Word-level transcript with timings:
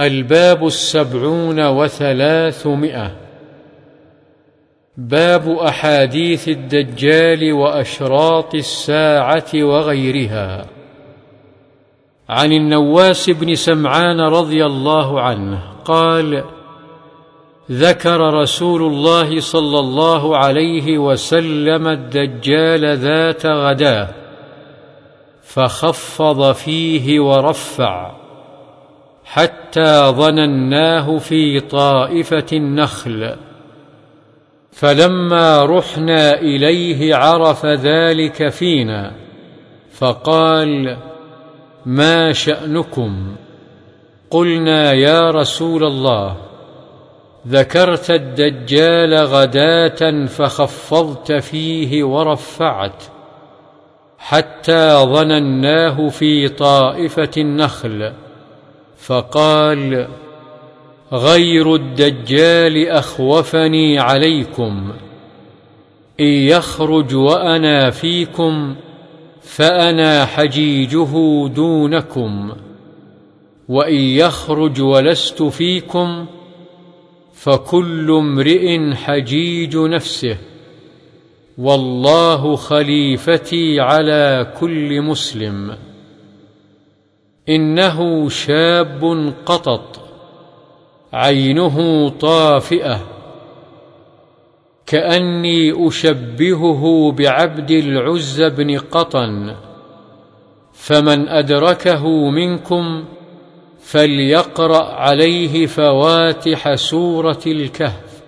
الباب 0.00 0.66
السبعون 0.66 1.66
وثلاثمائة. 1.66 3.16
باب 4.96 5.48
أحاديث 5.48 6.48
الدجال 6.48 7.52
وأشراط 7.52 8.54
الساعة 8.54 9.50
وغيرها. 9.54 10.66
عن 12.28 12.52
النواس 12.52 13.30
بن 13.30 13.54
سمعان 13.54 14.20
رضي 14.20 14.66
الله 14.66 15.20
عنه 15.20 15.62
قال 15.84 16.44
ذكر 17.70 18.20
رسول 18.20 18.82
الله 18.82 19.40
صلى 19.40 19.78
الله 19.78 20.36
عليه 20.36 20.98
وسلم 20.98 21.88
الدجال 21.88 22.96
ذات 22.96 23.46
غداة 23.46 24.08
فخفض 25.42 26.52
فيه 26.52 27.20
ورفع. 27.20 28.25
حتى 29.26 30.10
ظنناه 30.10 31.18
في 31.18 31.60
طائفة 31.60 32.46
النخل. 32.52 33.36
فلما 34.72 35.64
رحنا 35.64 36.32
إليه 36.34 37.14
عرف 37.14 37.66
ذلك 37.66 38.48
فينا 38.48 39.12
فقال 39.92 40.96
ما 41.86 42.32
شأنكم؟ 42.32 43.36
قلنا 44.30 44.92
يا 44.92 45.30
رسول 45.30 45.84
الله 45.84 46.36
ذكرت 47.48 48.10
الدجال 48.10 49.14
غداة 49.14 50.26
فخفضت 50.26 51.32
فيه 51.32 52.04
ورفعت 52.04 53.02
حتى 54.18 55.02
ظنناه 55.04 56.08
في 56.08 56.48
طائفة 56.48 57.30
النخل. 57.36 58.12
فقال 58.98 60.08
غير 61.12 61.74
الدجال 61.74 62.88
أخوفني 62.88 63.98
عليكم 63.98 64.92
إن 66.20 66.26
يخرج 66.26 67.14
وأنا 67.14 67.90
فيكم 67.90 68.76
فأنا 69.42 70.24
حجيجه 70.26 71.46
دونكم 71.48 72.52
وإن 73.68 73.94
يخرج 73.94 74.80
ولست 74.80 75.42
فيكم 75.42 76.26
فكل 77.34 78.10
امرئ 78.10 78.94
حجيج 78.94 79.76
نفسه 79.76 80.36
والله 81.58 82.56
خليفتي 82.56 83.80
على 83.80 84.52
كل 84.60 85.02
مسلم. 85.02 85.76
إنه 87.48 88.28
شاب 88.28 89.32
قطط 89.46 90.00
عينه 91.12 92.08
طافئة 92.08 93.00
كأني 94.86 95.88
أشبهه 95.88 97.12
بعبد 97.12 97.70
العز 97.70 98.42
بن 98.42 98.78
قطن 98.78 99.54
فمن 100.72 101.28
أدركه 101.28 102.30
منكم 102.30 103.04
فليقرأ 103.80 104.84
عليه 104.84 105.66
فواتح 105.66 106.74
سورة 106.74 107.40
الكهف. 107.46 108.22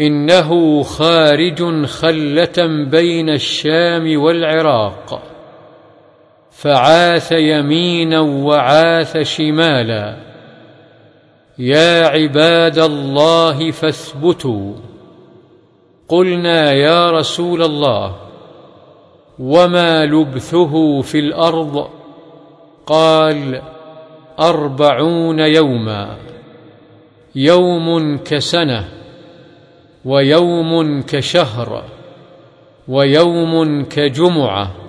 إنه 0.00 0.82
خارج 0.82 1.86
خلة 1.86 2.86
بين 2.90 3.30
الشام 3.30 4.20
والعراق. 4.20 5.35
فعاث 6.56 7.32
يمينا 7.32 8.20
وعاث 8.20 9.16
شمالا. 9.16 10.16
يا 11.58 12.06
عباد 12.06 12.78
الله 12.78 13.70
فاثبتوا. 13.70 14.72
قلنا 16.08 16.72
يا 16.72 17.10
رسول 17.10 17.62
الله 17.62 18.16
وما 19.38 20.06
لبثه 20.06 21.00
في 21.00 21.18
الأرض؟ 21.18 21.88
قال 22.86 23.62
أربعون 24.40 25.38
يوما. 25.38 26.16
يوم 27.34 28.18
كسنة 28.18 28.88
ويوم 30.04 31.02
كشهر 31.02 31.84
ويوم 32.88 33.84
كجمعة. 33.84 34.85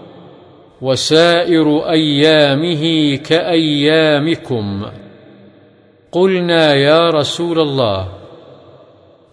وسائر 0.81 1.89
أيامه 1.89 3.15
كأيامكم. 3.15 4.85
قلنا 6.11 6.73
يا 6.73 7.09
رسول 7.09 7.59
الله 7.59 8.07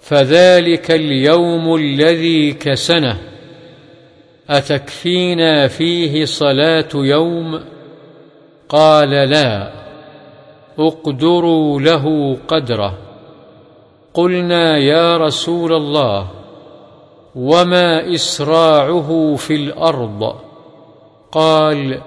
فذلك 0.01 0.91
اليوم 0.91 1.75
الذي 1.75 2.53
كسنه. 2.53 3.19
أتكفينا 4.51 5.69
فيه 5.69 6.25
صلاة 6.25 6.89
يوم؟ 6.95 7.61
قال 8.69 9.11
لا 9.11 9.73
اقدروا 10.79 11.81
له 11.81 12.37
قدره. 12.49 12.99
قلنا 14.15 14.79
يا 14.79 15.17
رسول 15.17 15.73
الله 15.73 16.31
وما 17.35 18.15
إسراعه 18.15 19.35
في 19.37 19.55
الأرض؟ 19.55 20.35
قال 21.35 22.01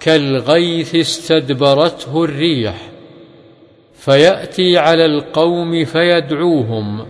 كالغيث 0.00 0.94
استدبرته 0.94 2.24
الريح 2.24 2.74
فيأتي 3.94 4.78
على 4.78 5.04
القوم 5.06 5.84
فيدعوهم 5.84 7.06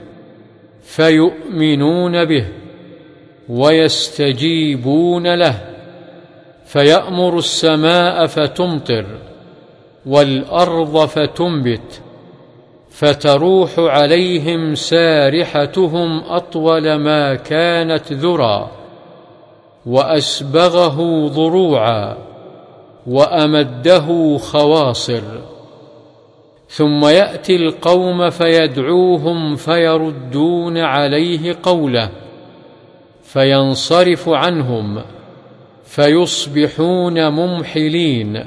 فيؤمنون 0.82 2.24
به 2.24 2.46
ويستجيبون 3.48 5.34
له 5.34 5.60
فيأمر 6.64 7.38
السماء 7.38 8.26
فتمطر 8.26 9.06
والأرض 10.06 11.06
فتنبت 11.06 12.02
فتروح 12.90 13.78
عليهم 13.78 14.74
سارحتهم 14.74 16.18
أطول 16.18 16.94
ما 16.94 17.34
كانت 17.34 18.12
ذرى 18.12 18.83
واسبغه 19.86 21.28
ضروعا 21.28 22.16
وأمده 23.06 24.38
خواصر. 24.38 25.22
ثم 26.68 27.04
يأتي 27.04 27.56
القوم 27.56 28.30
فيدعوهم 28.30 29.56
فيردون 29.56 30.78
عليه 30.78 31.56
قوله 31.62 32.10
فينصرف 33.22 34.28
عنهم 34.28 35.02
فيصبحون 35.84 37.28
ممحلين. 37.28 38.44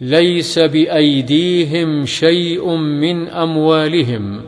ليس 0.00 0.58
بأيديهم 0.58 2.06
شيء 2.06 2.76
من 2.76 3.28
أموالهم. 3.28 4.40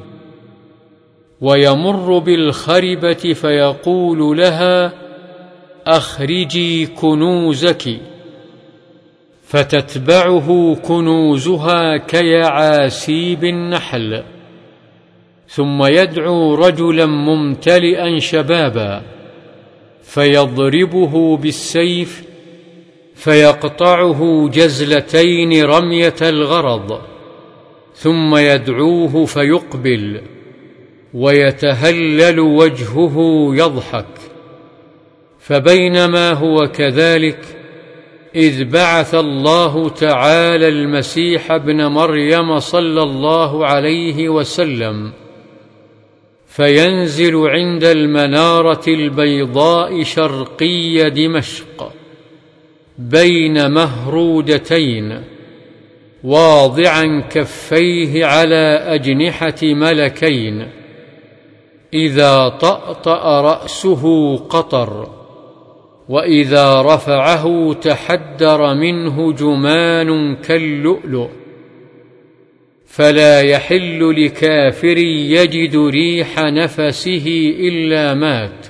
ويمر 1.40 2.18
بالخربة 2.18 3.12
فيقول 3.14 4.38
لها 4.38 4.92
اخرجي 5.86 6.86
كنوزك 6.86 8.00
فتتبعه 9.42 10.74
كنوزها 10.74 11.96
كيعاسيب 11.96 13.44
النحل. 13.44 14.22
ثم 15.48 15.84
يدعو 15.84 16.54
رجلا 16.54 17.06
ممتلئا 17.06 18.18
شبابا 18.18 19.02
فيضربه 20.02 21.36
بالسيف 21.36 22.24
فيقطعه 23.14 24.48
جزلتين 24.48 25.64
رمية 25.64 26.14
الغرض. 26.22 27.00
ثم 27.94 28.36
يدعوه 28.36 29.24
فيقبل 29.24 30.20
ويتهلل 31.14 32.40
وجهه 32.40 33.16
يضحك. 33.54 34.29
فبينما 35.50 36.32
هو 36.32 36.68
كذلك 36.68 37.38
إذ 38.36 38.64
بعث 38.64 39.14
الله 39.14 39.88
تعالى 39.88 40.68
المسيح 40.68 41.52
ابن 41.52 41.86
مريم 41.86 42.58
صلى 42.58 43.02
الله 43.02 43.66
عليه 43.66 44.28
وسلم 44.28 45.12
فينزل 46.46 47.36
عند 47.36 47.84
المنارة 47.84 48.82
البيضاء 48.88 50.02
شرقي 50.02 51.10
دمشق 51.10 51.92
بين 52.98 53.70
مهرودتين 53.70 55.22
واضعا 56.24 57.22
كفيه 57.30 58.26
على 58.26 58.78
أجنحة 58.86 59.62
ملكين 59.62 60.68
إذا 61.94 62.48
طأطأ 62.48 63.40
رأسه 63.40 64.36
قطر 64.36 65.19
وإذا 66.10 66.82
رفعه 66.82 67.72
تحدر 67.72 68.74
منه 68.74 69.32
جمان 69.32 70.36
كاللؤلؤ 70.36 71.28
فلا 72.86 73.40
يحل 73.40 74.24
لكافر 74.24 74.98
يجد 74.98 75.76
ريح 75.76 76.38
نفسه 76.38 77.54
إلا 77.58 78.14
مات 78.14 78.66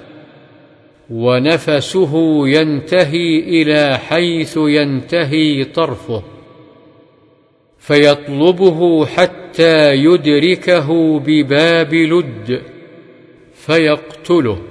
ونفسه 1.11 2.13
ينتهي 2.49 3.39
إلى 3.39 3.99
حيث 3.99 4.57
ينتهي 4.57 5.65
طرفه 5.65 6.23
فيطلبه 7.79 9.07
حتى 9.07 9.95
يدركه 9.95 11.19
بباب 11.19 11.95
لد 11.95 12.63
فيقتله. 13.55 14.70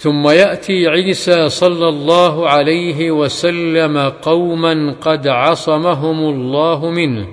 ثم 0.00 0.28
يأتي 0.28 0.88
عيسى 0.88 1.48
صلى 1.48 1.88
الله 1.88 2.48
عليه 2.48 3.10
وسلم 3.10 3.98
قوما 3.98 4.96
قد 5.00 5.28
عصمهم 5.28 6.18
الله 6.18 6.90
منه 6.90 7.28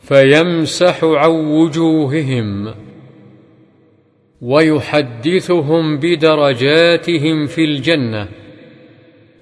فيمسح 0.00 1.04
عن 1.04 1.30
وجوههم 1.30 2.74
ويحدثهم 4.42 5.96
بدرجاتهم 5.96 7.46
في 7.46 7.64
الجنة 7.64 8.28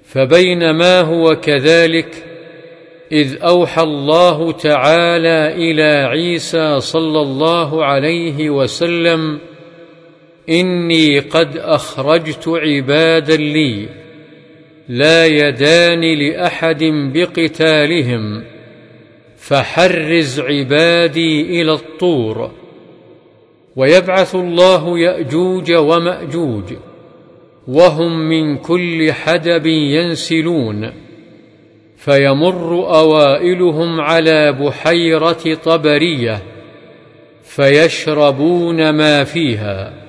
فبينما 0.05 1.00
هو 1.00 1.37
كذلك 1.37 2.25
إذ 3.12 3.43
أوحى 3.43 3.83
الله 3.83 4.53
تعالى 4.53 5.55
إلى 5.55 6.09
عيسى 6.09 6.81
صلى 6.81 7.21
الله 7.21 7.85
عليه 7.85 8.50
وسلم 8.50 9.52
إني 10.49 11.19
قد 11.19 11.56
أخرجت 11.56 12.49
عبادا 12.49 13.37
لي 13.37 13.89
لا 14.89 15.27
يدان 15.27 16.00
لأحد 16.00 16.85
بقتالهم 17.15 18.44
فحرز 19.37 20.41
عبادي 20.41 21.61
إلى 21.61 21.73
الطور 21.73 22.50
ويبعث 23.77 24.35
الله 24.35 24.99
يأجوج 24.99 25.73
ومأجوج 25.73 26.75
وهم 27.69 28.29
من 28.29 28.56
كل 28.56 29.12
حدب 29.12 29.67
ينسلون 29.67 30.93
فيمر 31.97 32.97
أوائلهم 32.99 34.00
على 34.00 34.53
بحيرة 34.53 35.55
طبرية 35.65 36.43
فيشربون 37.43 38.91
ما 38.91 39.25
فيها. 39.25 40.02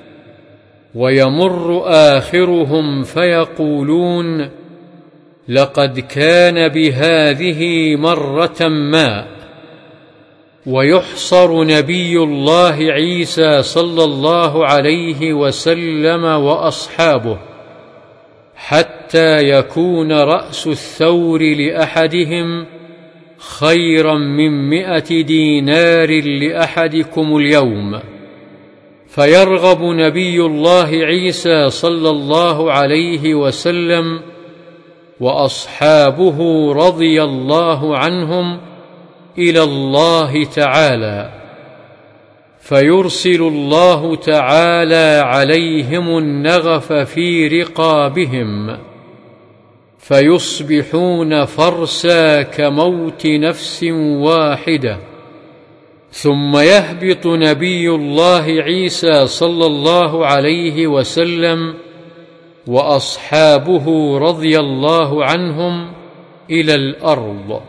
ويمر 0.96 1.84
آخرهم 1.86 3.04
فيقولون 3.04 4.50
لقد 5.48 6.00
كان 6.00 6.68
بهذه 6.68 7.96
مرة 7.96 8.68
ما. 8.68 9.26
ويحصر 10.66 11.64
نبي 11.64 12.18
الله 12.18 12.76
عيسى 12.80 13.62
صلى 13.62 14.04
الله 14.04 14.66
عليه 14.66 15.34
وسلم 15.34 16.24
وأصحابه 16.24 17.38
حتى 18.56 19.38
يكون 19.38 20.12
رأس 20.12 20.68
الثور 20.68 21.42
لأحدهم 21.44 22.66
خيرا 23.38 24.18
من 24.18 24.70
مائه 24.70 25.22
دينار 25.24 26.10
لأحدكم 26.24 27.38
اليوم. 27.38 28.13
فيرغب 29.16 29.82
نبي 29.82 30.42
الله 30.42 30.90
عيسى 30.90 31.70
صلى 31.70 32.10
الله 32.10 32.72
عليه 32.72 33.36
وسلم 33.36 34.20
وأصحابه 35.20 36.38
رضي 36.74 37.24
الله 37.24 37.98
عنهم 37.98 38.60
إلى 39.38 39.64
الله 39.64 40.44
تعالى 40.44 41.30
فيرسل 42.60 43.42
الله 43.42 44.16
تعالى 44.16 45.22
عليهم 45.26 46.18
النغف 46.18 46.94
في 46.94 47.48
رقابهم 47.48 48.78
فيصبحون 49.98 51.46
فرسا 51.46 52.42
كموت 52.42 53.26
نفس 53.28 53.84
واحدة. 54.18 55.13
ثم 56.14 56.58
يهبط 56.58 57.28
نبي 57.28 57.90
الله 57.90 58.46
عيسى 58.46 59.28
صلى 59.28 59.66
الله 59.66 60.26
عليه 60.26 60.88
وسلم 60.88 61.74
وأصحابه 62.68 64.18
رضي 64.18 64.60
الله 64.60 65.26
عنهم 65.26 65.92
إلى 66.50 66.76
الأرض. 66.76 67.62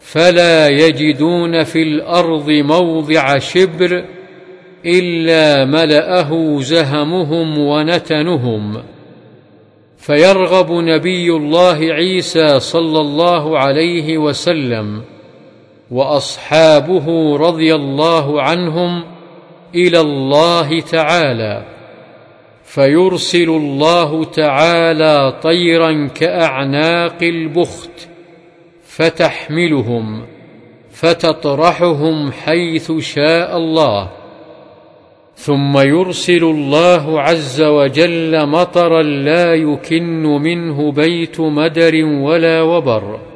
فلا 0.00 0.68
يجدون 0.68 1.64
في 1.64 1.82
الأرض 1.82 2.50
موضع 2.50 3.38
شبر 3.38 4.04
إلا 4.86 5.64
ملأه 5.64 6.58
زهمهم 6.60 7.58
ونتنهم. 7.58 8.82
فيرغب 9.98 10.72
نبي 10.72 11.30
الله 11.30 11.78
عيسى 11.92 12.60
صلى 12.60 13.00
الله 13.00 13.58
عليه 13.58 14.18
وسلم 14.18 15.13
وأصحابه 15.94 17.36
رضي 17.36 17.74
الله 17.74 18.42
عنهم 18.42 19.04
إلى 19.74 20.00
الله 20.00 20.80
تعالى 20.80 21.64
فيرسل 22.64 23.48
الله 23.48 24.24
تعالى 24.24 25.34
طيرا 25.42 26.06
كأعناق 26.06 27.22
البخت 27.22 28.08
فتحملهم 28.84 30.22
فتطرحهم 30.90 32.32
حيث 32.32 32.92
شاء 32.92 33.56
الله 33.56 34.10
ثم 35.34 35.78
يرسل 35.78 36.44
الله 36.44 37.20
عز 37.20 37.62
وجل 37.62 38.46
مطرا 38.46 39.02
لا 39.02 39.54
يكن 39.54 40.22
منه 40.22 40.92
بيت 40.92 41.40
مدر 41.40 42.04
ولا 42.04 42.62
وبر. 42.62 43.33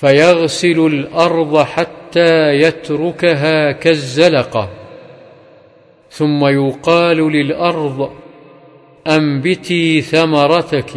فيغسل 0.00 0.86
الأرض 0.86 1.58
حتى 1.58 2.52
يتركها 2.54 3.72
كالزلقة. 3.72 4.70
ثم 6.10 6.46
يقال 6.46 7.32
للأرض 7.32 8.10
أنبتي 9.06 10.00
ثمرتك 10.00 10.92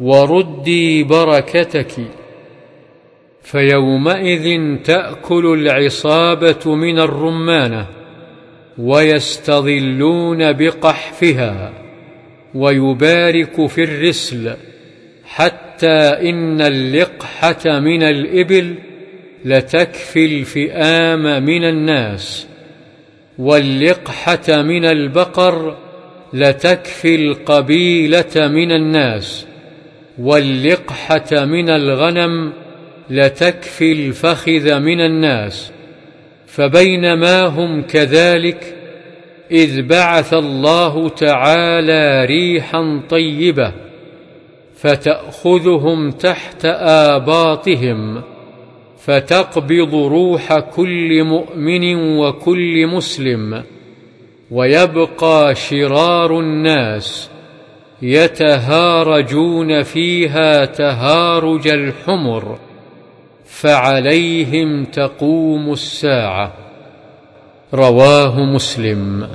وردي 0.00 1.02
بركتك. 1.02 1.92
فيومئذ 3.42 4.76
تأكل 4.84 5.46
العصابة 5.46 6.74
من 6.74 6.98
الرمانة 6.98 7.86
ويستظلون 8.78 10.52
بقحفها 10.52 11.72
ويبارك 12.54 13.66
في 13.66 13.84
الرسل. 13.84 14.69
حتى 15.30 16.30
إن 16.30 16.60
اللقحة 16.60 17.80
من 17.80 18.02
الإبل 18.02 18.74
لتكفي 19.44 20.24
الفئام 20.24 21.42
من 21.44 21.64
الناس 21.64 22.46
واللقحة 23.38 24.62
من 24.62 24.84
البقر 24.84 25.76
لتكفي 26.32 27.14
القبيلة 27.14 28.34
من 28.36 28.72
الناس 28.72 29.46
واللقحة 30.18 31.44
من 31.44 31.70
الغنم 31.70 32.52
لتكفي 33.10 33.92
الفخذ 33.92 34.78
من 34.78 35.00
الناس. 35.00 35.72
فبينما 36.46 37.42
هم 37.42 37.82
كذلك 37.82 38.74
إذ 39.50 39.82
بعث 39.82 40.34
الله 40.34 41.08
تعالى 41.08 42.24
ريحا 42.24 43.00
طيبة 43.10 43.72
فتأخذهم 44.80 46.10
تحت 46.10 46.64
آباطهم 46.64 48.22
فتقبض 48.98 49.94
روح 49.94 50.58
كل 50.58 51.24
مؤمن 51.24 52.18
وكل 52.18 52.86
مسلم 52.86 53.62
ويبقى 54.50 55.54
شرار 55.54 56.40
الناس 56.40 57.30
يتهارجون 58.02 59.82
فيها 59.82 60.64
تهارج 60.64 61.68
الحمر 61.68 62.58
فعليهم 63.44 64.84
تقوم 64.84 65.72
الساعة. 65.72 66.52
رواه 67.74 68.40
مسلم. 68.40 69.28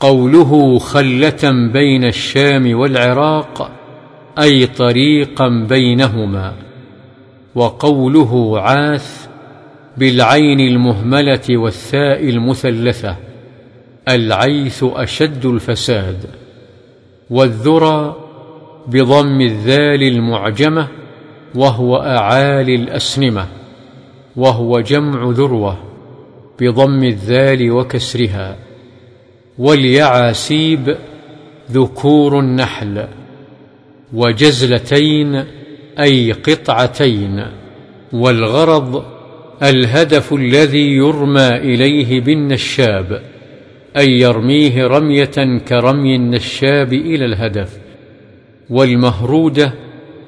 قوله 0.00 0.78
خلة 0.78 1.70
بين 1.72 2.04
الشام 2.04 2.78
والعراق 2.78 3.81
أي 4.38 4.66
طريقا 4.66 5.48
بينهما 5.68 6.54
وقوله 7.54 8.60
عاث 8.60 9.28
بالعين 9.96 10.60
المهملة 10.60 11.56
والثاء 11.56 12.28
المثلثة 12.28 13.16
العيث 14.08 14.84
أشد 14.84 15.46
الفساد 15.46 16.26
والذرى 17.30 18.16
بضم 18.86 19.40
الذال 19.40 20.02
المعجمة 20.02 20.88
وهو 21.54 21.96
أعالي 21.96 22.74
الأسنمة 22.74 23.46
وهو 24.36 24.80
جمع 24.80 25.30
ذروة 25.30 25.76
بضم 26.60 27.04
الذال 27.04 27.70
وكسرها 27.70 28.56
واليعاسيب 29.58 30.96
ذكور 31.70 32.40
النحل. 32.40 33.08
وجزلتين 34.12 35.44
أي 36.00 36.32
قطعتين 36.32 37.44
والغرض 38.12 39.04
الهدف 39.62 40.32
الذي 40.32 40.92
يرمى 40.92 41.48
إليه 41.48 42.20
بالنشاب 42.20 43.22
أي 43.96 44.08
يرميه 44.08 44.86
رمية 44.86 45.58
كرمي 45.68 46.16
النشاب 46.16 46.92
إلى 46.92 47.24
الهدف 47.24 47.78
والمهرودة 48.70 49.72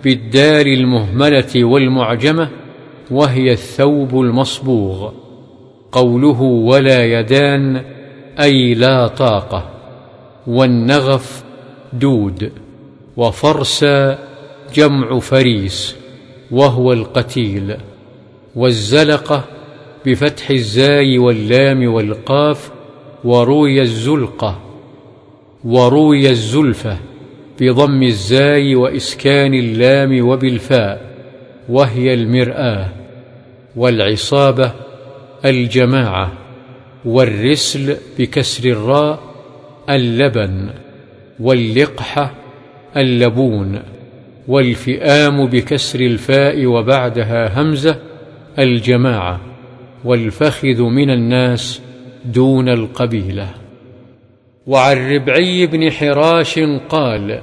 بالدال 0.05 0.69
المهملة 0.69 1.65
والمعجمة 1.65 2.49
وهي 3.11 3.53
الثوب 3.53 4.21
المصبوغ 4.21 5.13
قوله 5.93 6.41
ولا 6.43 7.05
يدان 7.05 7.83
أي 8.41 8.75
لا 8.75 9.07
طاقة 9.07 9.71
والنغف 10.47 11.45
دود. 11.93 12.64
وفرسا 13.17 14.19
جمع 14.75 15.19
فريس 15.19 15.97
وهو 16.51 16.93
القتيل 16.93 17.77
والزلقة 18.57 19.45
بفتح 20.07 20.51
الزاي 20.51 21.19
واللام 21.19 21.93
والقاف 21.95 22.71
وروي 23.25 23.81
الزلقة 23.81 24.61
وروي 25.65 26.31
الزلفة 26.31 26.99
بضم 27.61 28.03
الزاي 28.03 28.75
وإسكان 28.75 29.55
اللام 29.55 30.29
وبالفاء 30.29 31.15
وهي 31.69 32.15
المرآة 32.15 32.89
والعصابة 33.77 34.73
الجماعة 35.45 36.33
والرسل 37.05 37.97
بكسر 38.19 38.69
الراء 38.69 39.21
اللبن 39.91 40.71
واللقحة 41.41 42.35
اللبون 42.97 43.83
والفئام 44.49 45.47
بكسر 45.47 46.01
الفاء 46.01 46.67
وبعدها 46.67 47.61
همزة 47.61 47.99
الجماعة 48.59 49.41
والفخذ 50.05 50.83
من 50.83 51.11
الناس 51.11 51.83
دون 52.25 52.69
القبيلة. 52.69 53.49
وعن 54.67 55.15
ربعي 55.15 55.67
بن 55.67 55.91
حراش 55.91 56.59
قال 56.89 57.41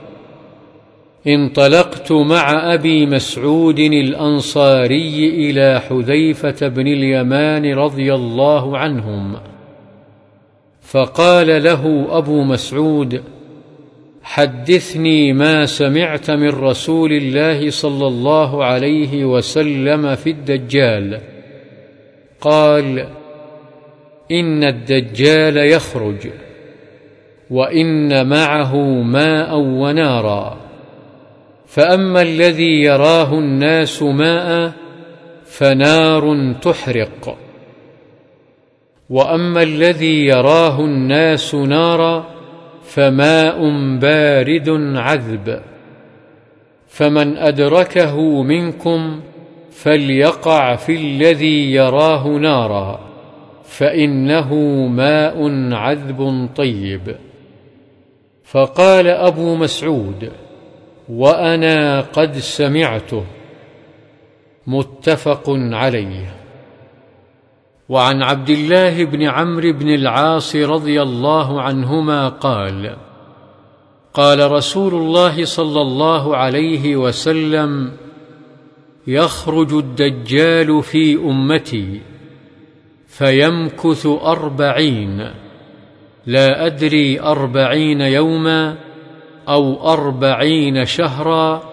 انطلقت 1.28 2.12
مع 2.12 2.74
أبي 2.74 3.06
مسعود 3.06 3.80
الأنصاري 3.80 5.30
إلى 5.30 5.82
حذيفة 5.90 6.68
بن 6.68 6.88
اليمان 6.88 7.74
رضي 7.74 8.14
الله 8.14 8.78
عنهم 8.78 9.36
فقال 10.82 11.64
له 11.64 12.08
أبو 12.18 12.44
مسعود 12.44 13.24
حدثني 14.24 15.34
ما 15.34 15.66
سمعت 15.66 16.32
من 16.32 16.50
رسول 16.50 17.12
الله 17.12 17.70
صلى 17.70 18.08
الله 18.08 18.66
عليه 18.66 19.26
وسلم 19.26 20.16
في 20.16 20.30
الدجال. 20.30 21.22
قال 22.42 23.08
إن 24.32 24.64
الدجال 24.64 25.58
يخرج 25.58 26.28
وإن 27.50 28.30
معه 28.30 28.76
ماء 29.02 29.58
ونارا. 29.58 30.58
فأما 31.66 32.22
الذي 32.22 32.84
يراه 32.84 33.34
الناس 33.34 34.04
ماء 34.04 34.72
فنار 35.46 36.54
تحرق. 36.62 37.38
وأما 39.10 39.64
الذي 39.64 40.26
يراه 40.26 40.80
الناس 40.80 41.56
نارا 41.56 42.41
فماء 42.94 43.70
بارد 43.98 44.70
عذب. 44.96 45.62
فمن 46.88 47.38
أدركه 47.38 48.44
منكم 48.44 49.22
فليقع 49.72 50.76
في 50.76 50.96
الذي 50.96 51.74
يراه 51.74 52.28
نارا 52.28 53.00
فإنه 53.64 54.54
ماء 54.88 55.74
عذب 55.74 56.50
طيب. 56.56 57.16
فقال 58.44 59.08
أبو 59.08 59.56
مسعود 59.56 60.32
وأنا 61.10 62.02
قد 62.02 62.38
سمعته. 62.38 63.26
متفق 64.68 65.44
عليه. 65.50 66.41
وعن 67.92 68.24
عبد 68.24 68.50
الله 68.50 69.04
بن 69.04 69.22
عمرو 69.24 69.74
بن 69.74 69.90
العاص 69.94 70.56
رضي 70.56 71.02
الله 71.02 71.62
عنهما 71.62 72.30
قال 72.30 72.96
قال 74.14 74.52
رسول 74.52 74.94
الله 74.94 75.46
صلى 75.46 75.82
الله 75.82 76.38
عليه 76.38 76.96
وسلم 76.96 77.92
يخرج 79.08 79.74
الدجال 79.74 80.84
في 80.84 81.16
أمتي 81.16 82.02
فيمكث 83.08 84.06
أربعين 84.06 85.32
لا 86.26 86.66
أدري 86.66 87.22
أربعين 87.22 88.02
يوما 88.02 88.76
أو 89.50 89.94
أربعين 89.94 90.86
شهرا 90.86 91.64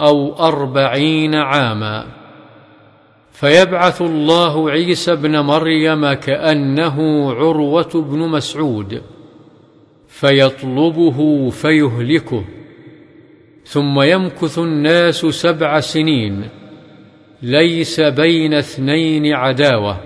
أو 0.00 0.34
أربعين 0.48 1.34
عاما. 1.34 2.21
فيبعث 3.42 4.02
الله 4.02 4.70
عيسى 4.70 5.12
ابن 5.12 5.38
مريم 5.40 6.12
كأنه 6.12 7.28
عروة 7.32 7.90
بن 7.94 8.18
مسعود 8.18 9.02
فيطلبه 10.08 11.50
فيهلكه 11.50 12.44
ثم 13.64 14.00
يمكث 14.00 14.58
الناس 14.58 15.16
سبع 15.16 15.80
سنين 15.80 16.48
ليس 17.42 18.00
بين 18.00 18.54
اثنين 18.54 19.34
عداوة 19.34 20.00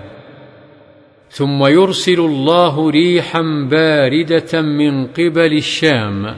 ثم 1.29 1.65
يرسل 1.65 2.19
الله 2.19 2.89
ريحا 2.89 3.67
باردة 3.71 4.61
من 4.61 5.07
قبل 5.07 5.53
الشام. 5.53 6.35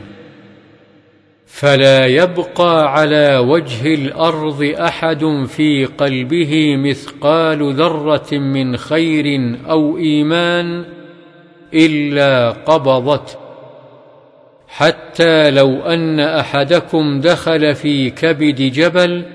فلا 1.52 2.06
يبقى 2.06 2.94
على 2.94 3.38
وجه 3.38 3.94
الأرض 3.94 4.76
أحد 4.80 5.46
في 5.48 5.86
قلبه 5.86 6.76
مثقال 6.78 7.74
ذرة 7.74 8.34
من 8.34 8.78
خير 8.78 9.56
أو 9.70 9.98
إيمان 9.98 10.86
إلا 11.74 12.50
قبضته 12.50 13.34
حتى 14.68 15.52
لو 15.52 15.82
أن 15.82 16.20
أحدكم 16.20 17.22
دخل 17.22 17.76
في 17.76 18.10
كبد 18.10 18.62
جبل 18.62 19.26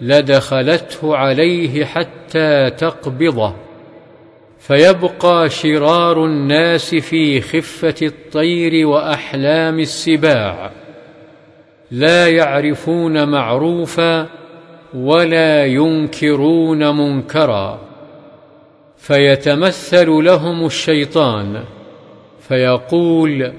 لدخلته 0.00 1.16
عليه 1.16 1.84
حتى 1.84 2.70
تقبضه. 2.70 3.54
فيبقى 4.58 5.50
شرار 5.50 6.24
الناس 6.24 6.94
في 6.94 7.40
خفة 7.40 7.94
الطير 8.02 8.86
وأحلام 8.86 9.78
السباع. 9.78 10.70
لا 11.90 12.28
يعرفون 12.28 13.28
معروفا 13.28 14.26
ولا 14.94 15.66
ينكرون 15.66 16.96
منكرا. 16.96 17.80
فيتمثل 18.96 20.08
لهم 20.08 20.66
الشيطان 20.66 21.64
فيقول 22.48 23.52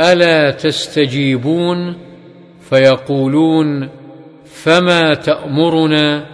ألا 0.00 0.50
تستجيبون؟ 0.50 1.96
فيقولون 2.60 3.88
فما 4.44 5.14
تأمرنا؟ 5.14 6.26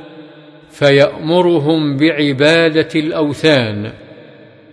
فيأمرهم 0.70 1.96
بعبادة 1.96 2.88
الأوثان 2.96 3.92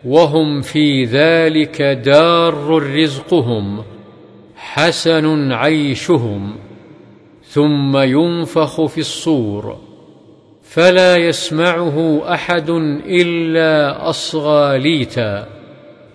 وهم 0.06 0.62
في 0.62 1.04
ذلك 1.04 1.82
دار 1.82 2.84
رزقهم. 2.96 3.84
حسن 4.58 5.52
عيشهم 5.52 6.56
ثم 7.44 7.98
ينفخ 7.98 8.86
في 8.86 8.98
الصور 8.98 9.78
فلا 10.64 11.18
يسمعه 11.18 12.22
أحد 12.34 12.70
إلا 13.06 14.10
أصغى 14.10 14.80
ليتا 14.80 15.48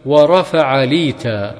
ورفع 0.06 0.84
ليتا 0.84 1.54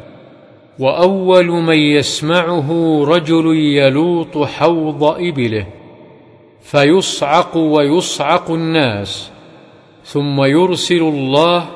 وأول 0.79 1.47
من 1.47 1.79
يسمعه 1.79 3.01
رجل 3.05 3.57
يلوط 3.57 4.39
حوض 4.39 5.05
إبله 5.05 5.67
فيصعق 6.63 7.57
ويصعق 7.57 8.51
الناس 8.51 9.31
ثم 10.05 10.45
يرسل 10.45 11.03
الله 11.03 11.69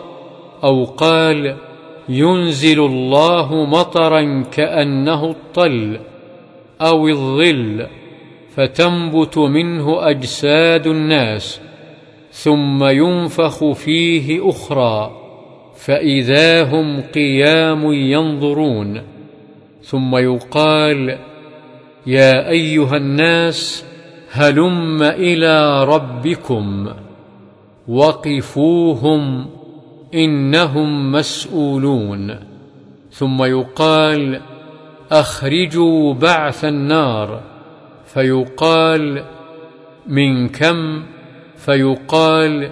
أو 0.65 0.85
قال 0.85 1.57
ينزل 2.09 2.81
الله 2.81 3.65
مطرا 3.65 4.45
كأنه 4.53 5.31
الطل 5.31 5.99
أو 6.81 7.09
الظل 7.09 7.87
فتنبت 8.51 9.39
منه 9.39 10.11
أجساد 10.11 10.87
الناس 10.87 11.61
ثم 12.31 12.85
ينفخ 12.85 13.73
فيه 13.73 14.51
أخرى 14.51 15.11
فإذا 15.77 16.65
هم 16.65 17.01
قيام 17.01 17.93
ينظرون 17.93 19.03
ثم 19.83 20.17
يقال 20.17 21.19
يا 22.07 22.49
أيها 22.49 22.97
الناس 22.97 23.85
هلم 24.31 25.03
إلى 25.03 25.85
ربكم 25.85 26.89
وقفوهم 27.89 29.47
إنهم 30.15 31.13
مسؤولون. 31.13 32.37
ثم 33.11 33.45
يقال 33.45 34.41
أخرجوا 35.13 36.15
بعث 36.15 36.65
النار. 36.65 37.43
فيقال 38.07 39.25
من 40.07 40.49
كم؟ 40.49 41.03
فيقال 41.57 42.71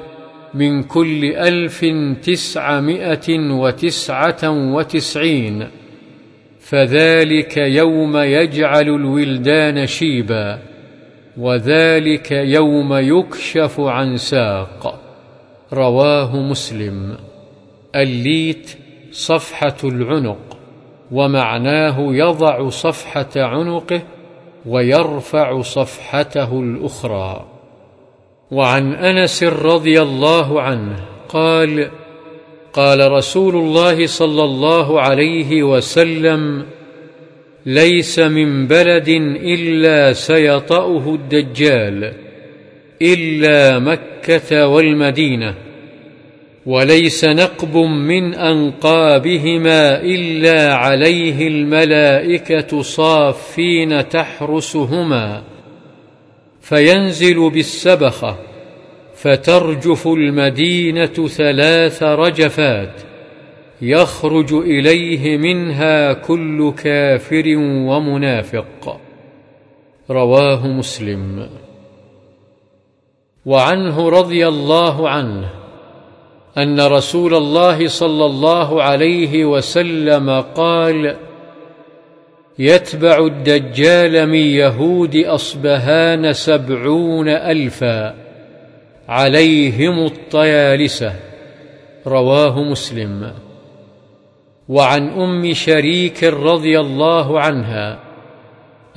من 0.55 0.83
كل 0.83 1.25
ألف 1.25 1.85
تسعمائة 2.23 3.39
وتسعة 3.51 4.51
وتسعين. 4.75 5.69
فذلك 6.61 7.57
يوم 7.57 8.17
يجعل 8.17 8.89
الولدان 8.89 9.87
شيبا 9.87 10.59
وذلك 11.37 12.31
يوم 12.31 12.95
يكشف 12.95 13.81
عن 13.81 14.17
ساق. 14.17 15.04
رواه 15.75 16.37
مسلم. 16.37 17.17
الليت 17.95 18.79
صفحة 19.13 19.77
العنق 19.85 20.59
ومعناه 21.13 22.01
يضع 22.01 22.69
صفحة 22.69 23.31
عنقه 23.37 24.03
ويرفع 24.67 25.61
صفحته 25.61 26.61
الأخرى. 26.61 27.45
وعن 28.51 28.95
أنس 28.95 29.43
رضي 29.43 30.03
الله 30.03 30.63
عنه 30.63 30.97
قال 31.29 31.91
قال 32.73 33.13
رسول 33.13 33.57
الله 33.57 34.07
صلى 34.07 34.45
الله 34.45 35.01
عليه 35.01 35.63
وسلم 35.63 36.67
ليس 37.67 38.19
من 38.19 38.67
بلد 38.67 39.09
إلا 39.37 40.13
سيطأه 40.13 41.15
الدجال 41.15 42.13
إلا 43.03 43.79
مكة 43.79 44.67
والمدينة. 44.67 45.64
وليس 46.67 47.25
نقب 47.25 47.77
من 47.77 48.35
أنقابهما 48.35 50.01
إلا 50.01 50.75
عليه 50.75 51.49
الملائكة 51.49 52.83
صافين 52.83 54.09
تحرسهما. 54.09 55.43
فينزل 56.61 57.51
بالسبخة 57.51 58.37
فترجف 59.15 60.07
المدينة 60.07 61.29
ثلاث 61.29 62.03
رجفات 62.03 63.03
يخرج 63.83 64.53
إليه 64.53 65.37
منها 65.37 66.13
كل 66.13 66.73
كافر 66.73 67.45
ومنافق. 67.59 69.01
رواه 70.11 70.67
مسلم. 70.67 71.49
وعنه 73.47 74.09
رضي 74.09 74.49
الله 74.49 75.09
عنه 75.09 75.64
أن 76.59 76.81
رسول 76.81 77.35
الله 77.35 77.89
صلى 77.89 78.27
الله 78.27 78.83
عليه 78.83 79.45
وسلم 79.45 80.31
قال 80.41 81.17
يتبع 82.59 83.27
الدجال 83.27 84.27
من 84.27 84.35
يهود 84.35 85.17
أصبهان 85.17 86.33
سبعون 86.33 87.29
ألفا 87.29 88.15
عليهم 89.09 90.07
الطيالسة. 90.07 91.13
رواه 92.07 92.63
مسلم. 92.63 93.33
وعن 94.69 95.09
أم 95.09 95.53
شريك 95.53 96.25
رضي 96.25 96.81
الله 96.81 97.41
عنها 97.41 97.99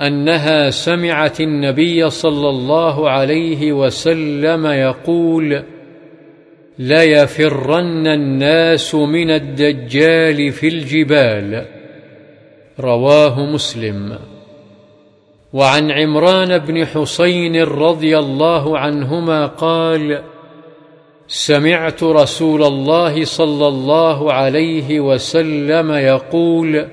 أنها 0.00 0.70
سمعت 0.70 1.40
النبي 1.40 2.10
صلى 2.10 2.48
الله 2.48 3.10
عليه 3.10 3.72
وسلم 3.72 4.66
يقول 4.66 5.62
ليفرن 6.78 8.06
الناس 8.06 8.94
من 8.94 9.30
الدجال 9.30 10.52
في 10.52 10.68
الجبال 10.68 11.64
رواه 12.80 13.40
مسلم. 13.40 14.18
وعن 15.52 15.90
عمران 15.90 16.58
بن 16.58 16.86
حسين 16.86 17.62
رضي 17.62 18.18
الله 18.18 18.78
عنهما 18.78 19.46
قال 19.46 20.22
سمعت 21.28 22.02
رسول 22.02 22.62
الله 22.62 23.24
صلى 23.24 23.68
الله 23.68 24.32
عليه 24.32 25.00
وسلم 25.00 25.92
يقول 25.92 26.88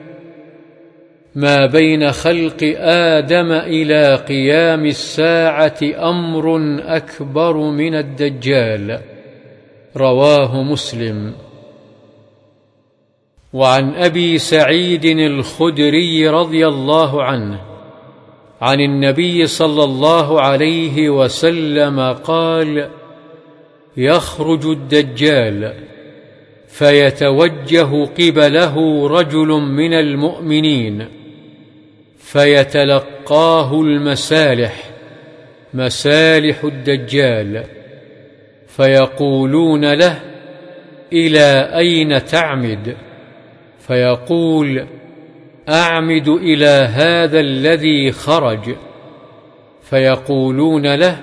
ما 1.36 1.66
بين 1.66 2.12
خلق 2.12 2.76
آدم 2.80 3.52
إلى 3.52 4.16
قيام 4.16 4.86
الساعة 4.86 5.80
أمر 5.84 6.78
أكبر 6.82 7.58
من 7.58 7.96
الدجال. 7.96 9.15
رواه 9.98 10.64
مسلم. 10.64 11.34
وعن 13.54 13.94
أبي 13.94 14.38
سعيد 14.38 15.06
الخدري 15.06 16.30
رضي 16.30 16.68
الله 16.68 17.24
عنه 17.24 17.62
عن 18.62 18.80
النبي 18.80 19.48
صلى 19.48 19.84
الله 19.84 20.42
عليه 20.42 21.10
وسلم 21.10 22.00
قال 22.14 22.90
يخرج 23.98 24.66
الدجال 24.66 25.74
فيتوجه 26.68 28.06
قبله 28.06 29.08
رجل 29.08 29.48
من 29.48 29.94
المؤمنين 29.94 31.08
فيتلقاه 32.20 33.82
المسالح 33.82 34.90
مسالح 35.74 36.64
الدجال. 36.64 37.64
فيقولون 38.76 39.94
له 39.94 40.20
إلى 41.14 41.70
أين 41.78 42.26
تعمد؟ 42.26 42.98
فيقول 43.80 44.86
أعمد 45.70 46.28
إلى 46.28 46.88
هذا 46.94 47.40
الذي 47.40 48.12
خرج. 48.12 48.76
فيقولون 49.82 50.96
له 50.96 51.20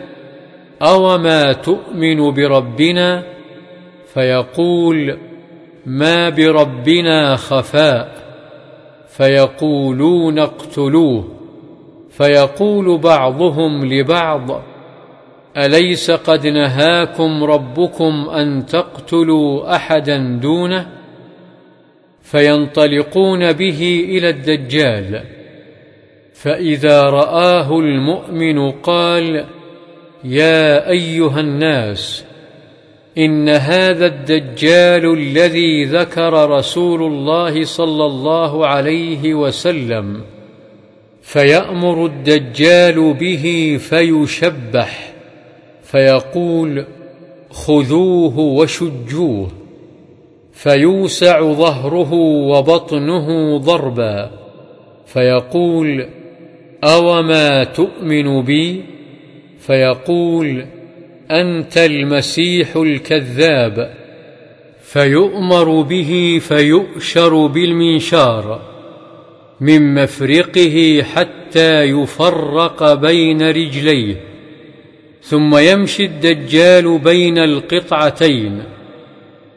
أوما 0.82 1.52
تؤمن 1.52 2.30
بربنا؟ 2.30 3.22
فيقول 4.14 5.18
ما 5.86 6.28
بربنا 6.28 7.36
خفاء. 7.36 8.14
فيقولون 9.08 10.38
اقتلوه. 10.38 11.28
فيقول 12.10 12.98
بعضهم 12.98 13.84
لبعض 13.84 14.71
أليس 15.56 16.10
قد 16.10 16.46
نهاكم 16.46 17.44
ربكم 17.44 18.28
أن 18.28 18.66
تقتلوا 18.66 19.76
أحدا 19.76 20.38
دونه؟ 20.42 20.86
فينطلقون 22.22 23.52
به 23.52 24.06
إلى 24.08 24.28
الدجال. 24.28 25.22
فإذا 26.34 27.02
رآه 27.02 27.78
المؤمن 27.78 28.70
قال 28.70 29.44
يا 30.24 30.90
أيها 30.90 31.40
الناس 31.40 32.24
إن 33.18 33.48
هذا 33.48 34.06
الدجال 34.06 35.18
الذي 35.18 35.84
ذكر 35.84 36.50
رسول 36.50 37.02
الله 37.02 37.64
صلى 37.64 38.06
الله 38.06 38.66
عليه 38.66 39.34
وسلم 39.34 40.20
فيأمر 41.22 42.06
الدجال 42.06 43.12
به 43.14 43.76
فيشبح. 43.80 45.11
فيقول 45.92 46.86
خذوه 47.50 48.38
وشجوه 48.38 49.48
فيوسع 50.52 51.52
ظهره 51.52 52.12
وبطنه 52.12 53.58
ضربا 53.58 54.30
فيقول 55.06 56.08
أوما 56.84 57.64
تؤمن 57.64 58.42
بي؟ 58.42 58.84
فيقول 59.58 60.66
أنت 61.30 61.78
المسيح 61.78 62.76
الكذاب 62.76 63.94
فيؤمر 64.82 65.82
به 65.82 66.40
فيؤشر 66.48 67.46
بالمنشار 67.46 68.60
من 69.60 69.94
مفرقه 69.94 71.02
حتى 71.14 71.82
يفرق 71.82 72.94
بين 72.94 73.42
رجليه. 73.42 74.31
ثم 75.22 75.56
يمشي 75.56 76.04
الدجال 76.04 76.98
بين 76.98 77.38
القطعتين 77.38 78.62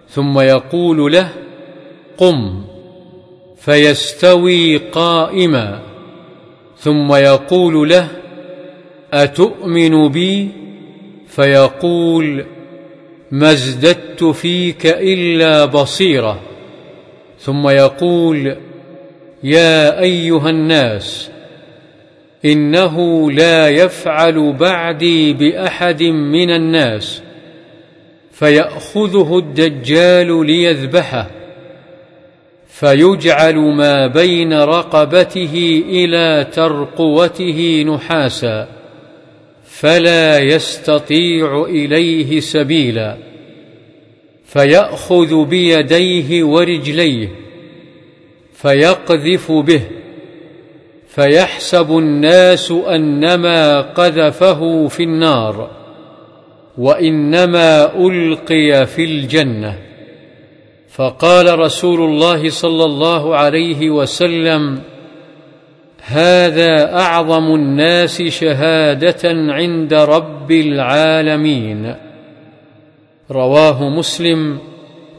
ثم 0.10 0.40
يقول 0.40 1.12
له 1.14 1.30
قم! 2.18 2.64
فيستوي 3.58 4.78
قائما 4.78 5.80
ثم 6.78 7.14
يقول 7.14 7.90
له 7.90 8.08
أتؤمن 9.14 10.08
بي؟ 10.08 10.50
فيقول 11.28 12.46
ما 13.32 13.52
ازددت 13.52 14.24
فيك 14.24 14.86
إلا 14.86 15.66
بصيرة. 15.66 16.40
ثم 17.40 17.70
يقول 17.70 18.56
يا 19.44 20.00
أيها 20.00 20.50
الناس 20.50 21.32
إنه 22.46 23.32
لا 23.32 23.70
يفعل 23.70 24.54
بعدي 24.54 25.34
بأحد 25.34 26.04
من 26.04 26.50
الناس 26.50 27.22
فيأخذه 28.32 29.38
الدجال 29.38 30.46
ليذبحه 30.46 31.28
فيجعل 32.68 33.56
ما 33.56 34.08
بين 34.08 34.54
رقبته 34.54 35.84
إلى 35.90 36.48
ترقوته 36.54 37.86
نحاسا 37.88 38.68
فلا 39.66 40.40
يستطيع 40.40 41.64
إليه 41.64 42.40
سبيلا 42.40 43.18
فيأخذ 44.46 45.46
بيديه 45.46 46.44
ورجليه 46.44 47.30
فيقذف 48.54 49.52
به. 49.52 49.82
فيحسب 51.16 51.98
الناس 51.98 52.72
أنما 52.72 53.82
قذفه 53.82 54.88
في 54.88 55.04
النار 55.04 55.70
وإنما 56.78 57.96
ألقي 57.96 58.86
في 58.86 59.04
الجنة. 59.04 59.76
فقال 60.90 61.60
رسول 61.60 62.02
الله 62.02 62.50
صلى 62.50 62.86
الله 62.86 63.36
عليه 63.36 63.90
وسلم 63.90 64.82
هذا 66.04 67.00
أعظم 67.00 67.56
الناس 67.56 68.22
شهادة 68.22 69.30
عند 69.54 69.94
رب 69.94 70.52
العالمين. 70.52 71.96
رواه 73.32 73.90
مسلم 73.90 74.60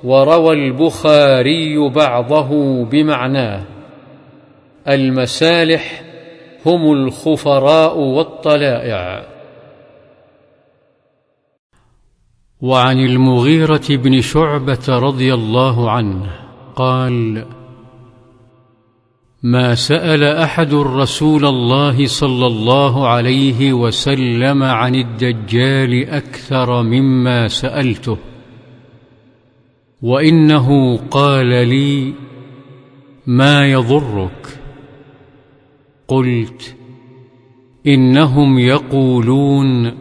وروى 0.05 0.55
البخاري 0.55 1.89
بعضه 1.89 2.85
بمعناه. 2.85 3.76
المسالح 4.89 6.03
هم 6.67 6.93
الخفراء 6.93 7.99
والطلائع. 7.99 9.27
وعن 12.61 12.99
المغيرة 12.99 13.87
بن 13.91 14.21
شعبة 14.21 14.89
رضي 14.89 15.35
الله 15.35 15.91
عنه 15.91 16.31
قال 16.77 17.47
ما 19.43 19.75
سأل 19.75 20.25
أحد 20.25 20.75
رسول 20.75 21.45
الله 21.47 22.07
صلى 22.07 22.47
الله 22.47 23.09
عليه 23.09 23.73
وسلم 23.73 24.63
عن 24.63 24.95
الدجال 24.95 26.09
أكثر 26.09 26.83
مما 26.83 27.49
سألته 27.49 28.17
وإنه 30.03 30.97
قال 30.97 31.47
لي 31.47 32.15
ما 33.27 33.67
يضرك 33.67 34.56
قلت 36.09 36.77
إنهم 37.87 38.59
يقولون 38.59 39.95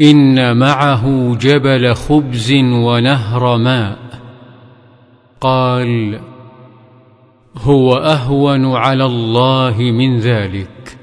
إن 0.00 0.56
معه 0.56 1.34
جبل 1.34 1.94
خبز 1.94 2.52
ونهر 2.52 3.56
ماء. 3.56 3.98
قال 5.40 6.20
هو 7.56 7.94
أهون 7.94 8.76
على 8.76 9.04
الله 9.04 9.76
من 9.78 10.18
ذلك. 10.18 10.98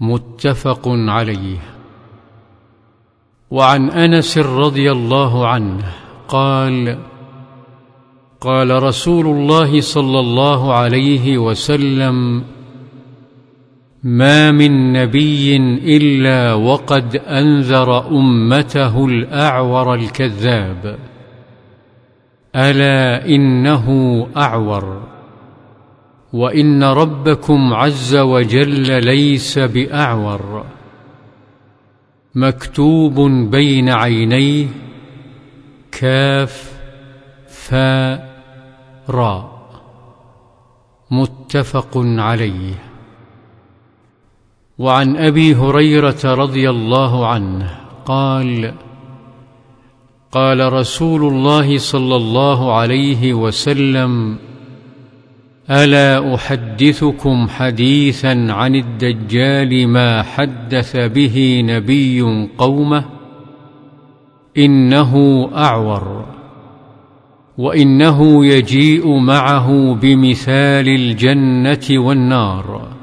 متفق 0.00 0.88
عليه. 0.88 1.58
وعن 3.50 3.90
أنس 3.90 4.38
رضي 4.38 4.92
الله 4.92 5.48
عنه 5.48 5.92
قال 6.28 6.98
قال 8.40 8.82
رسول 8.82 9.26
الله 9.26 9.80
صلى 9.80 10.20
الله 10.20 10.74
عليه 10.74 11.38
وسلم 11.38 12.44
ما 14.04 14.50
من 14.50 14.92
نبي 14.92 15.56
إلا 15.96 16.54
وقد 16.54 17.16
أنذر 17.16 18.08
أمته 18.08 19.06
الأعور 19.06 19.94
الكذاب. 19.94 20.98
ألا 22.56 23.26
إنه 23.26 24.26
أعور. 24.36 25.02
وإن 26.32 26.84
ربكم 26.84 27.74
عز 27.74 28.16
وجل 28.16 29.04
ليس 29.04 29.58
بأعور. 29.58 30.64
مكتوب 32.34 33.20
بين 33.50 33.88
عينيه 33.88 34.66
كاف 35.92 36.80
فاء 37.48 38.42
راء 39.08 39.70
متفق 41.10 41.90
عليه. 41.96 42.93
وعن 44.78 45.16
أبي 45.16 45.54
هريرة 45.54 46.20
رضي 46.24 46.70
الله 46.70 47.26
عنه 47.26 47.70
قال 48.06 48.74
قال 50.32 50.72
رسول 50.72 51.22
الله 51.32 51.78
صلى 51.78 52.16
الله 52.16 52.74
عليه 52.74 53.34
وسلم 53.34 54.38
ألا 55.70 56.34
أحدثكم 56.34 57.48
حديثا 57.48 58.46
عن 58.50 58.74
الدجال 58.74 59.88
ما 59.88 60.22
حدث 60.22 60.96
به 60.96 61.62
نبي 61.64 62.48
قومه؟ 62.58 63.04
إنه 64.58 65.48
أعور 65.56 66.24
وإنه 67.58 68.46
يجيء 68.46 69.18
معه 69.18 69.94
بمثال 69.94 70.88
الجنة 70.88 71.86
والنار. 71.90 72.94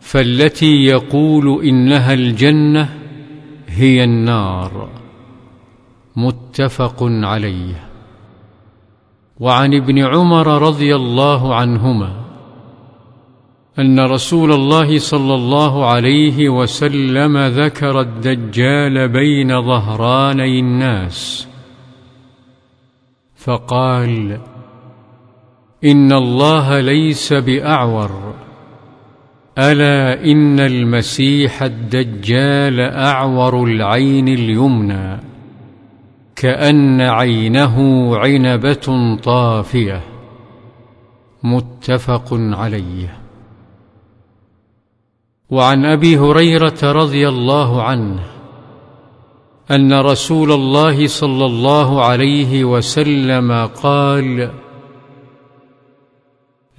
فالتي 0.00 0.84
يقول 0.84 1.64
إنها 1.64 2.12
الجنة 2.14 2.98
هي 3.68 4.04
النار. 4.04 4.88
متفق 6.16 6.96
عليه. 7.02 7.88
وعن 9.40 9.74
ابن 9.74 9.98
عمر 9.98 10.62
رضي 10.62 10.96
الله 10.96 11.54
عنهما 11.54 12.20
أن 13.78 14.00
رسول 14.00 14.52
الله 14.52 14.98
صلى 14.98 15.34
الله 15.34 15.86
عليه 15.86 16.48
وسلم 16.48 17.38
ذكر 17.38 18.00
الدجال 18.00 19.08
بين 19.08 19.62
ظهراني 19.62 20.60
الناس. 20.60 21.48
فقال 23.36 24.40
إن 25.84 26.12
الله 26.12 26.80
ليس 26.80 27.32
بأعور. 27.32 28.34
ألا 29.60 30.24
إن 30.24 30.60
المسيح 30.60 31.62
الدجال 31.62 32.80
أعور 32.80 33.64
العين 33.64 34.28
اليمنى 34.28 35.20
كأن 36.36 37.00
عينه 37.00 37.76
عنبة 38.16 39.16
طافية 39.22 40.00
متفق 41.42 42.28
عليه. 42.32 43.18
وعن 45.50 45.84
أبي 45.84 46.18
هريرة 46.18 46.78
رضي 46.82 47.28
الله 47.28 47.82
عنه 47.82 48.20
أن 49.70 49.92
رسول 49.92 50.52
الله 50.52 51.06
صلى 51.06 51.46
الله 51.46 52.04
عليه 52.04 52.64
وسلم 52.64 53.66
قال 53.66 54.50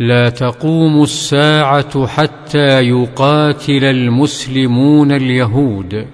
لا 0.02 0.30
تقوم 0.30 1.04
الساعة 1.04 2.08
حتى 2.08 2.82
يقاتل 2.82 3.84
المسلمون 3.84 5.12
اليهود 5.12 6.08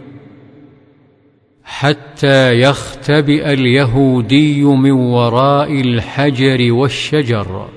حتى 1.63 2.53
يختبئ 2.53 3.53
اليهودي 3.53 4.63
من 4.63 4.91
وراء 4.91 5.81
الحجر 5.81 6.73
والشجر. 6.73 7.67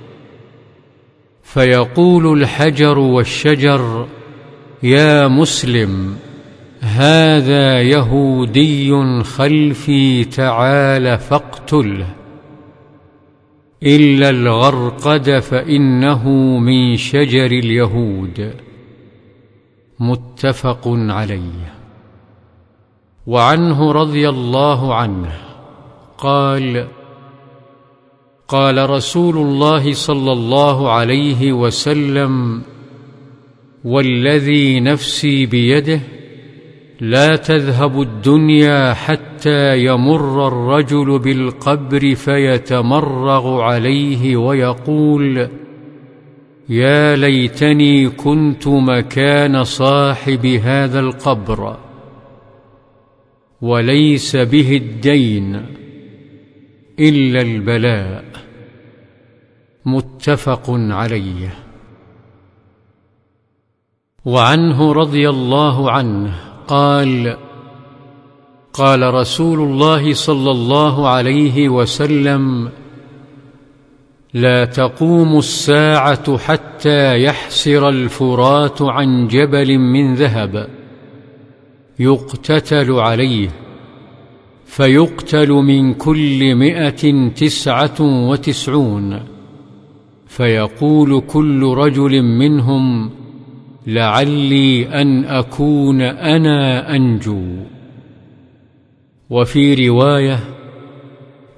فيقول 1.43 2.43
الحجر 2.43 2.99
والشجر 2.99 4.07
يا 4.83 5.29
مسلم 5.29 6.17
هذا 6.81 7.83
يهودي 7.83 9.23
خلفي 9.23 10.25
تعال 10.25 11.19
فاقتله. 11.19 12.20
إلا 13.83 14.31
الغرقد 14.31 15.39
فإنه 15.39 16.29
من 16.59 16.97
شجر 16.97 17.47
اليهود. 17.47 18.55
متفق 20.01 20.83
عليه. 20.87 21.75
وعنه 23.27 23.93
رضي 23.93 24.29
الله 24.29 24.95
عنه. 24.95 25.33
قال 26.19 26.87
قال 28.49 28.91
رسول 28.91 29.37
الله 29.37 29.93
صلى 29.93 30.33
الله 30.33 30.93
عليه 30.93 31.53
وسلم 31.53 32.63
والذي 33.85 34.81
نفسي 34.81 35.47
بيده 35.47 36.01
لا 37.01 37.37
تذهب 37.37 38.01
الدنيا 38.01 38.95
حتى 38.95 39.85
يمر 39.85 40.49
الرجل 40.49 41.19
بالقبر 41.19 42.15
فيتمرغ 42.15 43.61
عليه 43.61 44.37
ويقول 44.37 45.49
يا 46.69 47.17
ليتني 47.17 48.09
كنت 48.09 48.69
مكان 48.69 49.65
صاحب 49.65 50.47
هذا 50.47 51.01
القبر 51.01 51.77
وليس 53.61 54.37
به 54.37 54.77
الدين 54.77 55.67
إلا 57.01 57.41
البلاء. 57.41 58.25
متفق 59.87 60.65
عليه. 60.71 61.55
وعنه 64.25 64.93
رضي 64.93 65.29
الله 65.29 65.91
عنه. 65.91 66.50
قال 66.71 67.37
قال 68.73 69.15
رسول 69.15 69.61
الله 69.61 70.15
صلى 70.15 70.51
الله 70.51 71.09
عليه 71.09 71.69
وسلم 71.69 72.71
لا 74.35 74.65
تقوم 74.65 75.39
الساعة 75.39 76.39
حتى 76.39 77.23
يحسر 77.23 77.89
الفرات 77.89 78.83
عن 78.83 79.29
جبل 79.29 79.79
من 79.79 80.15
ذهب. 80.15 80.69
يقتتل 81.99 82.93
عليه 82.93 83.51
فيقتل 84.67 85.49
من 85.51 85.95
كل 85.95 86.55
مائه 86.55 87.29
تسعة 87.29 88.01
وتسعون. 88.01 89.23
فيقول 90.27 91.21
كل 91.21 91.63
رجل 91.65 92.23
منهم 92.23 93.11
لعلي 93.87 94.89
أن 95.03 95.25
أكون 95.25 96.01
أنا 96.03 96.97
أنجو. 96.97 97.43
وفي 99.31 99.89
رواية 99.89 100.41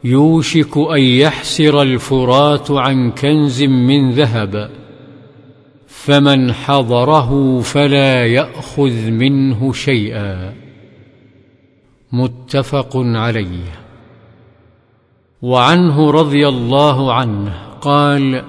يوشك 0.05 0.79
أن 0.79 1.01
يحسر 1.01 1.83
الفرات 1.83 2.71
عن 2.71 3.11
كنز 3.11 3.63
من 3.63 4.11
ذهب 4.11 4.71
فمن 5.87 6.53
حضره 6.53 7.61
فلا 7.61 8.27
يأخذ 8.27 9.11
منه 9.11 9.73
شيئا. 9.73 10.55
متفق 12.13 12.97
عليه. 12.97 13.83
وعنه 15.43 16.11
رضي 16.11 16.49
الله 16.49 17.13
عنه 17.13 17.55
قال 17.81 18.45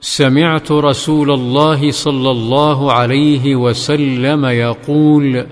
سمعت 0.00 0.72
رسول 0.72 1.30
الله 1.30 1.90
صلى 1.90 2.30
الله 2.30 2.92
عليه 2.92 3.56
وسلم 3.56 4.44
يقول 4.44 5.46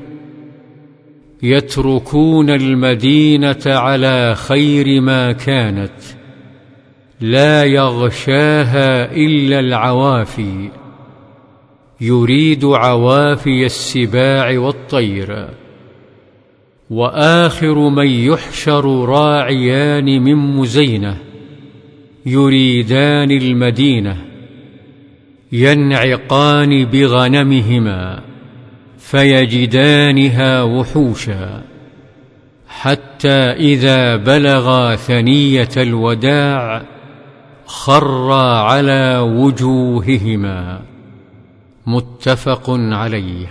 يتركون 1.42 2.50
المدينة 2.50 3.62
على 3.66 4.35
خير 4.35 5.00
ما 5.00 5.32
كانت 5.32 6.00
لا 7.20 7.64
يغشاها 7.64 9.12
إلا 9.12 9.61
العوافي 9.61 10.70
يريد 12.00 12.64
عوافي 12.64 13.66
السباع 13.66 14.59
والطير. 14.59 15.48
وآخر 16.90 17.88
من 17.88 18.06
يحشر 18.06 19.04
راعيان 19.04 20.22
من 20.22 20.37
مزينة 20.37 21.16
يريدان 22.26 23.30
المدينة. 23.30 24.36
ينعقان 25.57 26.85
بغنمهما 26.85 28.21
فيجدانها 28.99 30.62
وحوشا 30.62 31.62
حتى 32.69 33.38
إذا 33.53 34.16
بلغا 34.16 34.97
ثنية 34.97 35.69
الوداع 35.77 36.83
خرا 37.66 38.61
على 38.61 39.19
وجوههما. 39.19 40.81
متفق 41.87 42.71
عليه. 42.71 43.47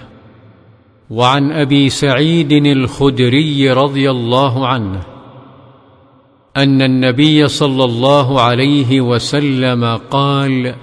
وعن 1.10 1.52
أبي 1.52 1.90
سعيد 1.90 2.52
الخدري 2.52 3.72
رضي 3.72 4.12
الله 4.12 4.68
عنه 4.68 5.02
أن 6.58 6.82
النبي 6.82 7.48
صلى 7.48 7.84
الله 7.84 8.42
عليه 8.42 9.02
وسلم 9.02 10.00
قال 10.12 10.76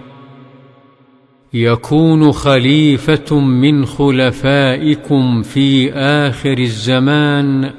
يكون 1.54 2.32
خليفة 2.32 3.40
من 3.40 3.86
خلفائكم 3.86 5.42
في 5.42 5.92
آخر 5.92 6.58
الزمان 6.58 7.70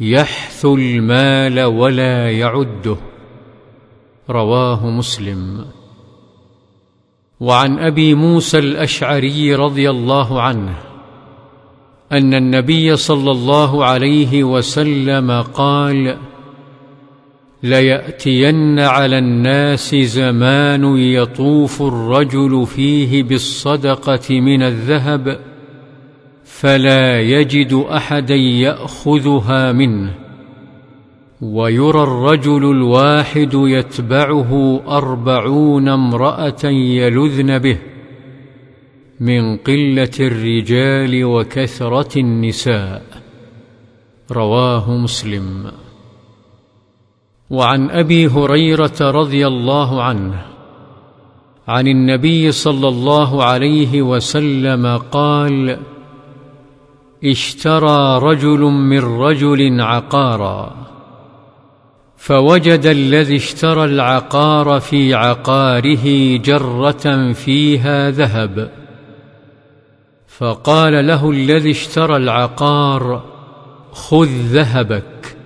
يحثو 0.00 0.74
المال 0.74 1.60
ولا 1.60 2.30
يعده. 2.30 2.96
رواه 4.30 4.90
مسلم. 4.90 5.64
وعن 7.40 7.78
أبي 7.78 8.14
موسى 8.14 8.58
الأشعري 8.58 9.54
رضي 9.54 9.90
الله 9.90 10.42
عنه 10.42 10.74
أن 12.12 12.34
النبي 12.34 12.96
صلى 12.96 13.30
الله 13.30 13.84
عليه 13.84 14.44
وسلم 14.44 15.42
قال 15.42 16.16
ليأتين 17.62 18.78
على 18.78 19.18
الناس 19.18 19.94
زمان 19.94 20.96
يطوف 20.98 21.82
الرجل 21.82 22.66
فيه 22.66 23.22
بالصدقة 23.22 24.40
من 24.40 24.62
الذهب 24.62 25.40
فلا 26.44 27.20
يجد 27.20 27.72
أحدا 27.90 28.34
يأخذها 28.34 29.72
منه. 29.72 30.14
ويرى 31.40 32.02
الرجل 32.02 32.70
الواحد 32.70 33.50
يتبعه 33.54 34.80
أربعون 34.88 35.88
امرأة 35.88 36.64
يلذن 36.64 37.58
به 37.58 37.78
من 39.20 39.56
قلة 39.56 40.16
الرجال 40.20 41.24
وكثرة 41.24 42.18
النساء. 42.18 43.02
رواه 44.30 44.96
مسلم. 44.96 45.70
وعن 47.50 47.90
أبي 47.90 48.26
هريرة 48.26 49.00
رضي 49.00 49.46
الله 49.46 50.02
عنه 50.02 50.42
عن 51.68 51.88
النبي 51.88 52.52
صلى 52.52 52.88
الله 52.88 53.44
عليه 53.44 54.02
وسلم 54.02 54.96
قال 54.96 55.78
اشترى 57.24 58.18
رجل 58.18 58.60
من 58.60 58.98
رجل 58.98 59.80
عقارا 59.80 60.76
فوجد 62.16 62.86
الذي 62.86 63.36
اشترى 63.36 63.84
العقار 63.84 64.80
في 64.80 65.14
عقاره 65.14 66.36
جرة 66.36 67.32
فيها 67.32 68.10
ذهب 68.10 68.70
فقال 70.26 71.06
له 71.06 71.30
الذي 71.30 71.70
اشترى 71.70 72.16
العقار 72.16 73.22
خذ 73.92 74.28
ذهبك 74.28 75.39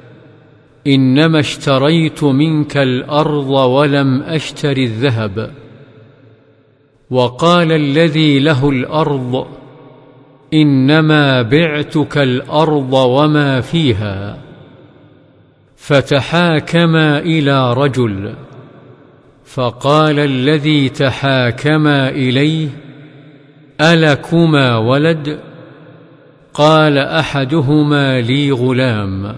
إنما 0.86 1.40
اشتريت 1.40 2.24
منك 2.24 2.76
الأرض 2.76 3.50
ولم 3.50 4.22
أشتر 4.22 4.76
الذهب. 4.76 5.50
وقال 7.10 7.72
الذي 7.72 8.38
له 8.38 8.70
الأرض 8.70 9.46
إنما 10.54 11.42
بعتك 11.42 12.18
الأرض 12.18 12.92
وما 12.92 13.60
فيها. 13.60 14.38
فتحاكما 15.76 17.18
إلى 17.18 17.72
رجل 17.72 18.34
فقال 19.44 20.18
الذي 20.18 20.88
تحاكما 20.88 22.08
إليه 22.08 22.68
ألكما 23.80 24.76
ولد؟ 24.76 25.40
قال 26.54 26.98
أحدهما 26.98 28.20
لي 28.20 28.52
غلام. 28.52 29.36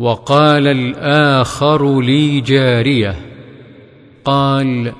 وقال 0.00 0.66
الآخر 0.66 2.00
لي 2.00 2.40
جارية. 2.40 3.16
قال 4.24 4.92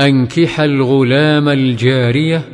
أنكح 0.00 0.60
الغلام 0.60 1.48
الجارية 1.48 2.48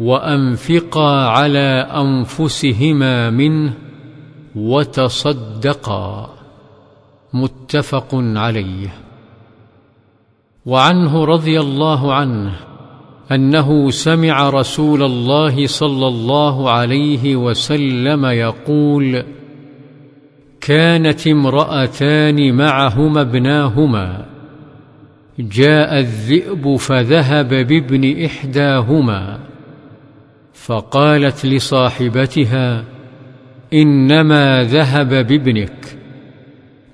وأنفقا 0.00 1.26
على 1.28 1.88
أنفسهما 1.94 3.30
منه 3.30 3.72
وتصدقا. 4.56 6.30
متفق 7.32 8.08
عليه. 8.14 8.94
وعنه 10.66 11.24
رضي 11.24 11.60
الله 11.60 12.14
عنه 12.14 12.52
أنه 13.32 13.90
سمع 13.90 14.50
رسول 14.50 15.02
الله 15.02 15.66
صلى 15.66 16.08
الله 16.08 16.70
عليه 16.70 17.36
وسلم 17.36 18.24
يقول 18.26 19.24
كانت 20.66 21.26
امرأتان 21.26 22.54
معهما 22.56 23.20
ابناهما. 23.20 24.24
جاء 25.38 25.98
الذئب 25.98 26.76
فذهب 26.76 27.48
بابن 27.48 28.24
إحداهما. 28.24 29.38
فقالت 30.52 31.46
لصاحبتها 31.46 32.84
إنما 33.74 34.62
ذهب 34.62 35.08
بابنك. 35.08 35.98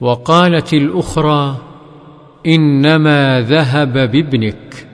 وقالت 0.00 0.74
الأخرى 0.74 1.56
إنما 2.46 3.40
ذهب 3.40 3.92
بابنك. 3.92 4.86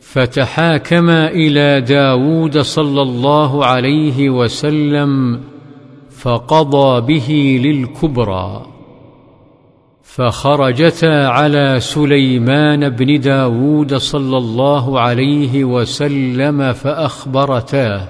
فتحاكما 0.00 1.28
إلى 1.28 1.80
داود 1.80 2.58
صلى 2.58 3.02
الله 3.02 3.66
عليه 3.66 4.30
وسلم 4.30 5.40
فقضى 6.22 7.00
به 7.00 7.60
للكبرى 7.64 8.66
فخرجتا 10.02 11.26
على 11.26 11.80
سليمان 11.80 12.88
بن 12.88 13.20
داود 13.20 13.94
صلى 13.94 14.36
الله 14.36 15.00
عليه 15.00 15.64
وسلم 15.64 16.72
فأخبرتاه 16.72 18.08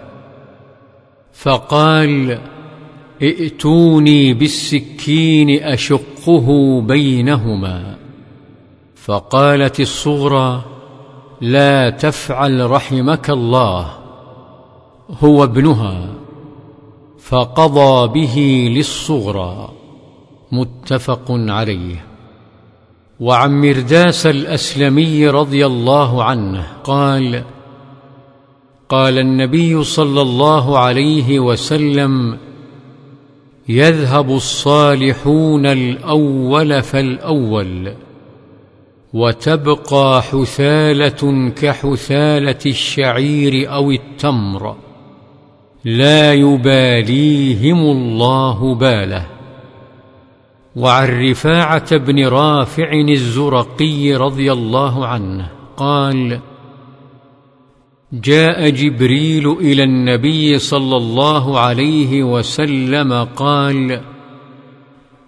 فقال 1.32 2.38
ائتوني 3.22 4.34
بالسكين 4.34 5.62
أشقه 5.62 6.80
بينهما. 6.80 7.96
فقالت 8.94 9.80
الصغرى 9.80 10.62
لا 11.40 11.90
تفعل 11.90 12.70
رحمك 12.70 13.30
الله 13.30 13.90
هو 15.20 15.44
ابنها. 15.44 16.21
فقضى 17.22 18.20
به 18.20 18.68
للصغرى 18.76 19.72
متفق 20.52 21.24
عليه. 21.30 22.04
وعن 23.20 23.60
مرداس 23.60 24.26
الأسلمي 24.26 25.28
رضي 25.28 25.66
الله 25.66 26.24
عنه 26.24 26.66
قال 26.84 27.44
قال 28.88 29.18
النبي 29.18 29.84
صلى 29.84 30.22
الله 30.22 30.78
عليه 30.78 31.40
وسلم 31.40 32.38
يذهب 33.68 34.30
الصالحون 34.30 35.66
الأول 35.66 36.82
فالأول 36.82 37.92
وتبقى 39.14 40.22
حثالة 40.22 41.50
كحثالة 41.50 42.58
الشعير 42.66 43.74
أو 43.74 43.90
التمر. 43.90 44.76
لا 45.84 46.32
يباليهم 46.32 47.78
الله 47.78 48.74
باله. 48.74 49.26
وعن 50.76 51.30
رفاعة 51.30 51.96
بن 51.96 52.26
رافع 52.26 52.92
الزرقي 52.92 54.14
رضي 54.14 54.52
الله 54.52 55.06
عنه 55.06 55.48
قال 55.76 56.40
جاء 58.12 58.68
جبريل 58.70 59.52
إلى 59.52 59.84
النبي 59.84 60.58
صلى 60.58 60.96
الله 60.96 61.60
عليه 61.60 62.22
وسلم 62.22 63.12
قال 63.36 64.00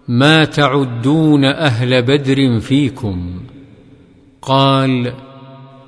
ما 0.09 0.45
تعدون 0.45 1.45
أهل 1.45 2.03
بدر 2.03 2.61
فيكم؟ 2.61 3.40
قال 4.43 5.12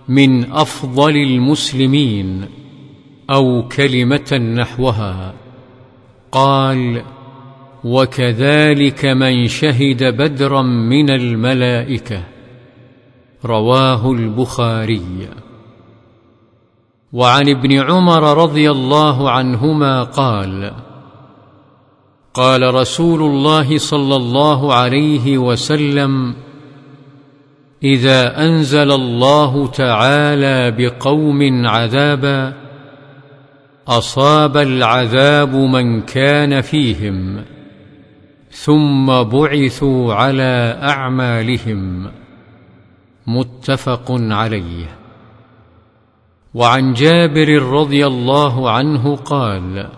من 0.08 0.52
أفضل 0.52 1.16
المسلمين. 1.16 2.55
أو 3.30 3.68
كلمة 3.68 4.32
نحوها. 4.32 5.34
قال 6.32 7.02
وكذلك 7.84 9.04
من 9.04 9.46
شهد 9.46 10.04
بدرا 10.04 10.62
من 10.62 11.10
الملائكة. 11.10 12.24
رواه 13.44 14.12
البخاري. 14.12 15.28
وعن 17.12 17.48
ابن 17.48 17.72
عمر 17.72 18.42
رضي 18.42 18.70
الله 18.70 19.30
عنهما 19.30 20.02
قال 20.02 20.72
قال 22.34 22.74
رسول 22.74 23.22
الله 23.22 23.78
صلى 23.78 24.16
الله 24.16 24.74
عليه 24.74 25.38
وسلم 25.38 26.34
إذا 27.82 28.44
أنزل 28.44 28.92
الله 28.92 29.66
تعالى 29.66 30.70
بقوم 30.70 31.66
عذابا 31.66 32.52
أصاب 33.88 34.56
العذاب 34.56 35.54
من 35.54 36.00
كان 36.00 36.60
فيهم 36.60 37.44
ثم 38.50 39.22
بعثوا 39.22 40.14
على 40.14 40.78
أعمالهم. 40.82 42.10
متفق 43.26 44.04
عليه. 44.10 44.86
وعن 46.54 46.92
جابر 46.92 47.62
رضي 47.62 48.06
الله 48.06 48.70
عنه 48.70 49.16
قال 49.16 49.88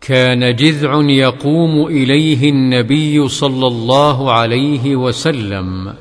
كان 0.00 0.56
جذع 0.56 1.00
يقوم 1.00 1.86
إليه 1.86 2.50
النبي 2.50 3.28
صلى 3.28 3.66
الله 3.66 4.32
عليه 4.32 4.96
وسلم 4.96 5.94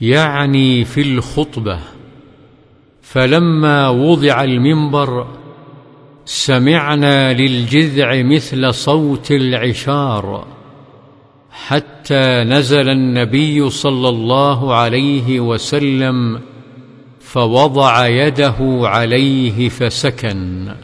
يعني 0.00 0.84
في 0.84 1.00
الخطبة. 1.00 1.78
فلما 3.14 3.88
وضع 3.88 4.44
المنبر 4.44 5.26
سمعنا 6.24 7.32
للجذع 7.32 8.22
مثل 8.22 8.74
صوت 8.74 9.30
العشار 9.30 10.46
حتى 11.50 12.44
نزل 12.44 12.88
النبي 12.88 13.70
صلى 13.70 14.08
الله 14.08 14.74
عليه 14.74 15.40
وسلم 15.40 16.40
فوضع 17.20 18.06
يده 18.06 18.56
عليه 18.82 19.68
فسكن. 19.68 20.74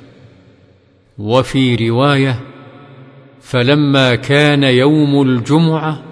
وفي 1.18 1.88
رواية 1.88 2.40
فلما 3.40 4.14
كان 4.14 4.62
يوم 4.64 5.22
الجمعة 5.22 6.02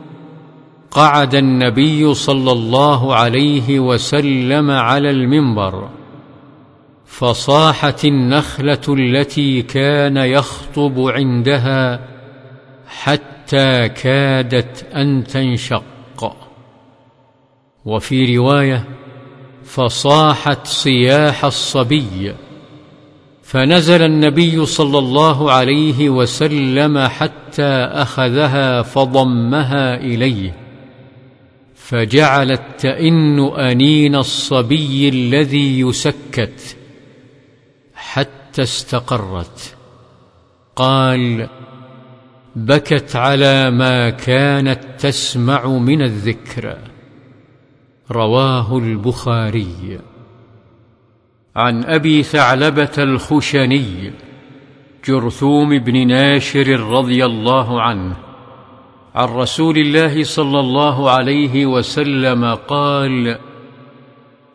قعد 0.91 1.35
النبي 1.35 2.15
صلى 2.15 2.53
الله 2.53 3.15
عليه 3.15 3.81
وسلم 3.81 4.71
على 4.71 5.11
المنبر 5.11 5.98
فصاحت 7.09 8.05
النخلة 8.05 8.81
التي 8.88 9.62
كان 9.62 10.16
يخطب 10.16 11.01
عندها 11.01 12.01
حتى 12.87 13.88
كادت 13.88 14.87
أن 14.94 15.25
تنشق. 15.25 15.85
وفي 17.85 18.37
رواية 18.37 18.85
فصاحت 19.64 20.66
صياح 20.66 21.44
الصبي 21.44 22.35
فنزل 23.42 24.03
النبي 24.03 24.66
صلى 24.66 24.99
الله 24.99 25.53
عليه 25.53 26.09
وسلم 26.09 26.99
حتى 26.99 27.73
أخذها 27.92 28.83
فضمها 28.83 29.97
إليه 29.97 30.55
فجعلت 31.75 32.62
تئن 32.79 33.40
أنين 33.40 34.14
الصبي 34.14 35.09
الذي 35.09 35.81
يسكت. 35.81 36.77
استقرت. 38.61 39.77
قال 40.77 41.49
بكت 42.57 43.16
على 43.16 43.71
ما 43.71 44.11
كانت 44.11 44.81
تسمع 44.99 45.66
من 45.66 46.03
الذكر. 46.03 46.79
رواه 48.11 48.79
البخاري. 48.79 50.01
عن 51.57 51.85
أبي 51.85 52.23
ثعلبة 52.23 52.92
الخشني 52.99 54.12
جرثوم 55.05 55.79
بن 55.79 56.07
ناشر 56.07 56.81
رضي 56.81 57.25
الله 57.25 57.83
عنه 57.83 58.16
عن 59.14 59.29
رسول 59.29 59.79
الله 59.79 60.25
صلى 60.25 60.61
الله 60.61 61.11
عليه 61.11 61.66
وسلم 61.66 62.55
قال 62.55 63.38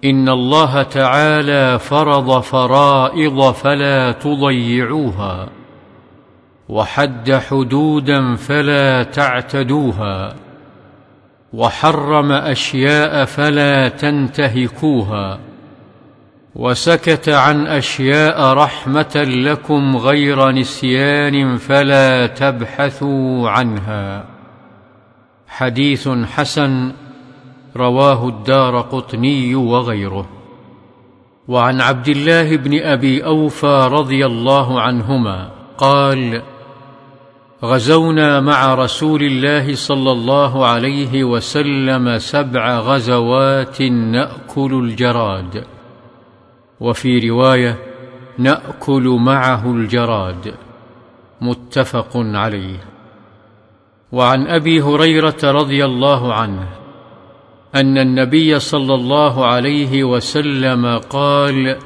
إن 0.04 0.30
الله 0.30 0.84
تعالى 0.84 1.80
فرض 1.80 2.42
فرائض 2.42 3.52
فلا 3.52 4.12
تضيعوها 4.12 5.50
وحد 6.70 7.32
حدودا 7.34 8.36
فلا 8.36 9.04
تعتدوها 9.04 10.34
وحرم 11.54 12.32
أشياء 12.32 13.26
فلا 13.26 13.88
تنتهكوها 13.90 15.40
وسكت 16.56 17.30
عن 17.30 17.68
أشياء 17.68 18.54
رحمة 18.54 19.16
لكم 19.16 19.98
غير 19.98 20.52
نسيان 20.52 21.58
فلا 21.58 22.28
تبحثوا 22.28 23.50
عنها. 23.50 24.26
حديث 25.48 26.10
حسن 26.10 26.92
رواه 27.78 28.28
الدار 28.28 28.82
قطني 28.82 29.56
وغيره. 29.56 30.26
وعن 31.48 31.82
عبد 31.82 32.08
الله 32.08 32.58
بن 32.58 32.80
أبي 32.80 33.26
أوفى 33.26 33.90
رضي 33.92 34.26
الله 34.26 34.82
عنهما 34.82 35.50
قال 35.78 36.42
غزونا 37.64 38.40
مع 38.40 38.74
رسول 38.74 39.24
الله 39.24 39.76
صلى 39.76 40.12
الله 40.12 40.66
عليه 40.66 41.24
وسلم 41.24 42.18
سبع 42.18 42.80
غزوات 42.80 43.82
نأكل 43.82 44.74
الجراد. 44.74 45.66
وفي 46.80 47.30
رواية 47.30 47.80
نأكل 48.38 49.18
معه 49.20 49.72
الجراد. 49.72 50.54
متفق 51.42 52.12
عليه. 52.16 52.80
وعن 54.12 54.48
أبي 54.48 54.82
هريرة 54.82 55.40
رضي 55.44 55.86
الله 55.86 56.34
عنه 56.34 56.83
أن 57.76 57.98
النبي 57.98 58.60
صلى 58.60 58.96
الله 58.96 59.46
عليه 59.46 60.04
وسلم 60.04 60.98
قال 60.98 61.78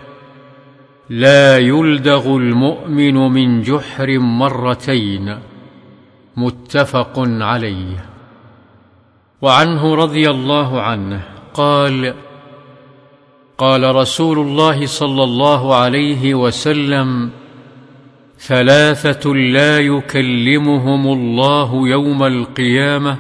لا 1.10 1.58
يلدغ 1.58 2.36
المؤمن 2.38 3.14
من 3.14 3.62
جحر 3.62 4.20
مرتين. 4.20 5.40
متفق 6.38 7.14
عليه. 7.18 8.06
وعنه 9.42 9.96
رضي 9.96 10.30
الله 10.30 10.82
عنه 10.82 11.22
قال 11.54 12.14
قال 13.58 13.96
رسول 13.96 14.40
الله 14.40 14.86
صلى 14.86 15.24
الله 15.24 15.76
عليه 15.76 16.36
وسلم 16.36 17.30
ثلاثة 18.40 19.34
لا 19.34 19.80
يكلمهم 19.80 21.08
الله 21.08 21.88
يوم 21.88 22.24
القيامة 22.24 23.18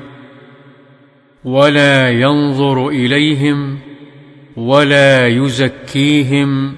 ولا 1.47 2.09
ينظر 2.09 2.87
إليهم 2.87 3.79
ولا 4.57 5.27
يزكيهم 5.27 6.75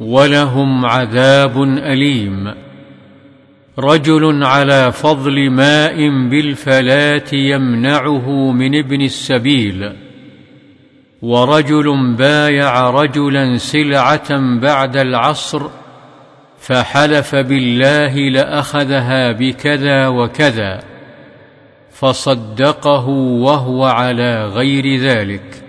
ولهم 0.00 0.86
عذاب 0.86 1.62
أليم. 1.62 2.54
رجل 3.78 4.44
على 4.44 4.92
فضل 4.92 5.50
ماء 5.50 6.28
بالفلاه 6.28 7.32
يمنعه 7.32 8.52
من 8.52 8.78
ابن 8.78 9.00
السبيل 9.00 9.92
ورجل 11.22 12.14
بايع 12.18 12.90
رجلا 12.90 13.56
سلعة 13.56 14.58
بعد 14.60 14.96
العصر 14.96 15.62
فحلف 16.58 17.34
بالله 17.34 18.16
لأخذها 18.16 19.32
بكذا 19.32 20.08
وكذا. 20.08 20.89
فصدقه 22.00 23.08
وهو 23.08 23.84
على 23.84 24.46
غير 24.46 24.96
ذلك. 24.96 25.64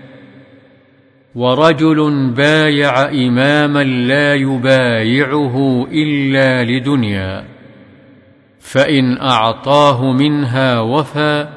ورجل 1.34 2.30
بايع 2.30 3.08
إماما 3.08 3.84
لا 3.84 4.34
يبايعه 4.34 5.86
إلا 5.92 6.64
لدنيا 6.64 7.44
فإن 8.60 9.18
أعطاه 9.20 10.12
منها 10.12 10.80
وفى 10.80 11.48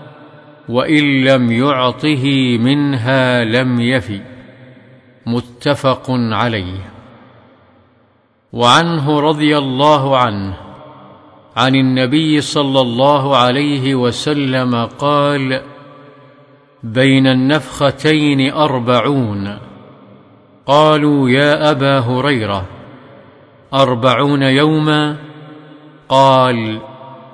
وإن 0.69 1.23
لم 1.23 1.51
يعطه 1.51 2.57
منها 2.57 3.43
لم 3.43 3.81
يفي. 3.81 4.21
متفق 5.25 6.05
عليه. 6.09 6.79
وعنه 8.53 9.19
رضي 9.19 9.57
الله 9.57 10.17
عنه. 10.17 10.64
عن 11.55 11.75
النبي 11.75 12.41
صلى 12.41 12.81
الله 12.81 13.37
عليه 13.37 13.95
وسلم 13.95 14.85
قال 14.85 15.61
بين 16.83 17.27
النفختين 17.27 18.51
أربعون. 18.53 19.57
قالوا 20.65 21.29
يا 21.29 21.71
أبا 21.71 21.99
هريرة. 21.99 22.65
أربعون 23.73 24.41
يوما؟ 24.41 25.17
قال 26.09 26.79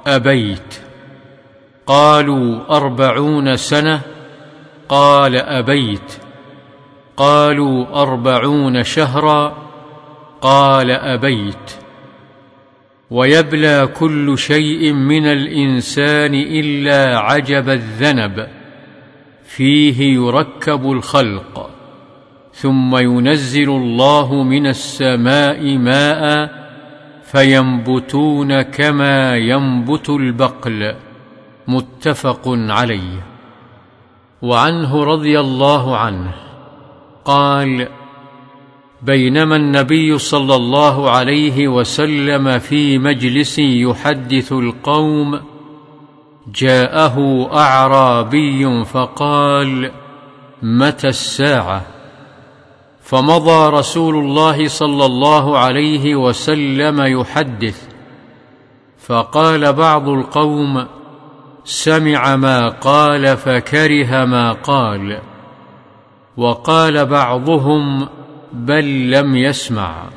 أبيت. 0.08 0.82
قالوا 1.88 2.78
أربعون 2.78 3.58
سنة؟ 3.58 4.02
قال 4.90 5.36
أبيت. 5.36 6.18
قالوا 7.18 8.02
أربعون 8.02 8.84
شهرا؟ 8.84 9.58
قال 10.42 10.92
أبيت. 10.92 11.81
ويبلى 13.12 13.88
كل 14.00 14.38
شيء 14.38 14.94
من 14.94 15.26
الإنسان 15.26 16.36
إلا 16.36 17.20
عجب 17.20 17.70
الذنب 17.70 18.48
فيه 19.44 20.14
يركب 20.14 20.92
الخلق 20.92 21.70
ثم 22.54 22.98
ينزل 22.98 23.70
الله 23.70 24.44
من 24.44 24.68
السماء 24.68 25.78
ماء 25.78 26.52
فينبتون 27.24 28.62
كما 28.62 29.36
ينبت 29.36 30.10
البقل 30.10 30.96
متفق 31.68 32.42
عليه. 32.48 33.26
وعنه 34.42 35.04
رضي 35.04 35.40
الله 35.40 35.98
عنه 35.98 36.32
قال 37.26 37.88
بينما 39.04 39.56
النبي 39.56 40.18
صلى 40.18 40.56
الله 40.56 41.12
عليه 41.12 41.68
وسلم 41.68 42.60
في 42.60 42.98
مجلس 42.98 43.60
يحدث 43.60 44.52
القوم 44.52 45.40
جاءه 46.56 47.48
أعرابي 47.54 48.86
فقال 48.86 49.92
متى 50.62 51.08
الساعة؟ 51.08 51.86
فمضى 53.02 53.78
رسول 53.78 54.16
الله 54.16 54.68
صلى 54.68 55.06
الله 55.06 55.58
عليه 55.58 56.16
وسلم 56.16 57.02
يحدث. 57.02 57.88
فقال 58.98 59.74
بعض 59.74 60.10
القوم 60.10 60.86
سمع 61.64 62.36
ما 62.36 62.70
قال 62.70 63.38
فكره 63.38 64.26
ما 64.26 64.52
قال. 64.52 65.20
وقال 66.38 67.06
بعضهم 67.06 68.08
بل 68.54 69.12
لم 69.12 69.36
يسمع. 69.36 70.10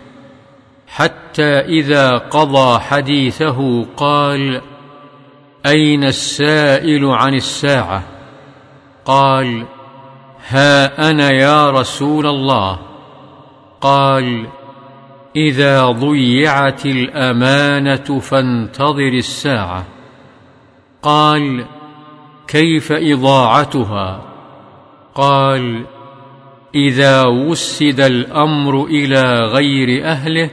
حتى 0.89 1.59
إذا 1.59 2.11
قضى 2.11 2.81
حديثه 2.81 3.87
قال 3.97 4.61
أين 5.67 6.05
السائل 6.05 7.07
عن 7.07 7.35
الساعة؟ 7.35 8.03
قال 9.05 9.67
ها 10.49 11.11
أنا 11.11 11.31
يا 11.31 11.71
رسول 11.71 12.27
الله. 12.27 12.79
قال 13.81 14.47
إذا 15.37 15.87
ضيعت 15.87 16.87
الأمانة 16.87 18.21
فانتظر 18.21 19.13
الساعة. 19.13 19.85
قال 21.03 21.67
كيف 22.47 22.93
إضاعتها؟ 22.93 24.23
قال 25.15 25.87
إذا 26.75 27.25
وسد 27.25 28.01
الأمر 28.01 28.85
إلى 28.85 29.41
غير 29.41 30.05
أهله 30.05 30.51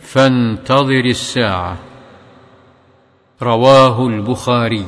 فانتظر 0.00 1.04
الساعة. 1.04 1.78
رواه 3.42 4.06
البخاري. 4.06 4.86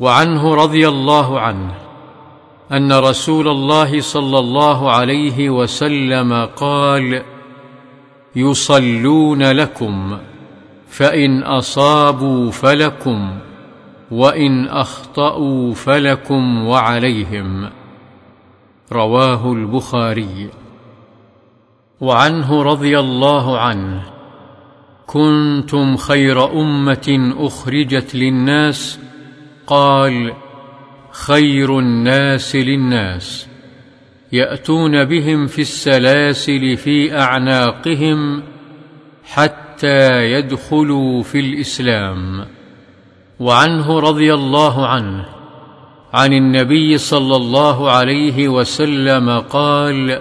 وعنه 0.00 0.54
رضي 0.54 0.88
الله 0.88 1.40
عنه 1.40 1.74
أن 2.72 2.92
رسول 2.92 3.48
الله 3.48 4.00
صلى 4.00 4.38
الله 4.38 4.90
عليه 4.90 5.50
وسلم 5.50 6.46
قال 6.56 7.22
يصلون 8.36 9.42
لكم 9.42 10.18
فإن 10.88 11.42
أصابوا 11.42 12.50
فلكم 12.50 13.38
وإن 14.10 14.68
أخطأوا 14.68 15.74
فلكم 15.74 16.66
وعليهم. 16.66 17.70
رواه 18.94 19.52
البخاري. 19.52 20.48
وعنه 22.00 22.62
رضي 22.62 22.98
الله 22.98 23.58
عنه 23.58 24.02
كنتم 25.06 25.96
خير 25.96 26.52
أمة 26.52 27.34
أخرجت 27.38 28.14
للناس 28.14 29.00
قال 29.66 30.32
خير 31.10 31.78
الناس 31.78 32.56
للناس. 32.56 33.48
يأتون 34.32 35.04
بهم 35.04 35.46
في 35.46 35.62
السلاسل 35.62 36.76
في 36.76 37.18
أعناقهم 37.18 38.42
حتى 39.24 40.32
يدخلوا 40.32 41.22
في 41.22 41.40
الإسلام. 41.40 42.46
وعنه 43.40 44.00
رضي 44.00 44.34
الله 44.34 44.86
عنه 44.86 45.43
عن 46.14 46.32
النبي 46.32 46.98
صلى 46.98 47.36
الله 47.36 47.90
عليه 47.90 48.48
وسلم 48.48 49.38
قال 49.40 50.20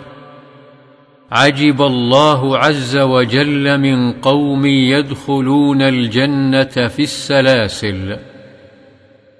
عجب 1.31 1.81
الله 1.81 2.57
عز 2.57 2.97
وجل 2.97 3.77
من 3.77 4.11
قوم 4.11 4.65
يدخلون 4.65 5.81
الجنة 5.81 6.87
في 6.87 6.99
السلاسل. 6.99 8.17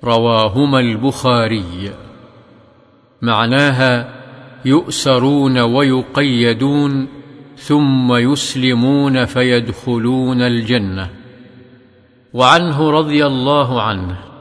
رواهما 0.03 0.79
البخاري. 0.79 1.91
معناها 3.21 4.13
يؤسرون 4.65 5.59
ويقيدون 5.59 7.07
ثم 7.57 8.13
يسلمون 8.13 9.25
فيدخلون 9.25 10.41
الجنة. 10.41 11.09
وعنه 12.33 12.91
رضي 12.91 13.25
الله 13.25 13.81
عنه. 13.81 14.32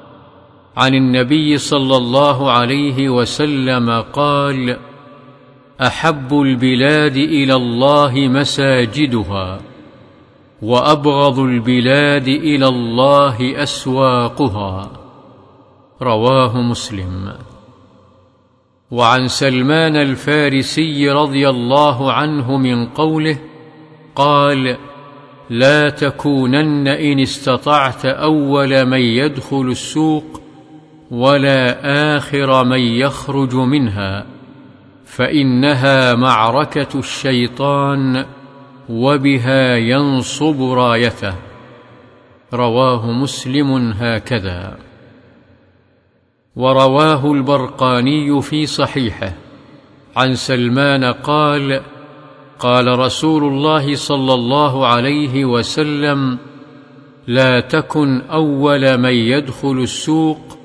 عن 0.77 0.95
النبي 0.95 1.59
صلى 1.59 1.97
الله 1.97 2.51
عليه 2.51 3.09
وسلم 3.09 4.01
قال 4.01 4.79
أحب 5.81 6.33
البلاد 6.33 7.17
إلى 7.17 7.55
الله 7.55 8.15
مساجدها 8.15 9.61
وأبغض 10.63 11.39
البلاد 11.39 12.29
إلى 12.29 12.69
الله 12.69 13.63
أسواقها. 13.63 14.91
رواه 16.03 16.61
مسلم. 16.61 17.33
وعن 18.91 19.29
سلمان 19.29 19.97
الفارسي 19.97 21.11
رضي 21.11 21.49
الله 21.49 22.13
عنه 22.13 22.57
من 22.57 22.87
قوله 22.87 23.39
قال 24.15 24.77
لا 25.51 25.91
تكونن 25.91 26.89
إن 26.89 27.21
استطعت 27.21 28.07
أول 28.07 28.87
من 28.87 29.01
يدخل 29.01 29.69
السوق 29.71 30.42
ولا 31.13 32.17
آخر 32.17 32.65
من 32.65 32.81
يخرج 32.81 33.55
منها 33.55 34.27
فإنها 35.05 36.15
معركة 36.15 36.99
الشيطان 36.99 38.27
وبها 38.89 39.77
ينصب 39.77 40.63
رايته. 40.63 41.35
رواه 42.55 43.11
مسلم 43.11 43.91
هكذا. 43.91 44.79
ورواه 46.57 47.33
البرقاني 47.33 48.43
في 48.43 48.67
صحيحه. 48.67 49.33
عن 50.17 50.35
سلمان 50.35 51.05
قال 51.05 51.81
قال 52.59 52.99
رسول 52.99 53.45
الله 53.45 53.95
صلى 53.95 54.35
الله 54.35 54.87
عليه 54.87 55.45
وسلم 55.45 56.39
لا 57.27 57.61
تكن 57.61 58.21
أول 58.21 58.99
من 58.99 59.15
يدخل 59.15 59.79
السوق 59.79 60.62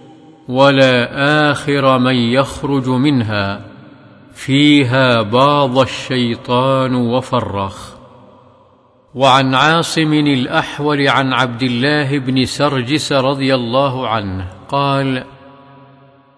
ولا 0.48 1.52
آخر 1.52 1.98
من 1.98 2.16
يخرج 2.16 2.90
منها. 2.90 3.62
فيها 4.34 5.22
باض 5.22 5.80
الشيطان 5.80 6.96
وفرخ. 6.96 7.98
وعن 9.16 9.56
عاصم 9.56 10.14
الأحول 10.14 11.08
عن 11.08 11.34
عبد 11.34 11.64
الله 11.64 12.20
بن 12.20 12.46
سرجس 12.46 13.14
رضي 13.14 13.56
الله 13.56 14.08
عنه 14.08 14.48
قال 14.70 15.24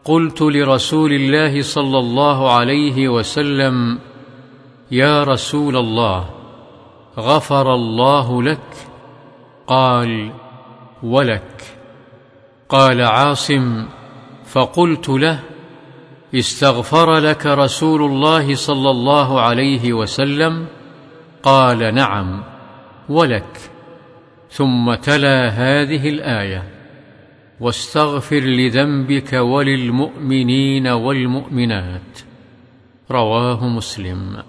قلت 0.05 0.41
لرسول 0.41 1.13
الله 1.13 1.61
صلى 1.61 1.97
الله 1.99 2.51
عليه 2.51 3.09
وسلم 3.09 3.99
يا 4.91 5.23
رسول 5.23 5.77
الله 5.77 6.29
غفر 7.17 7.73
الله 7.73 8.43
لك؟ 8.43 8.73
قال 9.67 10.31
ولك. 11.03 11.63
قال 12.69 13.01
عاصم 13.01 13.85
فقلت 14.51 15.09
له 15.09 15.39
استغفر 16.35 17.17
لك 17.17 17.45
رسول 17.45 18.01
الله 18.01 18.55
صلى 18.55 18.89
الله 18.89 19.41
عليه 19.41 19.93
وسلم؟ 19.93 20.65
قال 21.43 21.95
نعم 21.95 22.43
ولك. 23.09 23.57
ثم 24.51 24.93
تلا 24.93 25.49
هذه 25.49 26.09
الآية 26.09 26.63
واستغفر 27.59 28.39
لذنبك 28.39 29.33
وللمؤمنين 29.33 30.87
والمؤمنات. 30.87 32.19
رواه 33.11 33.67
مسلم. 33.67 34.43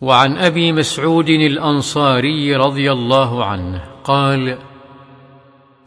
وعن 0.00 0.36
أبي 0.36 0.72
مسعود 0.72 1.28
الأنصاري 1.28 2.56
رضي 2.56 2.92
الله 2.92 3.44
عنه 3.44 3.84
قال 4.04 4.58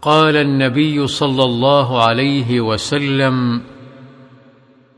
قال 0.05 0.35
النبي 0.35 1.07
صلى 1.07 1.43
الله 1.43 2.03
عليه 2.03 2.61
وسلم 2.61 3.61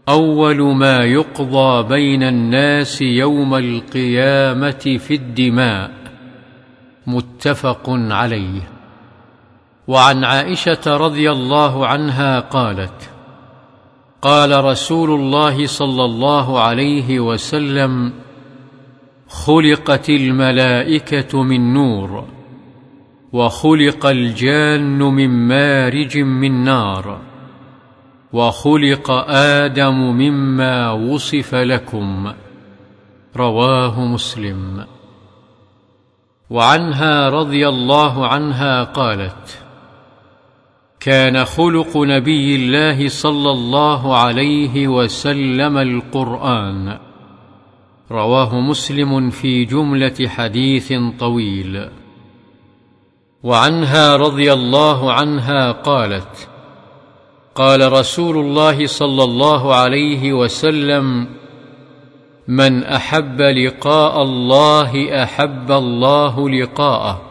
أول 0.09 0.75
ما 0.75 0.97
يقضى 0.97 1.87
بين 1.87 2.23
الناس 2.23 3.01
يوم 3.01 3.55
القيامة 3.55 4.97
في 5.07 5.13
الدماء 5.13 5.91
متفق 7.07 7.89
عليه. 7.89 8.61
وعن 9.87 10.23
عائشة 10.23 10.97
رضي 10.97 11.31
الله 11.31 11.87
عنها 11.87 12.39
قالت 12.39 13.09
قال 14.21 14.63
رسول 14.65 15.09
الله 15.19 15.67
صلى 15.67 16.05
الله 16.05 16.59
عليه 16.59 17.19
وسلم 17.19 18.13
خلقت 19.27 20.09
الملائكة 20.09 21.43
من 21.43 21.73
نور. 21.73 22.36
وخلق 23.33 24.05
الجان 24.05 24.99
من 24.99 25.29
مارج 25.47 26.17
من 26.17 26.63
نار 26.63 27.21
وخلق 28.33 29.11
آدم 29.29 29.93
مما 29.93 30.91
وصف 30.91 31.55
لكم 31.55 32.33
رواه 33.35 34.05
مسلم 34.05 34.85
وعنها 36.49 37.29
رضي 37.29 37.67
الله 37.67 38.27
عنها 38.27 38.83
قالت 38.83 39.63
كان 40.99 41.45
خلق 41.45 41.97
نبي 41.97 42.55
الله 42.55 43.07
صلى 43.07 43.51
الله 43.51 44.17
عليه 44.17 44.87
وسلم 44.87 45.77
القرآن 45.77 46.97
رواه 48.11 48.59
مسلم 48.59 49.29
في 49.29 49.65
جملة 49.65 50.27
حديث 50.27 50.93
طويل 51.19 51.89
وعنها 53.47 54.15
رضي 54.15 54.53
الله 54.53 55.13
عنها 55.13 55.71
قالت 55.71 56.47
قال 57.55 57.91
رسول 57.91 58.37
الله 58.37 58.87
صلى 58.87 59.23
الله 59.23 59.75
عليه 59.75 60.33
وسلم 60.33 61.27
من 62.47 62.83
أحب 62.83 63.41
لقاء 63.41 64.21
الله 64.21 65.23
أحب 65.23 65.71
الله 65.71 66.49
لقاءه 66.49 67.21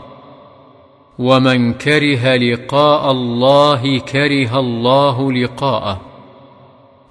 ومن 1.19 1.73
كره 1.73 2.37
لقاء 2.37 3.11
الله 3.11 3.99
كره 3.99 4.61
الله 4.61 5.33
لقاءه. 5.33 6.01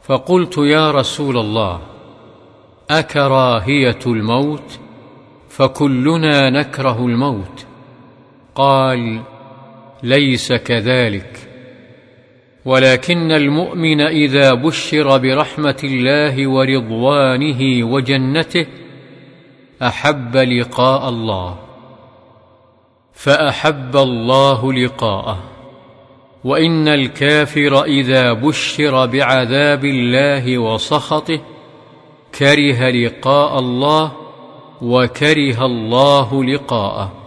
فقلت 0.03 0.58
يا 0.58 0.91
رسول 0.91 1.38
الله 1.38 1.80
أكراهية 2.89 3.99
الموت 4.06 4.80
فكلنا 5.49 6.49
نكره 6.49 7.06
الموت. 7.06 7.66
قال 8.56 9.22
ليس 10.03 10.53
كذلك. 10.53 11.38
ولكن 12.66 13.32
المؤمن 13.32 14.01
إذا 14.01 14.53
بشر 14.53 15.18
برحمة 15.18 15.78
الله 15.84 16.47
ورضوانه 16.47 17.86
وجنته 17.86 18.66
أحب 19.82 20.38
لقاء 20.38 21.10
الله 21.10 21.60
فأحب 23.14 23.97
الله 23.97 24.74
لقاءه. 24.74 25.43
وإن 26.43 26.88
الكافر 26.88 27.84
إذا 27.84 28.34
بشر 28.34 29.06
بعذاب 29.06 29.86
الله 29.86 30.58
وسخطه 30.58 31.41
كره 32.39 32.89
لقاء 32.89 33.60
الله 33.60 34.12
وكره 34.82 35.66
الله 35.66 36.43
لقاءه. 36.43 37.24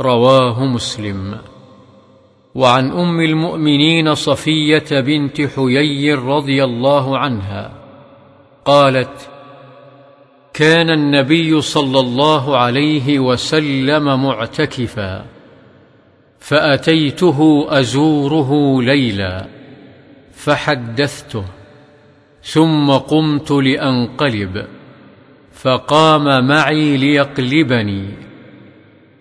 رواه 0.00 0.64
مسلم. 0.64 1.38
وعن 2.54 2.90
أم 2.90 3.20
المؤمنين 3.20 4.14
صفية 4.14 5.00
بنت 5.00 5.40
حيي 5.40 6.14
رضي 6.14 6.64
الله 6.64 7.18
عنها 7.18 7.72
قالت 8.64 9.30
كان 10.54 10.90
النبي 10.90 11.60
صلى 11.60 12.00
الله 12.00 12.58
عليه 12.58 13.18
وسلم 13.18 14.22
معتكفا 14.24 15.24
فأتيته 16.38 17.66
أزوره 17.68 18.82
ليلا 18.82 19.46
فحدثته 20.32 21.44
ثم 22.42 22.90
قمت 22.90 23.50
لأنقلب 23.50 24.66
فقام 25.52 26.46
معي 26.46 26.96
ليقلبني. 26.96 28.27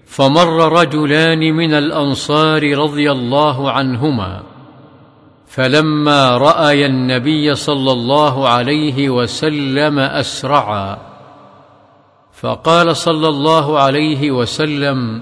فمر 0.08 0.80
رجلان 0.80 1.40
من 1.40 1.74
الأنصار 1.74 2.78
رضي 2.78 3.12
الله 3.12 3.72
عنهما 3.72 4.44
فلما 5.48 6.38
رايا 6.38 6.86
النبي 6.86 7.56
صلى 7.56 7.92
الله 7.92 8.50
عليه 8.50 9.10
وسلم 9.10 10.00
أسرعا 10.00 10.98
فقال 12.34 12.98
صلى 12.98 13.28
الله 13.28 13.80
عليه 13.80 14.32
وسلم 14.32 15.22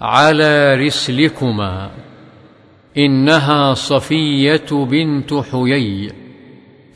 على 0.00 0.74
رسلكما 0.74 1.90
إنها 2.96 3.74
صفية 3.74 4.66
بنت 4.72 5.34
حيي 5.34 6.12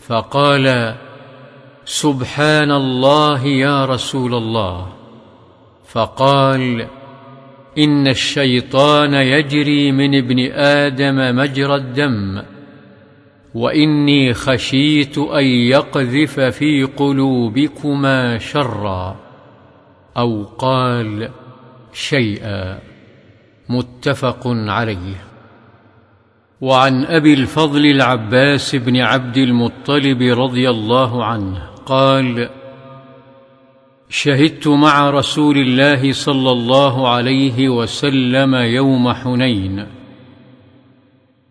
فقال 0.07 0.94
سبحان 1.84 2.70
الله 2.70 3.46
يا 3.46 3.84
رسول 3.84 4.34
الله 4.34 4.95
فقال 5.89 6.87
إن 7.78 8.09
الشيطان 8.09 9.14
يجري 9.14 9.93
من 9.93 10.14
ابن 10.14 10.53
آدم 10.53 11.37
مجرى 11.37 11.74
الدم 11.74 12.43
وإني 13.55 14.34
خشيت 14.34 15.18
أن 15.18 15.45
يقذف 15.45 16.41
في 16.41 16.82
قلوبكما 16.84 18.39
شرا. 18.39 19.16
أو 20.16 20.45
قال 20.45 21.30
شيئا. 21.93 22.78
متفق 23.68 24.43
عليه. 24.47 25.26
وعن 26.61 27.05
أبي 27.05 27.34
الفضل 27.34 27.87
العباس 27.87 28.74
بن 28.74 28.97
عبد 28.97 29.37
المطلب 29.37 30.22
رضي 30.22 30.70
الله 30.70 31.24
عنه 31.24 31.62
قال 31.87 32.49
شهدت 34.09 34.68
مع 34.68 35.11
رسول 35.11 35.59
الله 35.59 36.12
صلى 36.12 36.50
الله 36.50 37.09
عليه 37.09 37.68
وسلم 37.68 38.54
يوم 38.54 39.12
حنين. 39.12 39.86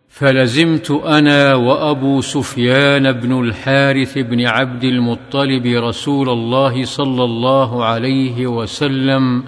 فلزمت 0.10 0.92
أنا 0.92 1.56
وأبو 1.56 2.22
سفيان 2.22 3.12
بن 3.12 3.40
الحارث 3.40 4.18
بن 4.18 4.46
عبد 4.46 4.84
المطلب 4.84 5.66
رسول 5.66 6.30
الله 6.30 6.86
صلى 6.86 7.24
الله 7.24 7.86
عليه 7.86 8.48
وسلم 8.48 9.44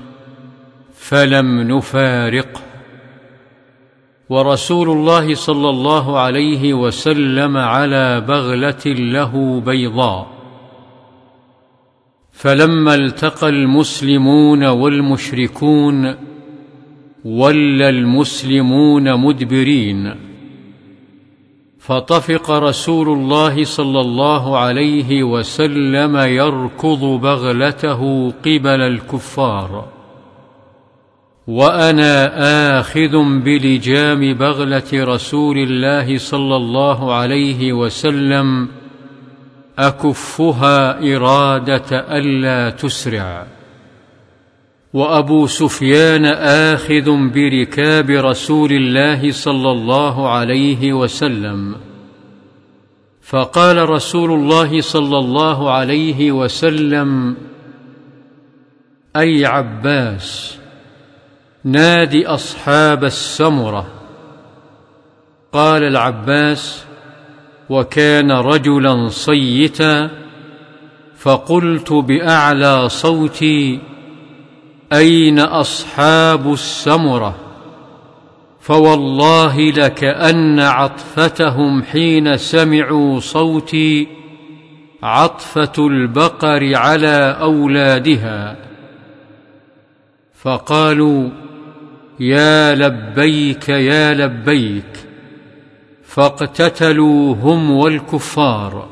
فلم 0.93 1.61
نفارقه. 1.61 2.61
ورسول 4.29 4.89
الله 4.89 5.35
صلى 5.35 5.69
الله 5.69 6.19
عليه 6.19 6.73
وسلم 6.73 7.57
على 7.57 8.21
بغلة 8.21 8.85
له 8.85 9.61
بيضاء. 9.65 10.36
فلما 12.37 12.95
التقى 12.95 13.49
المسلمون 13.49 14.63
والمشركون 14.63 16.15
ولى 17.25 17.89
المسلمون 17.89 19.15
مدبرين. 19.15 20.15
فطفق 21.79 22.51
رسول 22.51 23.09
الله 23.09 23.63
صلى 23.63 24.01
الله 24.01 24.57
عليه 24.57 25.23
وسلم 25.23 26.17
يركض 26.17 26.99
بغلته 26.99 28.31
قبل 28.45 28.81
الكفار. 28.81 29.85
وأنا 31.47 32.79
آخذ 32.79 33.41
بلجام 33.43 34.33
بغلة 34.33 34.91
رسول 34.93 35.57
الله 35.57 36.17
صلى 36.17 36.55
الله 36.55 37.13
عليه 37.13 37.73
وسلم 37.73 38.67
أكفها 39.79 41.15
إرادة 41.15 42.17
ألا 42.17 42.69
تسرع. 42.69 43.47
وأبو 44.93 45.47
سفيان 45.47 46.25
آخذ 46.25 47.29
بركاب 47.33 48.09
رسول 48.09 48.71
الله 48.71 49.31
صلى 49.31 49.71
الله 49.71 50.29
عليه 50.29 50.93
وسلم. 50.93 51.75
فقال 53.21 53.89
رسول 53.89 54.31
الله 54.31 54.81
صلى 54.81 55.17
الله 55.17 55.71
عليه 55.71 56.31
وسلم 56.31 57.37
أي 59.15 59.45
عباس 59.45 60.57
ناد 61.63 62.15
أصحاب 62.15 63.03
السمرة. 63.03 63.87
قال 65.51 65.83
العباس 65.83 66.86
وكان 67.69 68.31
رجلا 68.31 69.09
صيتا 69.09 70.09
فقلت 71.17 71.93
بأعلى 71.93 72.89
صوتي 72.89 73.79
أين 74.93 75.39
أصحاب 75.39 76.53
السمرة؟ 76.53 77.35
فوالله 78.59 79.71
لكان 79.71 80.59
عطفتهم 80.59 81.83
حين 81.83 82.37
سمعوا 82.37 83.19
صوتي 83.19 84.07
عطفة 85.03 85.87
البقر 85.87 86.75
على 86.75 87.37
أولادها. 87.41 88.55
فقالوا 90.33 91.29
يا 92.19 92.75
لبيك 92.75 93.69
يا 93.69 94.13
لبيك. 94.13 94.96
فاقتتلوا 96.17 97.35
هم 97.35 97.71
والكفار 97.71 98.87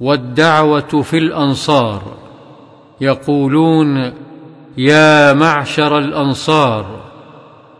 والدعوة 0.00 1.02
في 1.02 1.18
الأنصار. 1.18 2.02
يقولون 3.00 4.12
يا 4.78 5.32
معشر 5.32 5.98
الأنصار 5.98 7.00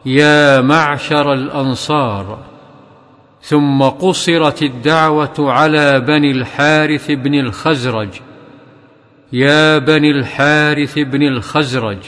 يا 0.06 0.60
معشر 0.60 1.32
الأنصار. 1.32 2.38
ثم 3.42 3.82
قصرت 3.82 4.62
الدعوة 4.62 5.34
على 5.38 6.00
بني 6.00 6.30
الحارث 6.30 7.10
بن 7.10 7.34
الخزرج. 7.34 8.08
يا 9.32 9.78
بني 9.78 10.10
الحارث 10.10 10.98
بن 10.98 11.22
الخزرج 11.22 11.98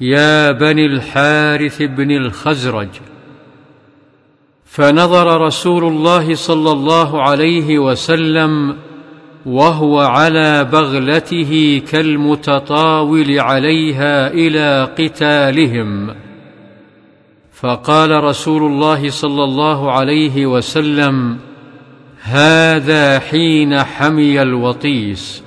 يا 0.00 0.52
بني 0.52 0.86
الحارث 0.86 1.82
بن 1.82 2.10
الخزرج. 2.10 2.88
فنظر 4.68 5.40
رسول 5.40 5.84
الله 5.84 6.34
صلى 6.34 6.70
الله 6.72 7.22
عليه 7.22 7.78
وسلم 7.78 8.76
وهو 9.46 10.00
على 10.00 10.64
بغلته 10.64 11.82
كالمتطاول 11.90 13.40
عليها 13.40 14.30
إلى 14.30 14.88
قتالهم. 14.98 16.14
فقال 17.52 18.24
رسول 18.24 18.62
الله 18.62 19.10
صلى 19.10 19.44
الله 19.44 19.92
عليه 19.92 20.46
وسلم 20.46 21.38
هذا 22.22 23.18
حين 23.18 23.82
حمي 23.82 24.42
الوطيس. 24.42 25.42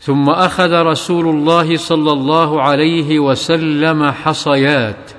ثم 0.00 0.30
أخذ 0.30 0.72
رسول 0.72 1.28
الله 1.28 1.76
صلى 1.76 2.12
الله 2.12 2.62
عليه 2.62 3.18
وسلم 3.18 4.10
حصيات 4.10 5.15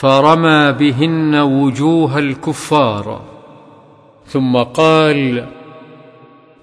فرمى 0.00 0.72
بهن 0.72 1.34
وجوه 1.34 2.18
الكفار 2.18 3.20
ثم 4.26 4.56
قال 4.56 5.44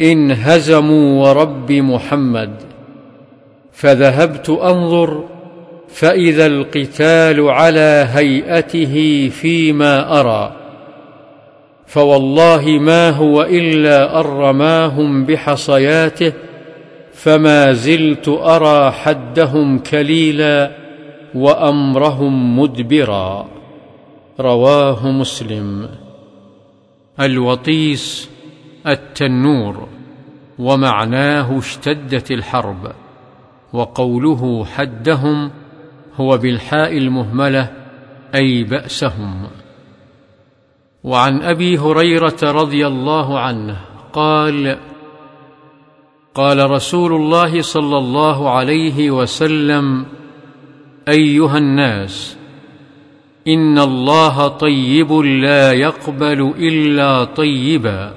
انهزموا 0.01 1.27
ورب 1.27 1.71
محمد 1.71 2.51
فذهبت 3.71 4.49
انظر 4.49 5.23
فاذا 5.89 6.45
القتال 6.45 7.49
على 7.49 8.07
هيئته 8.13 9.29
فيما 9.29 10.19
ارى 10.19 10.55
فوالله 11.87 12.65
ما 12.67 13.09
هو 13.09 13.43
الا 13.43 14.19
ان 14.19 14.25
رماهم 14.25 15.25
بحصياته 15.25 16.33
فما 17.13 17.73
زلت 17.73 18.27
ارى 18.27 18.91
حدهم 18.91 19.79
كليلا 19.79 20.86
وأمرهم 21.43 22.59
مدبرا. 22.59 23.47
رواه 24.39 25.11
مسلم. 25.11 25.89
الوطيس 27.19 28.29
التنور. 28.87 29.87
ومعناه 30.59 31.57
اشتدت 31.57 32.31
الحرب. 32.31 32.91
وقوله 33.73 34.65
حدهم 34.65 35.51
هو 36.15 36.37
بالحاء 36.37 36.97
المهملة 36.97 37.71
أي 38.35 38.63
بأسهم. 38.63 39.47
وعن 41.03 41.41
أبي 41.41 41.77
هريرة 41.77 42.37
رضي 42.43 42.87
الله 42.87 43.39
عنه 43.39 43.77
قال 44.13 44.77
قال 46.35 46.71
رسول 46.71 47.13
الله 47.13 47.61
صلى 47.61 47.97
الله 47.97 48.49
عليه 48.49 49.11
وسلم 49.11 50.05
أيها 51.09 51.57
الناس 51.57 52.37
إن 53.47 53.79
الله 53.79 54.47
طيب 54.47 55.11
لا 55.13 55.73
يقبل 55.73 56.53
إلا 56.59 57.23
طيبا 57.23 58.13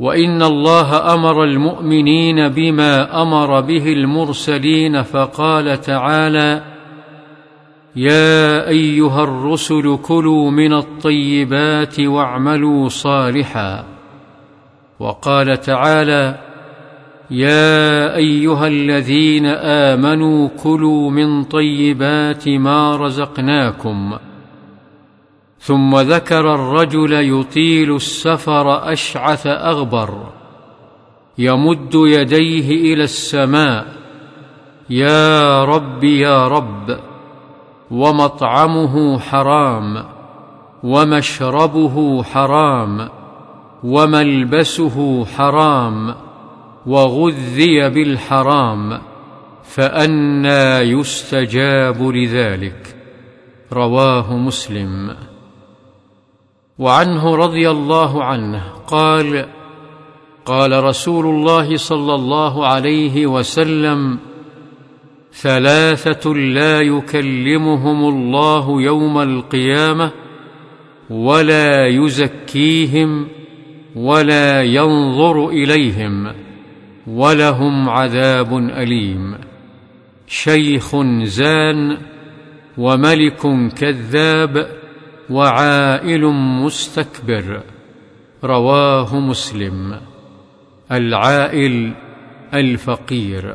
وإن 0.00 0.42
الله 0.42 1.14
أمر 1.14 1.44
المؤمنين 1.44 2.48
بما 2.48 3.22
أمر 3.22 3.60
به 3.60 3.92
المرسلين 3.92 5.02
فقال 5.02 5.80
تعالى 5.80 6.62
يا 7.96 8.68
أيها 8.68 9.24
الرسل 9.24 9.98
كلوا 10.02 10.50
من 10.50 10.72
الطيبات 10.72 12.00
واعملوا 12.00 12.88
صالحا. 12.88 13.84
وقال 15.00 15.60
تعالى 15.60 16.49
يا 17.30 18.16
أيها 18.16 18.66
الذين 18.66 19.46
آمنوا 19.46 20.48
كلوا 20.62 21.10
من 21.10 21.44
طيبات 21.44 22.48
ما 22.48 22.96
رزقناكم. 22.96 24.16
ثم 25.60 25.96
ذكر 25.96 26.54
الرجل 26.54 27.12
يطيل 27.12 27.96
السفر 27.96 28.92
أشعث 28.92 29.46
أغبر. 29.46 30.26
يمد 31.38 31.94
يديه 31.94 32.94
إلى 32.94 33.04
السماء. 33.04 33.86
يا 34.90 35.64
رب 35.64 36.04
يا 36.04 36.48
رب 36.48 36.98
ومطعمه 37.90 39.18
حرام 39.18 40.04
ومشربه 40.82 42.22
حرام 42.22 43.08
وملبسه 43.84 45.24
حرام 45.24 46.14
وغذي 46.90 47.88
بالحرام 47.88 49.00
فانى 49.64 50.78
يستجاب 50.78 52.02
لذلك. 52.02 52.96
رواه 53.72 54.36
مسلم. 54.36 55.16
وعنه 56.78 57.36
رضي 57.36 57.70
الله 57.70 58.24
عنه 58.24 58.62
قال 58.86 59.46
قال 60.44 60.84
رسول 60.84 61.26
الله 61.26 61.76
صلى 61.76 62.14
الله 62.14 62.66
عليه 62.66 63.26
وسلم 63.26 64.18
ثلاثة 65.32 66.34
لا 66.34 66.80
يكلمهم 66.80 68.08
الله 68.08 68.82
يوم 68.82 69.18
القيامة 69.18 70.10
ولا 71.10 71.86
يزكيهم 71.86 73.28
ولا 73.96 74.62
ينظر 74.62 75.48
إليهم. 75.48 76.49
ولهم 77.10 77.88
عذاب 77.88 78.56
أليم. 78.56 79.34
شيخ 80.26 80.96
زان 81.22 81.98
وملك 82.78 83.72
كذاب 83.74 84.66
وعائل 85.30 86.24
مستكبر. 86.64 87.60
رواه 88.44 89.20
مسلم. 89.20 90.00
العائل 90.92 91.92
الفقير. 92.54 93.54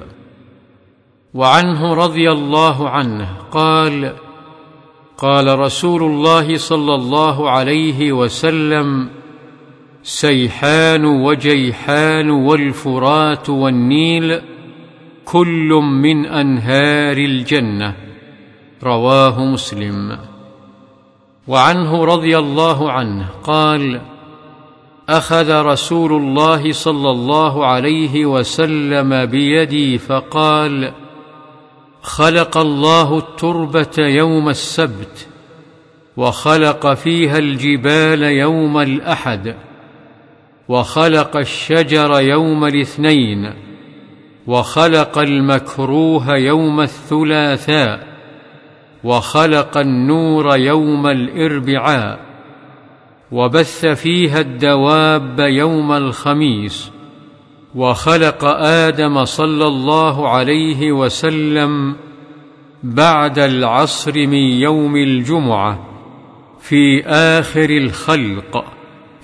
وعنه 1.33 1.93
رضي 1.93 2.31
الله 2.31 2.89
عنه 2.89 3.37
قال 3.51 4.13
قال 5.17 5.59
رسول 5.59 6.03
الله 6.03 6.57
صلى 6.57 6.95
الله 6.95 7.49
عليه 7.49 8.11
وسلم 8.11 9.09
سيحان 10.07 11.05
وجيحان 11.05 12.29
والفرات 12.29 13.49
والنيل 13.49 14.41
كل 15.25 15.69
من 16.03 16.25
أنهار 16.25 17.17
الجنة. 17.17 17.93
رواه 18.83 19.45
مسلم. 19.45 20.17
وعنه 21.47 22.05
رضي 22.05 22.37
الله 22.37 22.91
عنه 22.91 23.29
قال 23.43 24.01
أخذ 25.09 25.61
رسول 25.61 26.13
الله 26.13 26.71
صلى 26.71 27.09
الله 27.09 27.65
عليه 27.65 28.25
وسلم 28.25 29.25
بيدي 29.25 29.97
فقال 29.97 30.91
خلق 32.01 32.57
الله 32.57 33.17
التربة 33.17 33.97
يوم 33.97 34.49
السبت 34.49 35.27
وخلق 36.17 36.93
فيها 36.93 37.37
الجبال 37.37 38.23
يوم 38.23 38.77
الأحد. 38.77 39.55
وخلق 40.69 41.37
الشجر 41.37 42.19
يوم 42.19 42.65
الاثنين 42.65 43.53
وخلق 44.47 45.17
المكروه 45.17 46.35
يوم 46.37 46.81
الثلاثاء 46.81 48.07
وخلق 49.03 49.77
النور 49.77 50.57
يوم 50.57 51.07
الإربعاء 51.07 52.19
وبث 53.31 53.85
فيها 53.85 54.39
الدواب 54.39 55.39
يوم 55.39 55.91
الخميس 55.91 56.91
وخلق 57.75 58.45
آدم 58.59 59.25
صلى 59.25 59.67
الله 59.67 60.29
عليه 60.29 60.91
وسلم 60.91 61.95
بعد 62.83 63.39
العصر 63.39 64.13
من 64.13 64.33
يوم 64.61 64.95
الجمعة 64.95 65.79
في 66.59 67.05
آخر 67.05 67.69
الخلق. 67.69 68.74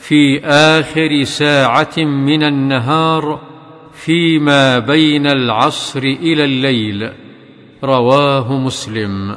في 0.01 0.39
آخر 0.45 1.23
ساعة 1.23 1.97
من 1.97 2.43
النهار 2.43 3.41
فيما 3.93 4.79
بين 4.79 5.27
العصر 5.27 5.99
إلى 5.99 6.45
الليل. 6.45 7.11
رواه 7.83 8.53
مسلم. 8.53 9.35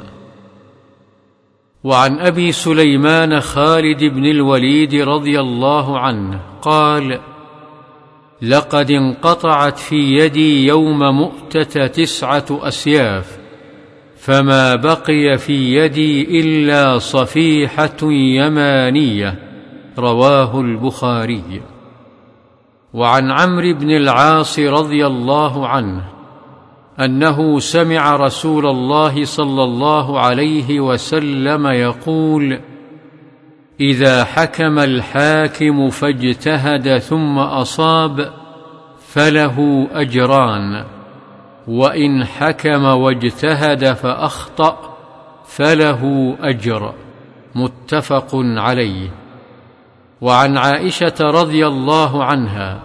وعن 1.84 2.18
أبي 2.18 2.52
سليمان 2.52 3.40
خالد 3.40 4.04
بن 4.04 4.24
الوليد 4.26 4.94
رضي 4.94 5.40
الله 5.40 5.98
عنه 5.98 6.40
قال 6.62 7.20
لقد 8.42 8.90
انقطعت 8.90 9.78
في 9.78 9.96
يدي 9.96 10.66
يوم 10.66 10.98
مؤتة 10.98 11.86
تسعة 11.86 12.44
أسياف 12.50 13.38
فما 14.16 14.74
بقي 14.74 15.38
في 15.38 15.74
يدي 15.74 16.40
إلا 16.40 16.98
صفيحة 16.98 17.98
يمانية 18.02 19.43
رواه 19.98 20.60
البخاري. 20.60 21.62
وعن 22.94 23.30
عمرو 23.30 23.74
بن 23.74 23.90
العاص 23.90 24.58
رضي 24.58 25.06
الله 25.06 25.68
عنه 25.68 26.04
أنه 27.00 27.58
سمع 27.58 28.16
رسول 28.16 28.66
الله 28.66 29.24
صلى 29.24 29.64
الله 29.64 30.20
عليه 30.20 30.80
وسلم 30.80 31.66
يقول 31.66 32.60
إذا 33.80 34.24
حكم 34.24 34.78
الحاكم 34.78 35.90
فاجتهد 35.90 36.98
ثم 36.98 37.38
أصاب 37.38 38.32
فله 38.98 39.88
أجران 39.92 40.84
وإن 41.68 42.24
حكم 42.24 42.84
واجتهد 42.84 43.92
فأخطأ 43.92 44.96
فله 45.46 46.34
أجر. 46.40 46.94
متفق 47.54 48.30
عليه. 48.34 49.23
وعن 50.24 50.58
عائشة 50.58 51.14
رضي 51.20 51.66
الله 51.66 52.24
عنها 52.24 52.80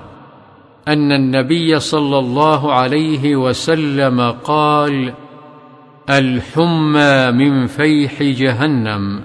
أن 0.87 1.11
النبي 1.11 1.79
صلى 1.79 2.19
الله 2.19 2.73
عليه 2.73 3.35
وسلم 3.35 4.31
قال 4.31 5.13
الحمى 6.09 7.31
من 7.31 7.67
فيح 7.67 8.23
جهنم 8.23 9.21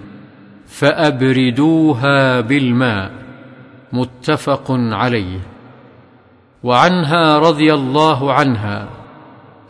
فأبردوها 0.67 2.41
بالماء. 2.41 3.11
متفق 3.93 4.67
عليه. 4.71 5.41
وعنها 6.63 7.39
رضي 7.39 7.75
الله 7.75 8.33
عنها 8.33 8.89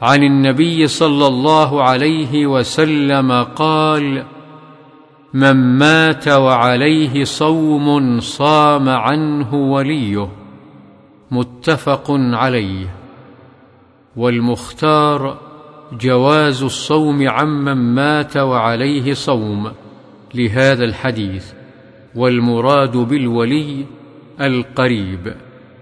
عن 0.03 0.23
النبي 0.23 0.87
صلى 0.87 1.27
الله 1.27 1.83
عليه 1.83 2.47
وسلم 2.47 3.43
قال 3.43 4.25
من 5.35 5.79
مات 5.79 6.29
وعليه 6.29 7.25
صوم 7.25 8.21
صام 8.21 8.89
عنه 8.89 9.55
وليه 9.55 10.29
متفق 11.31 12.07
عليه 12.11 12.95
والمختار 14.17 15.39
جواز 15.93 16.63
الصوم 16.63 17.29
عمن 17.29 17.95
مات 17.95 18.37
وعليه 18.37 19.15
صوم 19.15 19.73
لهذا 20.35 20.85
الحديث 20.85 21.53
والمراد 22.15 22.97
بالولي 22.97 23.85
القريب 24.41 25.35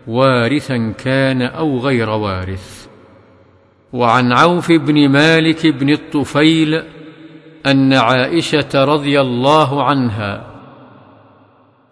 وارثا 0.07 0.93
كان 0.99 1.43
أو 1.43 1.79
غير 1.79 2.11
وارث 2.11 2.87
وعن 3.93 4.33
عوف 4.33 4.73
بن 4.73 5.09
مالك 5.09 5.67
بن 5.67 5.91
الطفيل 5.91 6.83
أن 7.67 7.93
عائشة 7.93 8.85
رضي 8.85 9.21
الله 9.21 9.85
عنها 9.85 10.45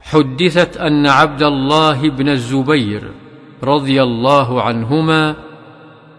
حدثت 0.00 0.76
أن 0.76 1.06
عبد 1.06 1.42
الله 1.42 2.10
بن 2.10 2.28
الزبير 2.28 3.10
رضي 3.62 4.02
الله 4.02 4.62
عنهما 4.62 5.34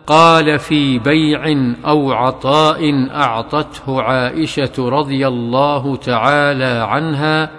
قال 0.08 0.60
في 0.60 1.00
بيع 1.00 1.74
أو 1.86 2.12
عطاء 2.12 3.10
أعطته 3.10 4.02
عائشة 4.02 4.74
رضي 4.80 5.28
الله 5.28 5.96
تعالى 5.96 6.86
عنها 6.90 7.50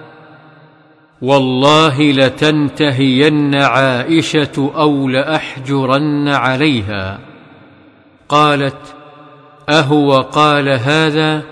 والله 1.23 2.13
لتنتهين 2.13 3.55
عائشة 3.55 4.73
أو 4.77 5.09
لأحجرن 5.09 6.29
عليها. 6.29 7.19
قالت 8.29 8.95
أهو 9.69 10.21
قال 10.21 10.69
هذا؟ 10.69 11.43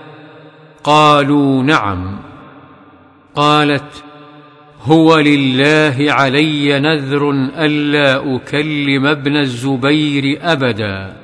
قالوا 0.83 1.63
نعم. 1.63 2.19
قالت 3.35 4.03
هو 4.81 5.19
لله 5.19 5.95
علي 5.99 6.79
نذر 6.79 7.31
ألا 7.57 8.35
أكلم 8.35 9.05
ابن 9.05 9.37
الزبير 9.37 10.39
أبدا. 10.41 11.17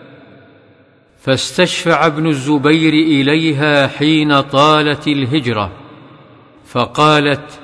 فاستشفع 1.20 2.06
ابن 2.06 2.28
الزبير 2.28 2.94
إليها 2.94 3.88
حين 3.88 4.42
طالت 4.42 5.08
الهجرة. 5.08 5.72
فقالت 6.66 7.60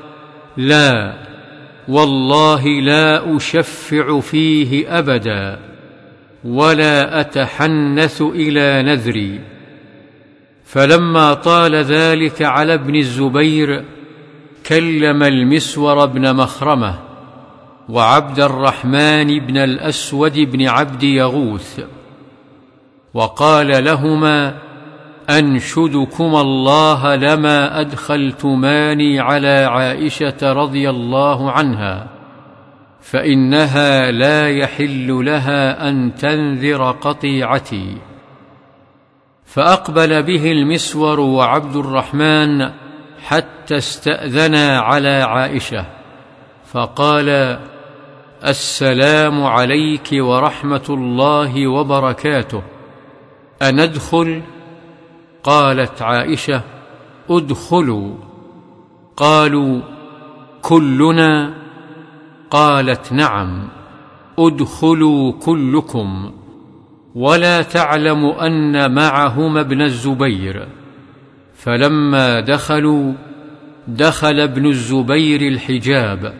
لا 0.57 1.13
والله 1.87 2.67
لا 2.67 3.35
أشفع 3.37 4.19
فيه 4.19 4.99
أبدا 4.99 5.59
ولا 6.43 7.19
أتحنث 7.19 8.21
إلى 8.21 8.83
نذري. 8.83 9.52
فلما 10.73 11.33
طال 11.33 11.75
ذلك 11.75 12.41
على 12.41 12.73
ابن 12.73 12.95
الزبير 12.95 13.85
كلم 14.67 15.23
المسور 15.23 16.05
بن 16.05 16.35
مخرمة 16.35 16.95
وعبد 17.89 18.39
الرحمن 18.39 19.39
بن 19.39 19.57
الأسود 19.57 20.39
بن 20.39 20.67
عبد 20.67 21.03
يغوث 21.03 21.79
وقال 23.13 23.85
لهما 23.85 24.55
أنشدكما 25.29 26.41
الله 26.41 27.15
لما 27.15 27.79
أدخلتماني 27.79 29.19
على 29.19 29.67
عائشة 29.71 30.53
رضي 30.53 30.89
الله 30.89 31.51
عنها 31.51 32.07
فإنها 33.01 34.11
لا 34.11 34.49
يحل 34.49 35.25
لها 35.25 35.89
أن 35.89 36.15
تنذر 36.15 36.91
قطيعتي. 36.91 38.12
فأقبل 39.45 40.23
به 40.23 40.51
المسور 40.51 41.19
وعبد 41.19 41.75
الرحمن 41.75 42.71
حتى 43.23 43.77
استاذنا 43.77 44.79
على 44.79 45.21
عائشة 45.21 45.85
فقال 46.71 47.59
السلام 48.45 49.43
عليك 49.43 50.09
ورحمة 50.13 50.85
الله 50.89 51.67
وبركاته 51.67 52.63
أندخل؟ 53.61 54.41
قالت 55.43 56.01
عائشة 56.01 56.61
ادخلوا. 57.29 58.15
قالوا 59.17 59.81
كلنا؟ 60.61 61.53
قالت 62.51 63.13
نعم 63.13 63.67
ادخلوا 64.39 65.31
كلكم. 65.31 66.31
ولا 67.15 67.61
تعلم 67.61 68.25
أن 68.25 68.95
معهما 68.95 69.61
ابن 69.61 69.81
الزبير. 69.81 70.67
فلما 71.55 72.39
دخلوا 72.39 73.13
دخل 73.87 74.39
ابن 74.39 74.65
الزبير 74.65 75.41
الحجاب 75.41 76.33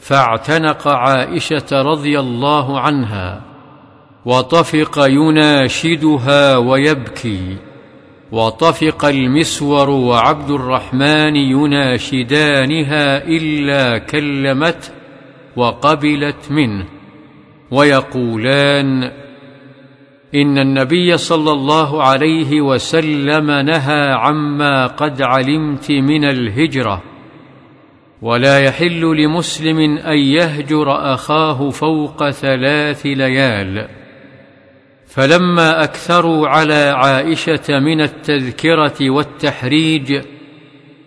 فاعتنق 0.00 0.88
عائشة 0.88 1.66
رضي 1.72 2.20
الله 2.20 2.80
عنها 2.80 3.40
وطفق 4.24 4.98
يناشدها 4.98 6.56
ويبكي 6.56 7.56
وطفق 8.32 9.04
المسور 9.04 9.90
وعبد 9.90 10.50
الرحمن 10.50 11.36
يناشدانها 11.36 13.24
إلا 13.24 13.98
كلمته 13.98 14.88
وقبلت 15.56 16.50
منه 16.50 16.84
ويقولان 17.70 19.12
إن 20.34 20.58
النبي 20.58 21.16
صلى 21.16 21.52
الله 21.52 22.02
عليه 22.02 22.60
وسلم 22.60 23.50
نهى 23.50 24.12
عما 24.12 24.86
قد 24.86 25.22
علمت 25.22 25.90
من 25.90 26.24
الهجرة. 26.24 27.02
ولا 28.22 28.58
يحل 28.58 29.00
لمسلم 29.00 29.78
أن 29.98 30.18
يهجر 30.18 31.14
أخاه 31.14 31.70
فوق 31.70 32.30
ثلاث 32.30 33.06
ليال. 33.06 33.88
فلما 35.06 35.84
أكثروا 35.84 36.48
على 36.48 36.94
عائشة 36.96 37.78
من 37.78 38.00
التذكرة 38.00 39.10
والتحريج 39.10 40.22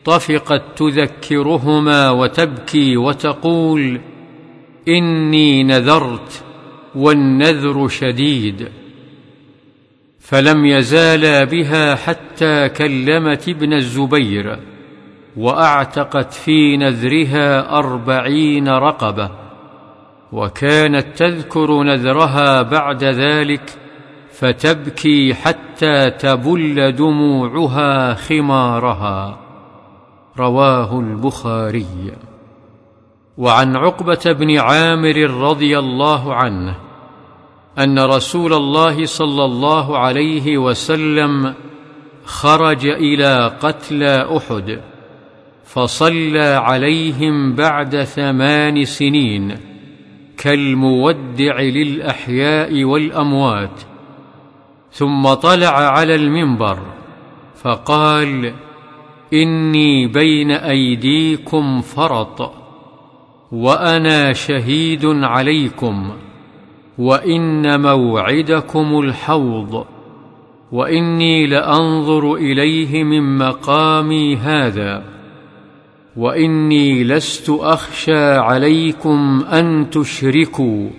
طفقت 0.05 0.63
تذكرهما 0.77 2.09
وتبكي 2.09 2.97
وتقول 2.97 4.01
إني 4.87 5.63
نذرت 5.63 6.43
والنذر 6.95 7.87
شديد. 7.87 8.80
فلم 10.21 10.65
يزالا 10.65 11.43
بها 11.43 11.95
حتى 11.95 12.69
كلمت 12.69 13.49
ابن 13.49 13.73
الزبير 13.73 14.59
وأعتقت 15.37 16.33
في 16.33 16.77
نذرها 16.77 17.77
أربعين 17.77 18.67
رقبة 18.69 19.31
وكانت 20.31 21.07
تذكر 21.17 21.83
نذرها 21.83 22.61
بعد 22.61 23.03
ذلك 23.03 23.77
فتبكي 24.31 25.33
حتى 25.33 26.09
تبل 26.09 26.91
دموعها 26.91 28.13
خمارها. 28.13 29.39
رواه 30.37 30.99
البخاري. 30.99 32.11
وعن 33.37 33.75
عقبة 33.75 34.31
بن 34.39 34.57
عامر 34.57 35.17
رضي 35.17 35.79
الله 35.79 36.35
عنه 36.35 36.90
أن 37.79 37.99
رسول 37.99 38.53
الله 38.53 39.05
صلى 39.05 39.45
الله 39.45 39.97
عليه 39.97 40.57
وسلم 40.57 41.53
خرج 42.25 42.85
إلى 42.85 43.57
قتلى 43.61 44.37
أحد 44.37 44.81
فصلى 45.65 46.43
عليهم 46.43 47.55
بعد 47.55 48.03
ثمان 48.03 48.85
سنين 48.85 49.57
كالمودع 50.37 51.59
للأحياء 51.59 52.83
والأموات. 52.83 53.81
ثم 54.91 55.33
طلع 55.33 55.69
على 55.69 56.15
المنبر 56.15 56.79
فقال 57.55 58.53
إني 59.33 60.07
بين 60.07 60.51
أيديكم 60.51 61.81
فرط 61.81 62.51
وأنا 63.51 64.33
شهيد 64.33 65.05
عليكم. 65.05 66.11
وإن 66.97 67.81
موعدكم 67.81 68.99
الحوض 68.99 69.85
وإني 70.71 71.47
لأنظر 71.47 72.33
إليه 72.33 73.03
من 73.03 73.37
مقامي 73.37 74.37
هذا 74.37 75.03
وإني 76.17 77.03
لست 77.03 77.49
أخشى 77.49 78.23
عليكم 78.33 79.43
أن 79.51 79.89
تشركوا 79.89 80.89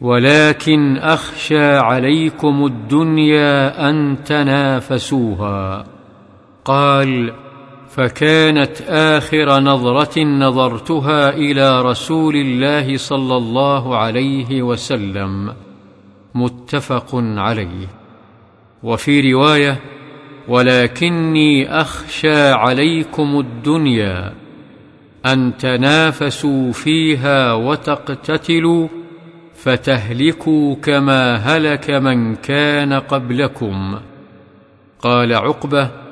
ولكن 0.00 0.96
أخشى 0.96 1.76
عليكم 1.76 2.66
الدنيا 2.66 3.90
أن 3.90 4.16
تنافسوها. 4.24 5.84
قال 6.64 7.32
فكانت 7.96 8.80
آخر 8.88 9.60
نظرة 9.60 10.20
نظرتها 10.24 11.30
إلى 11.30 11.82
رسول 11.82 12.36
الله 12.36 12.96
صلى 12.96 13.36
الله 13.36 13.96
عليه 13.96 14.62
وسلم. 14.62 15.54
متفق 16.34 17.08
عليه. 17.14 17.88
وفي 18.82 19.32
رواية 19.32 19.80
ولكني 20.48 21.80
أخشى 21.80 22.50
عليكم 22.50 23.40
الدنيا 23.40 24.32
أن 25.26 25.56
تنافسوا 25.56 26.72
فيها 26.72 27.52
وتقتتلوا 27.52 28.88
فتهلكوا 29.54 30.74
كما 30.74 31.36
هلك 31.36 31.90
من 31.90 32.34
كان 32.34 32.92
قبلكم 32.92 33.98
قال 35.00 35.34
عقبة 35.34 36.05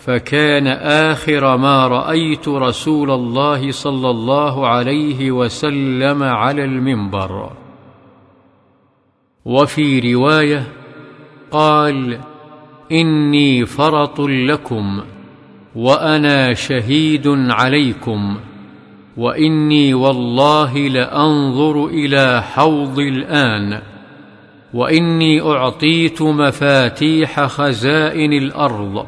فكان 0.00 0.66
آخر 1.10 1.56
ما 1.56 1.86
رأيت 1.86 2.48
رسول 2.48 3.10
الله 3.10 3.70
صلى 3.70 4.10
الله 4.10 4.66
عليه 4.66 5.30
وسلم 5.30 6.22
على 6.22 6.64
المنبر. 6.64 7.50
وفي 9.44 10.14
رواية 10.14 10.66
قال 11.50 12.20
إني 12.92 13.66
فرط 13.66 14.20
لكم 14.20 15.00
وأنا 15.76 16.54
شهيد 16.54 17.28
عليكم 17.28 18.36
وإني 19.16 19.94
والله 19.94 20.78
لأنظر 20.78 21.86
إلى 21.86 22.42
حوضي 22.42 23.08
الآن 23.08 23.82
وإني 24.74 25.40
أعطيت 25.40 26.22
مفاتيح 26.22 27.46
خزائن 27.46 28.32
الأرض. 28.32 29.06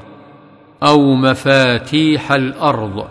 أو 0.83 1.15
مفاتيح 1.15 2.33
الأرض. 2.33 3.05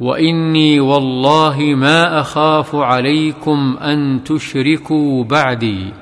وإني 0.00 0.80
والله 0.80 1.60
ما 1.60 2.20
أخاف 2.20 2.74
عليكم 2.74 3.76
أن 3.80 4.24
تشركوا 4.24 5.24
بعدي. 5.24 5.92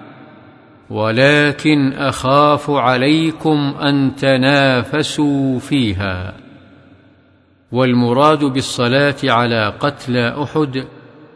ولكن 0.91 1.93
أخاف 1.93 2.71
عليكم 2.71 3.75
أن 3.81 4.17
تنافسوا 4.17 5.59
فيها. 5.59 6.35
والمراد 7.73 8.45
بالصلاة 8.45 9.17
على 9.25 9.75
قتلى 9.81 10.43
أحد 10.43 10.85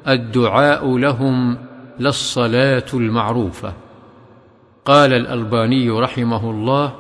الدعاء 0.09 0.96
لهم 0.96 1.59
لا 1.98 2.09
الصلاه 2.09 2.86
المعروفة. 2.94 3.72
قال 4.84 5.12
الألباني 5.12 5.90
رحمه 5.90 6.50
الله 6.50 6.92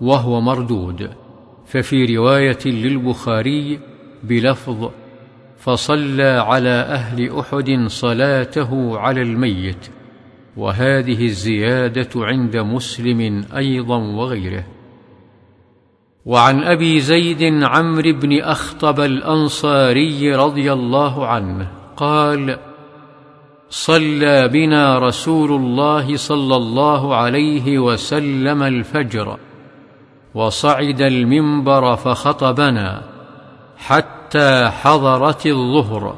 وهو 0.00 0.40
مردود. 0.40 1.23
ففي 1.74 2.16
رواية 2.16 2.58
للبخاري 2.66 3.80
بلفظ 4.22 4.90
فصلى 5.58 6.22
على 6.22 6.68
أهل 6.68 7.38
أحد 7.38 7.86
صلاته 7.86 8.98
على 8.98 9.22
الميت 9.22 9.90
وهذه 10.56 11.24
الزيادة 11.24 12.10
عند 12.16 12.56
مسلم 12.56 13.44
أيضا 13.56 13.96
وغيره. 13.96 14.64
وعن 16.26 16.62
أبي 16.62 17.00
زيد 17.00 17.62
عمرو 17.62 18.12
بن 18.12 18.40
أخطب 18.40 19.00
الأنصاري 19.00 20.34
رضي 20.34 20.72
الله 20.72 21.26
عنه 21.26 21.70
قال 21.96 22.58
صلى 23.68 24.48
بنا 24.48 24.98
رسول 24.98 25.52
الله 25.52 26.16
صلى 26.16 26.56
الله 26.56 27.16
عليه 27.16 27.78
وسلم 27.78 28.62
الفجر 28.62 29.38
وصعد 30.34 31.00
المنبر 31.00 31.96
فخطبنا 31.96 33.02
حتى 33.76 34.70
حضرت 34.82 35.46
الظهر 35.46 36.14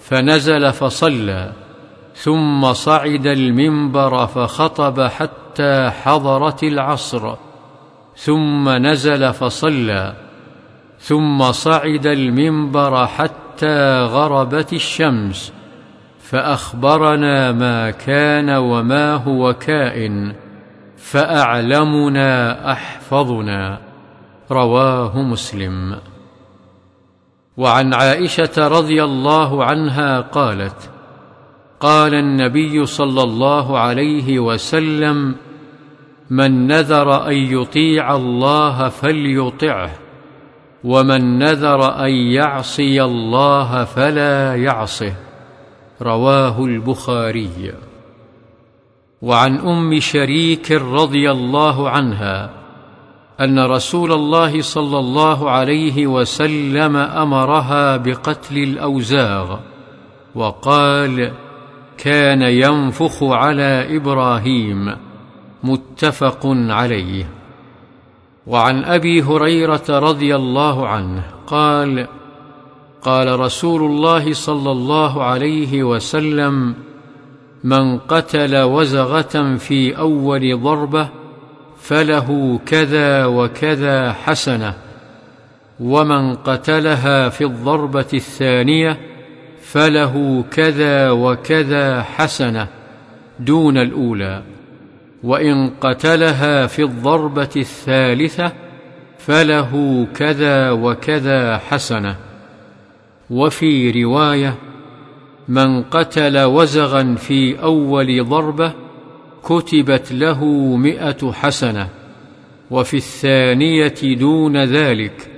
فنزل 0.00 0.72
فصلى 0.72 1.52
ثم 2.14 2.72
صعد 2.72 3.26
المنبر 3.26 4.26
فخطب 4.26 5.00
حتى 5.00 5.90
حضرت 6.02 6.62
العصر 6.62 7.34
ثم 8.16 8.68
نزل 8.68 9.32
فصلى 9.32 10.14
ثم 10.98 11.52
صعد 11.52 12.06
المنبر 12.06 13.06
حتى 13.06 14.00
غربت 14.02 14.72
الشمس 14.72 15.52
فأخبرنا 16.20 17.52
ما 17.52 17.90
كان 17.90 18.50
وما 18.50 19.14
هو 19.14 19.54
كائن. 19.54 20.34
فأعلمنا 21.02 22.72
أحفظنا 22.72 23.78
رواه 24.50 25.22
مسلم. 25.22 25.96
وعن 27.56 27.94
عائشة 27.94 28.68
رضي 28.68 29.04
الله 29.04 29.64
عنها 29.64 30.20
قالت 30.20 30.90
قال 31.80 32.14
النبي 32.14 32.86
صلى 32.86 33.22
الله 33.22 33.78
عليه 33.78 34.38
وسلم 34.38 35.34
من 36.30 36.66
نذر 36.66 37.26
أن 37.28 37.34
يطيع 37.34 38.16
الله 38.16 38.88
فليطعه 38.88 39.90
ومن 40.84 41.38
نذر 41.38 42.04
أن 42.04 42.10
يعصي 42.10 43.02
الله 43.02 43.84
فلا 43.84 44.56
يعصه. 44.56 45.14
رواه 46.02 46.64
البخاري. 46.64 47.91
وعن 49.22 49.58
أم 49.58 50.00
شريك 50.00 50.72
رضي 50.72 51.30
الله 51.30 51.90
عنها 51.90 52.50
أن 53.40 53.58
رسول 53.58 54.12
الله 54.12 54.62
صلى 54.62 54.98
الله 54.98 55.50
عليه 55.50 56.06
وسلم 56.06 56.96
أمرها 56.96 57.96
بقتل 57.96 58.58
الأوزاغ 58.58 59.56
وقال 60.34 61.32
كان 61.98 62.42
ينفخ 62.42 63.22
على 63.22 63.96
إبراهيم 63.96 64.96
متفق 65.64 66.40
عليه. 66.68 67.28
وعن 68.46 68.84
أبي 68.84 69.22
هريرة 69.22 69.84
رضي 69.88 70.36
الله 70.36 70.88
عنه 70.88 71.22
قال 71.46 72.06
قال 73.02 73.40
رسول 73.40 73.82
الله 73.82 74.32
صلى 74.32 74.70
الله 74.70 75.24
عليه 75.24 75.82
وسلم 75.82 76.74
من 77.64 77.98
قتل 77.98 78.56
وزغة 78.56 79.56
في 79.56 79.98
أول 79.98 80.60
ضربة 80.60 81.08
فله 81.80 82.60
كذا 82.66 83.26
وكذا 83.26 84.12
حسنة 84.12 84.74
ومن 85.80 86.34
قتلها 86.34 87.28
في 87.28 87.44
الضربة 87.44 88.06
الثانية 88.14 88.98
فله 89.62 90.44
كذا 90.50 91.10
وكذا 91.10 92.02
حسنة 92.02 92.66
دون 93.40 93.78
الأولى 93.78 94.42
وإن 95.22 95.70
قتلها 95.80 96.66
في 96.66 96.82
الضربة 96.82 97.50
الثالثة 97.56 98.52
فله 99.18 100.06
كذا 100.14 100.70
وكذا 100.70 101.58
حسنة. 101.58 102.16
وفي 103.30 104.02
رواية 104.04 104.54
من 105.48 105.82
قتل 105.82 106.38
وزغا 106.38 107.14
في 107.14 107.62
أول 107.62 108.28
ضربة 108.28 108.72
كتبت 109.44 110.12
له 110.12 110.44
مائه 110.76 111.32
حسنة 111.32 111.88
وفي 112.70 112.96
الثانية 112.96 114.16
دون 114.18 114.64
ذلك 114.64 115.30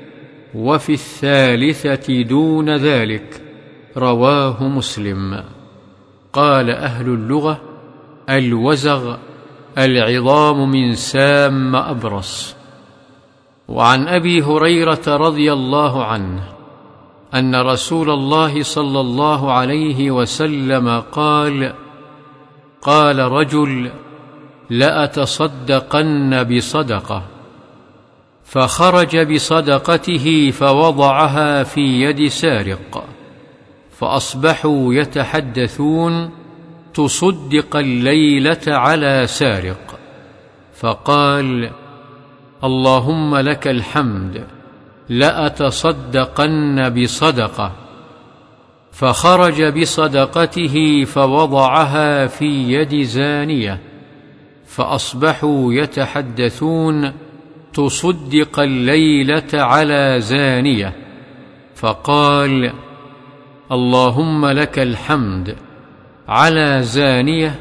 وفي 0.55 0.92
الثالثة 0.92 2.22
دون 2.22 2.76
ذلك 2.76 3.42
رواه 3.96 4.68
مسلم. 4.68 5.42
قال 6.32 6.70
أهل 6.70 7.07
اللغة 7.07 7.61
الوزغ 8.30 9.16
العظام 9.78 10.70
من 10.70 10.94
سام 10.94 11.76
أبرص. 11.76 12.57
وعن 13.68 14.09
أبي 14.09 14.42
هريرة 14.42 15.02
رضي 15.07 15.52
الله 15.52 16.05
عنه 16.05 16.53
أن 17.35 17.55
رسول 17.55 18.11
الله 18.11 18.62
صلى 18.62 19.01
الله 19.01 19.53
عليه 19.53 20.11
وسلم 20.11 21.01
قال 21.12 21.74
قال 22.82 23.18
رجل 23.18 23.91
لأتصدقن 24.70 26.45
بصدقة. 26.45 27.22
فخرج 28.45 29.35
بصدقته 29.35 30.51
فوضعها 30.51 31.62
في 31.62 31.80
يد 31.80 32.28
سارق 32.28 33.05
فأصبحوا 33.99 34.95
يتحدثون 34.95 36.30
تصدق 36.95 37.76
الليلة 37.76 38.61
على 38.66 39.26
سارق. 39.26 39.99
فقال 40.74 41.70
اللهم 42.64 43.37
لك 43.37 43.68
الحمد. 43.68 44.53
لأتصدقن 45.09 46.88
بصدقة. 46.88 47.72
فخرج 48.92 49.80
بصدقته 49.80 51.05
فوضعها 51.05 52.26
في 52.26 52.72
يد 52.72 53.02
زانية. 53.02 53.80
فأصبحوا 54.66 55.74
يتحدثون 55.74 57.12
تصدق 57.74 58.61
الليلة 58.61 59.48
على 59.55 60.20
زانية. 60.20 60.92
فقال 61.74 62.72
اللهم 63.72 64.46
لك 64.46 64.78
الحمد. 64.78 65.57
على 66.28 66.82
زانية 66.82 67.61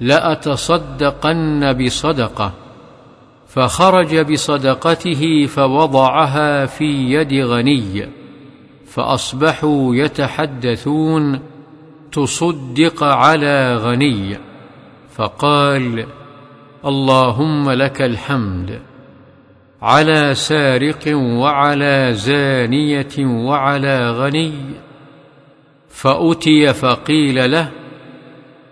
لأتصدقن 0.00 1.72
بصدقة. 1.72 2.67
فخرج 3.58 4.32
بصدقته 4.32 5.46
فوضعها 5.46 6.66
في 6.66 6.84
يد 6.84 7.34
غني 7.44 8.08
فأصبحوا 8.86 9.94
يتحدثون 9.94 11.40
تصدق 12.12 13.02
على 13.04 13.76
غني 13.76 14.38
فقال 15.14 16.06
اللهم 16.86 17.70
لك 17.70 18.02
الحمد 18.02 18.80
على 19.82 20.34
سارق 20.34 21.02
وعلى 21.16 22.12
زانية 22.12 23.18
وعلى 23.18 24.10
غني 24.10 24.52
فأتي 25.88 26.72
فقيل 26.72 27.50
له 27.50 27.70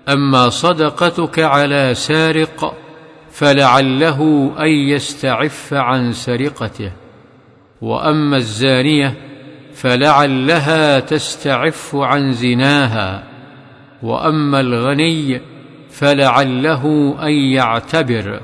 أما 0.09 0.49
صدقتك 0.49 1.39
على 1.39 1.95
سارق 1.95 2.86
فلعله 3.37 4.51
أن 4.59 4.69
يستعف 4.69 5.75
عن 5.75 6.13
سرقته 6.13 6.93
وأما 7.83 8.37
الزانية 8.37 9.15
فلعلها 9.75 11.01
تستعف 11.01 11.97
عن 11.97 12.33
زناها 12.33 13.23
وأما 14.03 14.61
الغني 14.61 15.41
فلعله 15.91 17.15
أن 17.23 17.33
يعتبر 17.33 18.41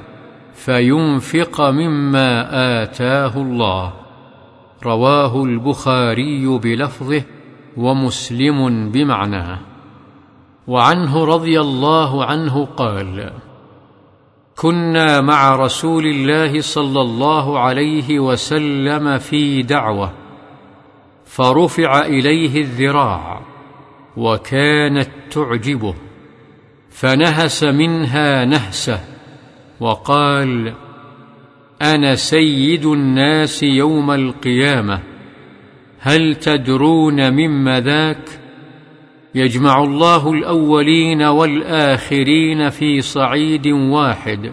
فينفق 0.55 1.61
مما 1.61 2.49
آتاه 2.82 3.36
الله. 3.36 3.93
رواه 4.84 5.45
البخاري 5.45 6.47
بلفظه 6.47 7.22
ومسلم 7.76 8.90
بمعناه. 8.90 9.59
وعنه 10.66 11.24
رضي 11.24 11.61
الله 11.61 12.24
عنه 12.24 12.64
قال 12.64 13.32
كنا 14.57 15.20
مع 15.20 15.57
رسول 15.57 16.07
الله 16.07 16.61
صلى 16.61 17.00
الله 17.00 17.59
عليه 17.59 18.20
وسلم 18.20 19.18
في 19.18 19.62
دعوة 19.62 20.12
فرفع 21.26 22.00
إليه 22.00 22.61
الذراع 22.61 23.40
وكانت 24.16 25.09
تعجبه 25.30 25.94
فنهس 26.90 27.64
منها 27.64 28.44
نهسه 28.44 29.00
وقال 29.80 30.72
أنا 31.82 32.14
سيد 32.14 32.86
الناس 32.86 33.62
يوم 33.62 34.11
القيامة 34.11 35.00
هل 35.98 36.34
تدرون 36.34 37.30
مما 37.32 37.80
ذاك؟ 37.80 38.41
يجمع 39.34 39.82
الله 39.82 40.32
الأولين 40.32 41.22
والآخرين 41.22 42.68
في 42.68 43.00
صعيد 43.00 43.66
واحد 43.66 44.52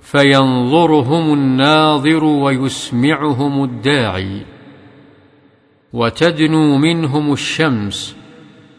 فينظرهم 0.00 1.32
الناظر 1.32 2.24
ويسمعهم 2.24 3.64
الداعي 3.64 4.42
وتدنو 5.92 6.78
منهم 6.78 7.32
الشمس 7.32 8.16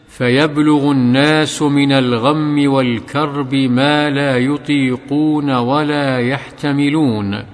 فيبلغ 0.08 0.90
الناس 0.90 1.62
من 1.62 1.92
الغم 1.92 2.72
والكرب 2.72 3.54
ما 3.54 4.10
لا 4.10 4.36
يطيقون 4.36 5.50
ولا 5.50 6.18
يحتملون 6.18 7.44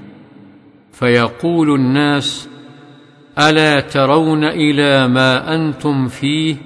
فيقول 0.92 1.74
الناس 1.74 2.48
ألا 3.38 3.80
ترون 3.80 4.44
إلى 4.44 5.08
ما 5.08 5.54
أنتم 5.54 6.08
فيه؟ 6.08 6.56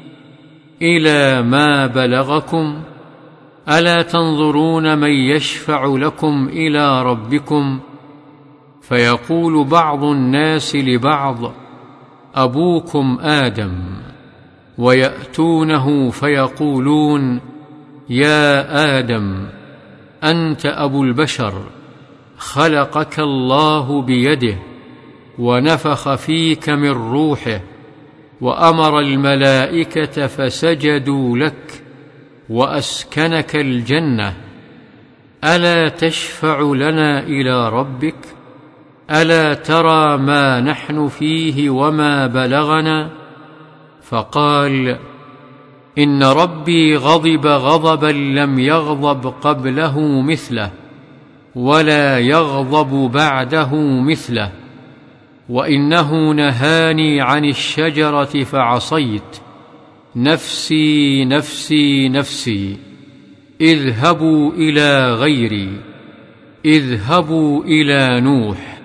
إلى 0.83 1.43
ما 1.43 1.87
بلغكم 1.87 2.83
ألا 3.69 4.03
تنظرون 4.03 4.99
من 4.99 5.11
يشفع 5.11 5.85
لكم 5.87 6.49
إلى 6.53 7.03
ربكم 7.03 7.81
فيقول 8.83 9.65
بعض 9.65 10.05
الناس 10.05 10.77
لبعض 10.77 11.53
أبوكم 12.35 13.19
آدم 13.21 13.73
ويأتونه 14.79 16.11
فيقولون 16.11 17.41
يا 18.11 18.99
آدم 18.99 19.47
أنت 20.25 20.67
أبو 20.67 21.05
البشر 21.05 21.63
خلقك 22.39 23.19
الله 23.21 24.03
بيده 24.03 24.57
ونفخ 25.39 26.15
فيك 26.15 26.69
من 26.69 26.91
روحه 26.91 27.61
وأمر 28.43 29.01
الملائكة 29.01 30.27
فسجدوا 30.27 31.39
لك 31.39 31.83
وأسكنك 32.51 33.57
الجنة. 33.57 34.35
ألا 35.45 35.89
تشفع 35.89 36.61
لنا 36.61 37.21
إلى 37.23 37.69
ربك؟ 37.69 38.17
ألا 39.11 39.55
ترى 39.55 40.17
ما 40.17 40.61
نحن 40.61 41.09
فيه 41.09 41.71
وما 41.71 42.27
بلغنا؟ 42.27 43.11
فقال 44.03 44.99
إن 45.99 46.23
ربي 46.23 46.97
غضب 46.97 47.47
غضبا 47.47 48.13
لم 48.13 48.59
يغضب 48.59 49.27
قبله 49.27 50.01
مثله 50.23 50.71
ولا 51.55 52.19
يغضب 52.19 53.13
بعده 53.13 53.77
مثله. 54.01 54.62
وإنه 55.49 56.31
نهاني 56.31 57.21
عن 57.21 57.45
الشجرة 57.45 58.45
فعصيت. 58.45 59.43
نفسي 60.17 61.25
نفسي 61.25 62.09
نفسي 62.09 62.77
اذهبوا 63.61 64.53
إلى 64.53 65.15
غيري 65.15 65.81
اذهبوا 66.65 67.65
إلى 67.65 68.21
نوح 68.21 68.79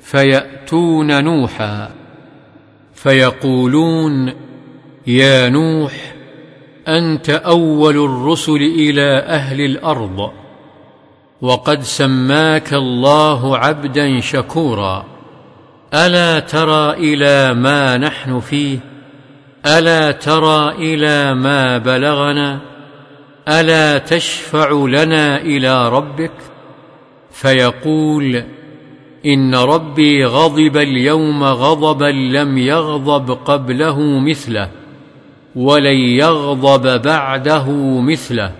فيأتون 0.00 1.24
نوحا 1.24 1.90
فيقولون 2.94 4.32
يا 5.06 5.48
نوح 5.48 6.14
أنت 6.88 7.30
أول 7.30 7.96
الرسل 7.96 8.56
إلى 8.56 9.18
أهل 9.18 9.60
الأرض 9.60 10.32
وقد 11.40 11.82
سماك 11.82 12.74
الله 12.74 13.58
عبدا 13.58 14.20
شكورا. 14.20 15.15
ألا 15.96 16.40
ترى 16.40 16.92
إلى 16.92 17.54
ما 17.54 17.96
نحن 17.96 18.40
فيه؟ 18.40 18.78
ألا 19.66 20.12
ترى 20.12 20.74
إلى 20.78 21.34
ما 21.34 21.78
بلغنا؟ 21.78 22.60
ألا 23.48 23.98
تشفع 23.98 24.70
لنا 24.72 25.40
إلى 25.40 25.88
ربك؟ 25.88 26.32
فيقول 27.30 28.44
إن 29.26 29.54
ربي 29.54 30.24
غضب 30.24 30.76
اليوم 30.76 31.44
غضبا 31.44 32.10
لم 32.10 32.58
يغضب 32.58 33.30
قبله 33.30 34.00
مثله 34.00 34.70
ولن 35.56 35.96
يغضب 35.96 37.02
بعده 37.02 37.70
مثله 38.00 38.52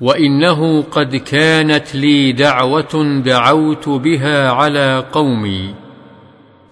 وإنه 0.00 0.82
قد 0.82 1.16
كانت 1.16 1.94
لي 1.94 2.32
دعوة 2.32 3.20
دعوت 3.24 3.88
بها 3.88 4.50
على 4.50 5.04
قومي. 5.12 5.87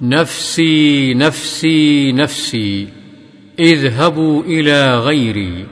نفسي 0.03 1.14
نفسي 1.14 2.12
نفسي 2.12 2.88
اذهبوا 3.59 4.42
إلى 4.42 4.99
غيري 4.99 5.66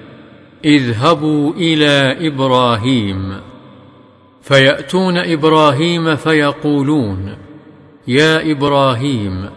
اذهبوا 0.64 1.52
إلى 1.52 2.26
إبراهيم. 2.28 3.40
فيأتون 4.42 5.18
إبراهيم 5.18 6.16
فيقولون 6.16 7.36
يا 8.08 8.52
إبراهيم 8.52 9.48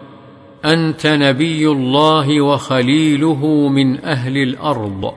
أنت 0.66 1.08
نبي 1.08 1.68
الله 1.68 2.42
وخليله 2.42 3.70
من 3.70 4.06
أهل 4.06 4.38
الأرض. 4.38 5.14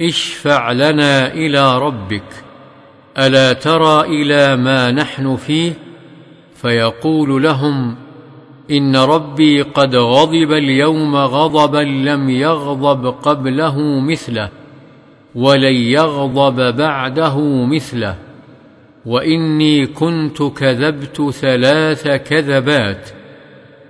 اشفع 0.00 0.72
لنا 0.72 1.34
إلى 1.34 1.78
ربك. 1.78 2.44
ألا 3.18 3.52
ترى 3.52 4.00
إلى 4.00 4.56
ما 4.56 4.90
نحن 4.90 5.36
فيه؟ 5.36 5.72
فيقول 6.54 7.42
لهم 7.42 7.96
إن 8.70 8.96
ربي 8.96 9.62
قد 9.62 9.96
غضب 9.96 10.52
اليوم 10.52 11.16
غضبا 11.16 11.78
لم 11.78 12.30
يغضب 12.30 13.06
قبله 13.06 14.00
مثله 14.00 14.50
ولن 15.34 15.74
يغضب 15.74 16.76
بعده 16.76 17.64
مثله 17.64 18.16
وإني 19.06 19.86
كنت 19.86 20.42
كذبت 20.42 21.30
ثلاث 21.30 22.08
كذبات 22.08 23.10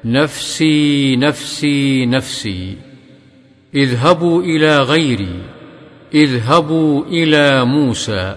نفسي 0.05 1.17
نفسي 1.17 2.07
نفسي 2.07 2.77
اذهبوا 3.75 4.43
إلى 4.43 4.79
غيري 4.79 5.43
اذهبوا 6.15 7.05
إلى 7.05 7.65
موسى 7.65 8.37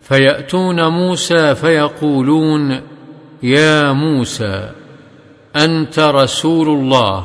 فيأتون 0.00 0.88
موسى 0.88 1.54
فيقولون 1.54 2.80
يا 3.42 3.92
موسى. 3.92 4.70
أنت 5.56 5.98
رسول 5.98 6.68
الله 6.68 7.24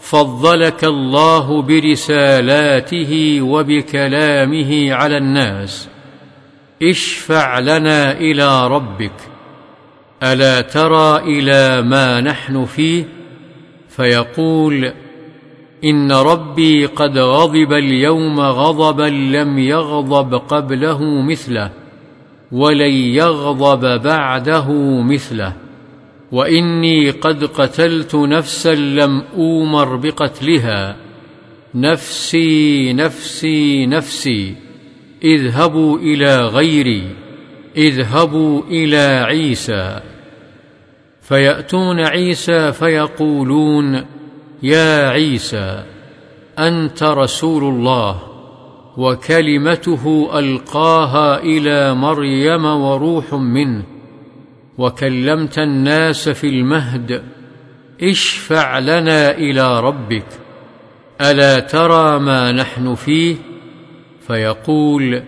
فضلك 0.00 0.84
الله 0.84 1.62
برسالاته 1.62 3.42
وبكلامه 3.42 4.92
على 4.92 5.16
الناس. 5.16 5.88
اشفع 6.82 7.58
لنا 7.58 8.12
إلى 8.12 8.68
ربك. 8.68 9.12
ألا 10.22 10.60
ترى 10.60 11.16
إلى 11.16 11.82
ما 11.82 12.20
نحن 12.20 12.64
فيه؟ 12.64 13.04
فيقول 13.88 14.92
إن 15.84 16.12
ربي 16.12 16.86
قد 16.86 17.18
غضب 17.18 17.72
اليوم 17.72 18.40
غضبا 18.40 19.08
لم 19.08 19.58
يغضب 19.58 20.34
قبله 20.34 21.22
مثله 21.22 21.70
ولن 22.52 22.92
يغضب 22.92 24.02
بعده 24.02 24.72
مثله. 25.02 25.52
وإني 26.32 27.10
قد 27.10 27.44
قتلت 27.44 28.14
نفسا 28.14 28.74
لم 28.74 29.22
أومر 29.36 29.96
بقتلها. 29.96 30.96
نفسي 31.74 32.92
نفسي 32.92 33.86
نفسي 33.86 34.54
اذهبوا 35.24 35.98
إلى 35.98 36.46
غيري 36.46 37.16
اذهبوا 37.76 38.62
إلى 38.70 39.24
عيسى. 39.26 40.00
فيأتون 41.20 42.00
عيسى 42.00 42.72
فيقولون 42.72 44.04
يا 44.62 45.08
عيسى 45.08 45.84
أنت 46.58 47.02
رسول 47.02 47.64
الله 47.64 48.22
وكلمته 48.96 50.30
ألقاها 50.38 51.42
إلى 51.42 51.94
مريم 51.94 52.64
وروح 52.64 53.34
منه. 53.34 53.99
وكلمت 54.80 55.58
الناس 55.58 56.28
في 56.28 56.48
المهد 56.48 57.22
اشفع 58.02 58.78
لنا 58.78 59.30
إلى 59.30 59.80
ربك. 59.80 60.26
ألا 61.20 61.60
ترى 61.60 62.18
ما 62.18 62.52
نحن 62.52 62.94
فيه؟ 62.94 63.36
فيقول 64.26 65.22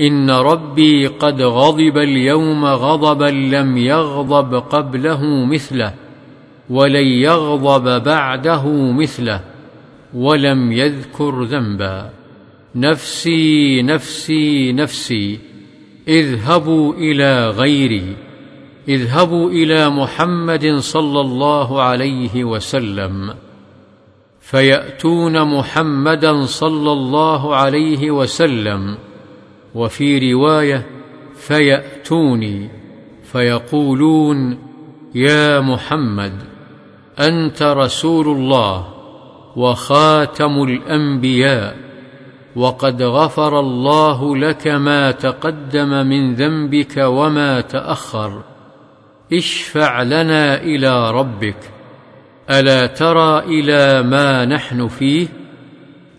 إن 0.00 0.30
ربي 0.30 1.06
قد 1.06 1.42
غضب 1.42 1.98
اليوم 1.98 2.64
غضبا 2.64 3.30
لم 3.30 3.76
يغضب 3.76 4.54
قبله 4.54 5.44
مثله 5.44 5.94
ولن 6.70 7.06
يغضب 7.06 8.02
بعده 8.02 8.92
مثله 8.92 9.40
ولم 10.14 10.72
يذكر 10.72 11.42
ذنبا. 11.44 12.10
نفسي 12.74 13.82
نفسي 13.82 14.72
نفسي 14.72 15.38
اذهبوا 16.08 16.94
إلى 16.94 17.50
غيري. 17.50 18.25
اذهبوا 18.88 19.50
إلى 19.50 19.90
محمد 19.90 20.76
صلى 20.78 21.20
الله 21.20 21.82
عليه 21.82 22.44
وسلم 22.44 23.34
فيأتون 24.40 25.58
محمدا 25.58 26.44
صلى 26.44 26.92
الله 26.92 27.56
عليه 27.56 28.10
وسلم 28.10 28.98
وفي 29.74 30.32
رواية 30.32 30.86
فيأتوني 31.36 32.68
فيقولون 33.22 34.58
يا 35.14 35.60
محمد 35.60 36.32
أنت 37.18 37.62
رسول 37.62 38.28
الله 38.28 38.86
وخاتم 39.56 40.62
الأنبياء 40.62 41.76
وقد 42.56 43.02
غفر 43.02 43.60
الله 43.60 44.36
لك 44.36 44.66
ما 44.68 45.10
تقدم 45.10 46.06
من 46.06 46.34
ذنبك 46.34 46.96
وما 46.96 47.60
تأخر 47.60 48.42
اشفع 49.32 50.02
لنا 50.02 50.62
إلى 50.62 51.10
ربك. 51.10 51.56
ألا 52.50 52.86
ترى 52.86 53.38
إلى 53.38 54.02
ما 54.02 54.44
نحن 54.44 54.88
فيه؟ 54.88 55.28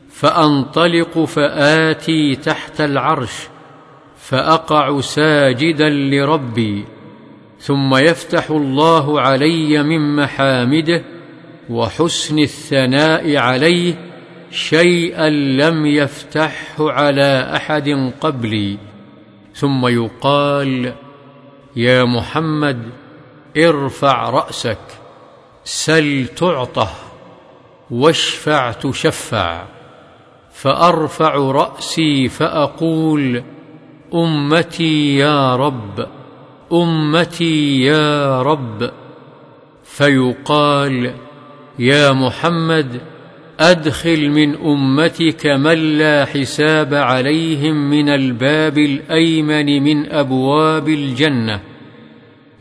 فأنطلق 0.09 1.19
فآتي 1.19 2.35
تحت 2.35 2.81
العرش 2.81 3.33
فأقع 4.17 5.01
ساجدا 5.01 5.89
لربي 5.89 6.85
ثم 7.59 7.95
يفتح 7.95 8.49
الله 8.49 9.21
علي 9.21 9.83
من 9.83 10.15
محامده 10.15 11.03
وحسن 11.69 12.39
الثناء 12.39 13.37
عليه 13.37 13.93
شيئا 14.51 15.29
لم 15.29 15.85
يفتحه 15.85 16.91
على 16.91 17.51
أحد 17.55 18.11
قبلي. 18.21 18.77
ثم 19.53 19.87
يقال 19.87 20.93
يا 21.77 22.03
محمد 22.03 22.89
ارفع 23.57 24.29
رأسك 24.29 24.79
سل 25.63 26.27
تعطه 26.27 26.89
واشفع 27.91 28.71
تشفع 28.71 29.65
فأرفع 30.53 31.35
رأسي 31.35 32.29
فأقول 32.29 33.43
أمتي 34.13 35.15
يا 35.15 35.55
رب 35.55 36.07
أمتي 36.73 37.81
يا 37.81 38.41
رب 38.41 38.91
فيقال 39.83 41.13
يا 41.79 42.11
محمد 42.11 43.01
أدخل 43.59 44.29
من 44.29 44.55
أمتك 44.55 45.45
من 45.45 45.97
لا 45.97 46.25
حساب 46.25 46.93
عليهم 46.93 47.89
من 47.89 48.09
الباب 48.09 48.77
الأيمن 48.77 49.83
من 49.83 50.11
أبواب 50.11 50.89
الجنة 50.89 51.59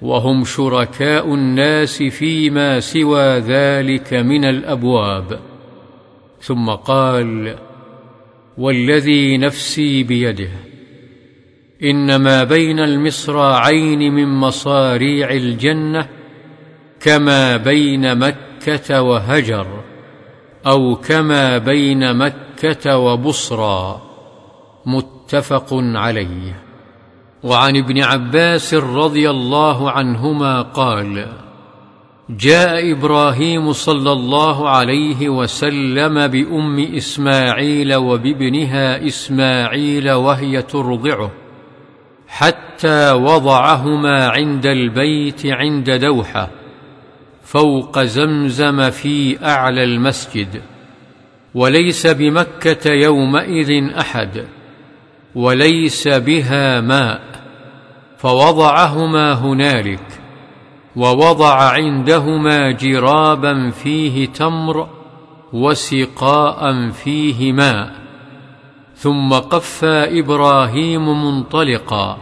وهم 0.03 0.45
شركاء 0.45 1.35
الناس 1.35 2.03
فيما 2.03 2.81
سوى 2.81 3.39
ذلك 3.39 4.15
من 4.15 4.45
الأبواب. 4.45 5.41
ثم 6.41 6.71
قال 6.71 7.55
والذي 8.59 9.37
نفسي 9.39 10.03
بيده 10.03 10.51
ان 11.83 12.17
ما 12.17 12.45
بين 12.45 12.81
المصراعين 12.81 14.13
من 14.13 14.27
مصاريع 14.27 15.31
الجنة 15.31 16.09
كما 17.01 17.57
بين 17.57 18.19
مكة 18.19 19.03
وهجر. 19.03 19.86
أو 20.67 20.97
كما 20.97 21.59
بين 21.59 22.17
مكة 22.17 22.97
وبصرى 22.97 24.01
متفق 24.87 25.69
عليه. 25.73 26.63
وعن 27.43 27.77
ابن 27.77 28.03
عباس 28.03 28.75
رضي 28.75 29.31
الله 29.31 29.91
عنهما 29.91 30.63
قال 30.63 31.27
جاء 32.31 32.93
إبراهيم 32.93 33.73
صلى 33.73 34.13
الله 34.13 34.69
عليه 34.69 35.29
وسلم 35.29 36.27
بأم 36.27 36.79
إسماعيل 36.97 37.95
وبابنها 37.95 39.07
إسماعيل 39.07 40.11
وهي 40.11 40.63
ترضعه 40.63 41.31
حتى 42.29 43.13
وضعهما 43.13 44.29
عند 44.29 44.67
البيت 44.67 45.47
عند 45.47 45.91
دوحة. 45.91 46.49
فوق 47.47 47.99
زمزم 47.99 48.91
في 48.91 49.45
أعلى 49.45 49.85
المسجد 49.85 50.63
وليس 51.55 52.07
بمكة 52.07 52.91
يومئذ 52.93 53.95
أحد 53.99 54.47
وليس 55.35 56.09
بها 56.09 56.81
ماء 56.81 57.21
فوضعهما 58.19 59.33
هنالك 59.33 60.21
ووضع 60.97 61.71
عندهما 61.71 62.73
جرابا 62.73 63.71
فيه 63.71 64.27
تمر 64.27 64.89
وسقاء 65.53 66.91
فيه 66.91 67.53
ماء 67.53 67.93
ثم 68.95 69.33
قفى 69.33 70.21
إبراهيم 70.21 71.25
منطلقا 71.25 72.19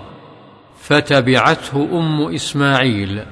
فتبعته 0.80 1.88
أم 1.92 2.34
إسماعيل. 2.34 3.22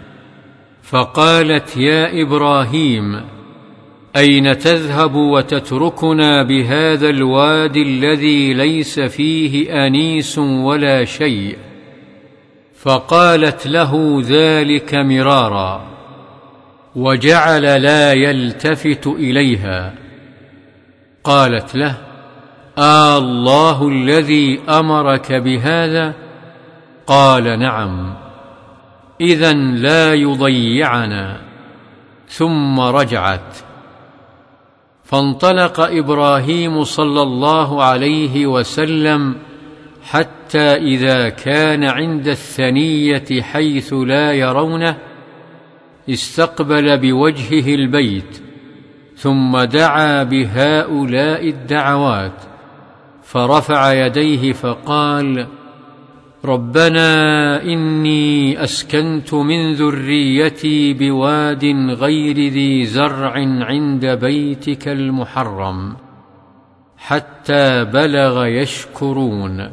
فقالت 0.93 1.77
يا 1.77 2.23
إبراهيم 2.23 3.20
أين 4.16 4.59
تذهب 4.59 5.14
وتتركنا 5.14 6.43
بهذا 6.43 7.09
الوادي 7.09 7.82
الذي 7.82 8.55
ليس 8.55 9.01
فيه 9.01 9.86
أنيس 9.86 10.39
ولا 10.39 11.05
شيء؟ 11.05 11.56
فقالت 12.77 13.66
له 13.66 14.23
ذلك 14.24 14.94
مرارا 14.94 15.85
وجعل 16.97 17.82
لا 17.82 18.12
يلتفت 18.12 19.06
إليها. 19.06 19.94
قالت 21.24 21.74
له 21.74 21.97
آه 22.78 23.19
الله 23.19 23.89
الذي 23.89 24.60
أمرك 24.69 25.32
بهذا؟ 25.32 26.14
قال 27.06 27.59
نعم. 27.59 28.22
إذا 29.23 29.53
لا 29.53 30.15
يضيعنا. 30.15 31.40
ثم 32.28 32.81
رجعت. 32.81 33.57
فانطلق 35.05 35.81
إبراهيم 35.81 36.85
صلى 36.85 37.23
الله 37.23 37.82
عليه 37.82 38.47
وسلم 38.47 39.35
حتى 40.03 40.77
إذا 40.77 41.28
كان 41.28 41.85
عند 41.85 42.28
الثنية 42.28 43.43
حيث 43.43 43.93
لا 43.93 44.32
يرونه 44.32 44.97
استقبل 46.09 46.99
بوجهه 46.99 47.74
البيت 47.74 48.43
ثم 49.16 49.59
دعا 49.59 50.23
بهؤلاء 50.23 51.49
الدعوات 51.49 52.43
فرفع 53.23 53.93
يديه 53.93 54.53
فقال 54.53 55.47
ربنا 56.44 57.62
إني 57.62 58.64
أسكنت 58.64 59.35
من 59.35 59.73
ذريتي 59.73 60.93
بواد 60.93 61.64
غير 61.89 62.36
ذي 62.36 62.85
زرع 62.85 63.32
عند 63.64 64.06
بيتك 64.06 64.89
المحرم 64.89 65.97
حتى 66.97 67.85
بلغ 67.85 68.47
يشكرون. 68.47 69.70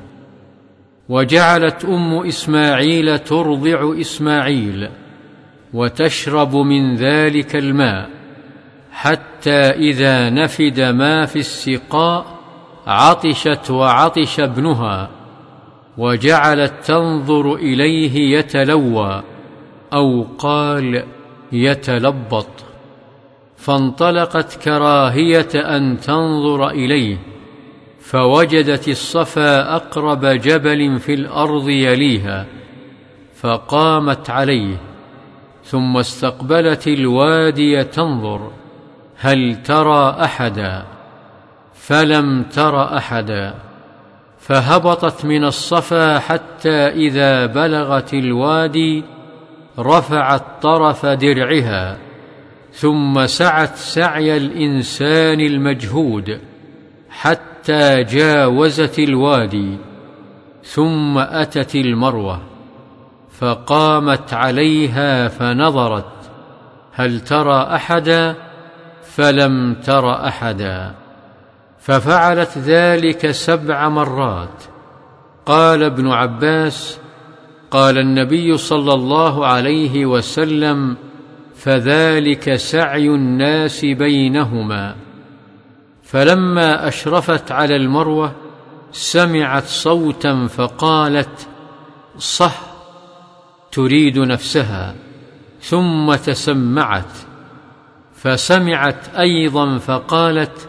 وجعلت 1.10 1.86
أم 1.86 2.14
إسماعيل 2.14 3.20
ترضع 3.20 4.00
إسماعيل 4.02 4.90
وتشرب 5.74 6.56
من 6.56 6.96
ذلك 6.96 7.56
الماء 7.56 8.10
حتى 8.92 9.62
إذا 9.70 10.30
نفد 10.30 10.82
ما 10.82 11.26
في 11.26 11.40
السقاء 11.40 12.26
عطشت 12.88 13.72
وعطش 13.72 14.40
ابنها 14.40 15.19
وجعلت 16.00 16.74
تنظر 16.86 17.56
إليه 17.56 18.38
يتلوى 18.38 19.24
أو 19.94 20.26
قال 20.38 21.04
يتلبط 21.52 22.48
فانطلقت 23.58 24.56
كراهية 24.64 25.50
أن 25.56 26.00
تنظر 26.00 26.70
إليه 26.70 27.18
فوجدت 28.00 28.88
الصفا 28.88 29.76
أقرب 29.76 30.26
جبل 30.26 31.00
في 31.00 31.14
الأرض 31.14 31.70
يليها 31.70 32.46
فقامت 33.36 34.30
عليه 34.30 34.76
ثم 35.64 35.98
استقبلت 35.98 36.88
الوادي 36.88 37.84
تنظر 37.84 38.52
هل 39.18 39.64
ترى 39.64 40.18
أحدا؟ 40.24 40.86
فلم 41.74 42.44
تر 42.44 42.98
أحدا. 42.98 43.69
فهبطت 44.50 45.26
من 45.26 45.44
الصفا 45.46 46.20
حتى 46.20 46.88
إذا 46.88 47.46
بلغت 47.46 48.14
الوادي 48.14 49.04
رفعت 49.80 50.44
طرف 50.62 51.06
درعها 51.06 51.98
ثم 52.74 53.26
سعت 53.26 53.76
سعي 53.76 54.38
الإنسان 54.38 55.40
المجهود 55.40 56.40
حتى 57.10 58.04
جاوزت 58.04 59.00
الوادي 59.00 59.78
ثم 60.64 61.18
أتت 61.18 61.76
المروة 61.76 62.42
فقامت 63.40 64.34
عليها 64.34 65.28
فنظرت 65.28 66.32
هل 66.94 67.20
ترى 67.20 67.76
أحدا؟ 67.76 68.36
فلم 69.04 69.74
تر 69.74 70.28
أحدا. 70.28 70.96
ففعلت 71.80 72.58
ذلك 72.58 73.32
سبع 73.32 73.90
مرات. 73.90 74.64
قال 75.46 75.84
ابن 75.84 76.08
عباس 76.08 77.00
قال 77.72 77.98
النبي 77.98 78.58
صلى 78.58 78.94
الله 78.94 79.46
عليه 79.48 80.06
وسلم 80.06 80.98
فذلك 81.56 82.56
سعي 82.56 83.08
الناس 83.08 83.86
بينهما. 83.86 84.96
فلما 86.04 86.88
أشرفت 86.88 87.52
على 87.52 87.76
المروة 87.76 88.32
سمعت 88.92 89.66
صوتا 89.66 90.48
فقالت 90.48 91.48
صح 92.18 92.62
تريد 93.72 94.20
نفسها. 94.20 94.96
ثم 95.62 96.16
تسمعت. 96.16 97.12
فسمعت 98.16 99.16
أيضا 99.16 99.78
فقالت 99.78 100.69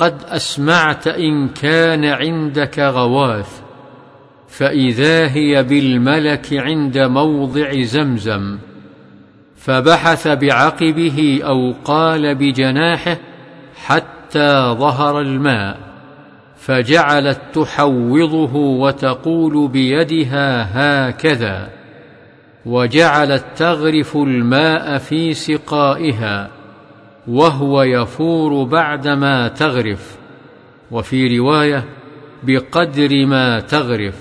قد 0.00 0.14
أسمعت 0.28 1.08
إن 1.08 1.48
كان 1.48 2.04
عندك 2.04 2.78
غواث 2.78 3.60
فإذا 4.48 5.28
هي 5.28 5.62
بالملك 5.62 6.46
عند 6.52 6.98
موضع 6.98 7.82
زمزم. 7.82 8.58
فبحث 9.56 10.28
بعقبه 10.28 11.40
أو 11.44 11.74
قال 11.84 12.34
بجناحه 12.34 13.16
حتى 13.84 14.74
ظهر 14.78 15.20
الماء 15.20 15.78
فجعلت 16.56 17.40
تحوضه 17.54 18.56
وتقول 18.56 19.68
بيدها 19.68 20.68
هكذا 20.74 21.68
وجعلت 22.66 23.44
تغرف 23.56 24.16
الماء 24.16 24.98
في 24.98 25.34
سقائها. 25.34 26.59
وهو 27.28 27.82
يفور 27.82 28.64
بعدما 28.64 29.48
تغرف 29.48 30.16
وفي 30.90 31.38
رواية 31.38 31.84
بقدر 32.42 33.26
ما 33.26 33.60
تغرف. 33.60 34.14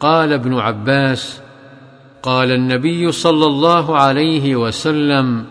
قال 0.00 0.32
ابن 0.32 0.54
عباس 0.54 1.40
قال 2.22 2.50
النبي 2.52 3.12
صلى 3.12 3.46
الله 3.46 3.98
عليه 3.98 4.56
وسلم 4.56 5.44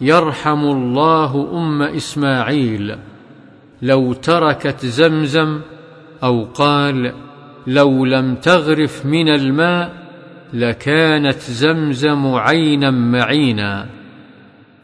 يرحم 0.00 0.64
الله 0.64 1.48
أم 1.52 1.82
إسماعيل. 1.82 2.96
لو 3.82 4.12
تركت 4.12 4.86
زمزم 4.86 5.60
أو 6.22 6.44
قال 6.44 7.12
لو 7.66 8.04
لم 8.04 8.34
تغرف 8.34 9.06
من 9.06 9.28
الماء 9.28 9.92
لكانت 10.52 11.38
زمزم 11.38 12.26
عينا 12.26 12.90
معينا. 12.90 13.86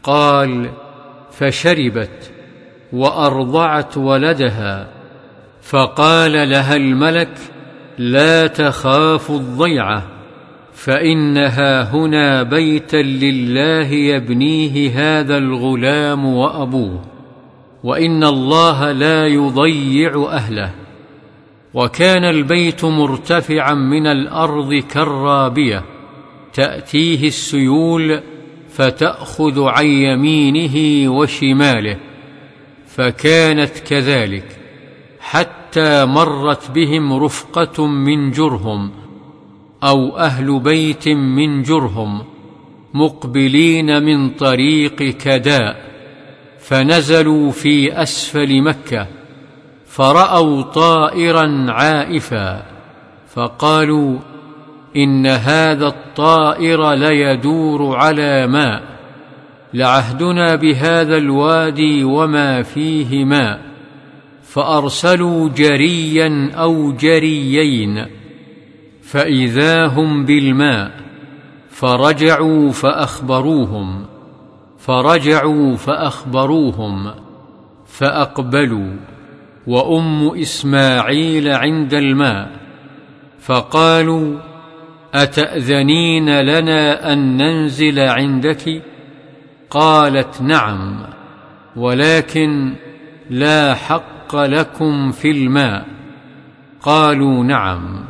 قال 0.03 0.69
فشربت 1.41 2.31
وأرضعت 2.93 3.97
ولدها 3.97 4.87
فقال 5.61 6.31
لها 6.31 6.75
الملك 6.75 7.37
لا 7.97 8.47
تخاف 8.47 9.31
الضيعة 9.31 10.03
فإنها 10.73 11.93
هنا 11.93 12.43
بيتا 12.43 12.97
لله 12.97 13.87
يبنيه 13.87 14.91
هذا 14.95 15.37
الغلام 15.37 16.25
وأبوه 16.25 17.01
وإن 17.83 18.23
الله 18.23 18.91
لا 18.91 19.27
يضيع 19.27 20.27
أهله. 20.29 20.71
وكان 21.73 22.23
البيت 22.23 22.85
مرتفعا 22.85 23.73
من 23.73 24.07
الأرض 24.07 24.73
كالرابية 24.73 25.83
تأتيه 26.53 27.27
السيول 27.27 28.21
فتأخذ 28.71 29.63
عن 29.63 29.85
يمينه 29.85 31.09
وشماله 31.11 31.97
فكانت 32.87 33.77
كذلك 33.77 34.57
حتى 35.19 36.05
مرت 36.05 36.71
بهم 36.71 37.13
رفقة 37.23 37.87
من 37.87 38.31
جرهم 38.31 38.91
أو 39.83 40.17
أهل 40.17 40.59
بيت 40.59 41.07
من 41.07 41.63
جرهم 41.63 42.23
مقبلين 42.93 44.03
من 44.03 44.29
طريق 44.29 44.95
كداء 44.95 45.91
فنزلوا 46.59 47.51
في 47.51 48.01
أسفل 48.01 48.61
مكة 48.61 49.07
فرأوا 49.85 50.61
طائرا 50.61 51.65
عائفا 51.69 52.65
فقالوا 53.33 54.19
إن 54.95 55.27
هذا 55.27 55.87
الطائر 55.87 56.93
ليدور 56.93 57.95
على 57.95 58.47
ماء 58.47 58.83
لعهدنا 59.73 60.55
بهذا 60.55 61.17
الوادي 61.17 62.03
وما 62.03 62.61
فيه 62.61 63.25
ماء 63.25 63.61
فأرسلوا 64.43 65.49
جريا 65.49 66.51
أو 66.55 66.91
جريين 66.91 68.05
فإذا 69.01 69.87
هم 69.87 70.25
بالماء 70.25 70.91
فرجعوا 71.69 72.71
فأخبروهم 72.71 74.05
فرجعوا 74.77 75.75
فأخبروهم 75.75 77.11
فأقبلوا 77.85 78.95
وأم 79.67 80.39
إسماعيل 80.39 81.47
عند 81.47 81.93
الماء 81.93 82.51
فقالوا 83.39 84.50
أتأذنين 85.13 86.41
لنا 86.41 87.13
أن 87.13 87.37
ننزل 87.37 87.99
عندك؟ 87.99 88.81
قالت 89.69 90.41
نعم 90.41 91.03
ولكن 91.75 92.75
لا 93.29 93.75
حق 93.75 94.35
لكم 94.35 95.11
في 95.11 95.31
الماء. 95.31 95.85
قالوا 96.81 97.43
نعم. 97.43 98.05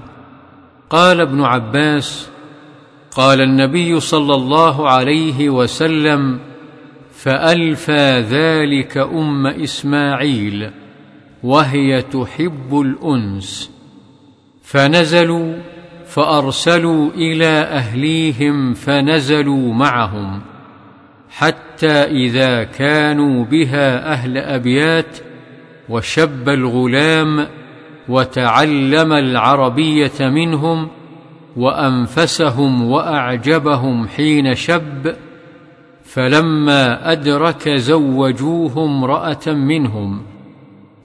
قال 0.90 1.22
ابن 1.22 1.44
عباس 1.44 2.30
قال 3.12 3.42
النبي 3.42 4.00
صلى 4.00 4.36
الله 4.36 4.90
عليه 4.90 5.50
وسلم 5.50 6.40
فألفى 7.14 8.20
ذلك 8.20 8.98
أم 8.98 9.48
إسماعيل 9.48 10.72
وهي 11.44 12.02
تحب 12.02 12.82
الأنس. 12.82 13.72
فنزلوا 14.64 15.56
فأرسلوا 16.14 17.10
إلى 17.12 17.60
أهليهم 17.62 18.74
فنزلوا 18.74 19.74
معهم 19.74 20.42
حتى 21.30 22.04
إذا 22.04 22.64
كانوا 22.64 23.46
بها 23.46 24.14
أهل 24.14 24.38
أبيات 24.38 25.18
وشب 25.90 26.50
الغلام 26.50 27.48
وتعلم 28.10 29.14
العربية 29.14 30.20
منهم 30.20 30.88
وأنفسهم 31.58 32.92
وأعجبهم 32.92 34.08
حين 34.08 34.56
شب 34.56 35.16
فلما 36.04 37.12
أدرك 37.12 37.70
زوجوه 37.70 38.86
امرأة 38.86 39.48
منهم 39.48 40.22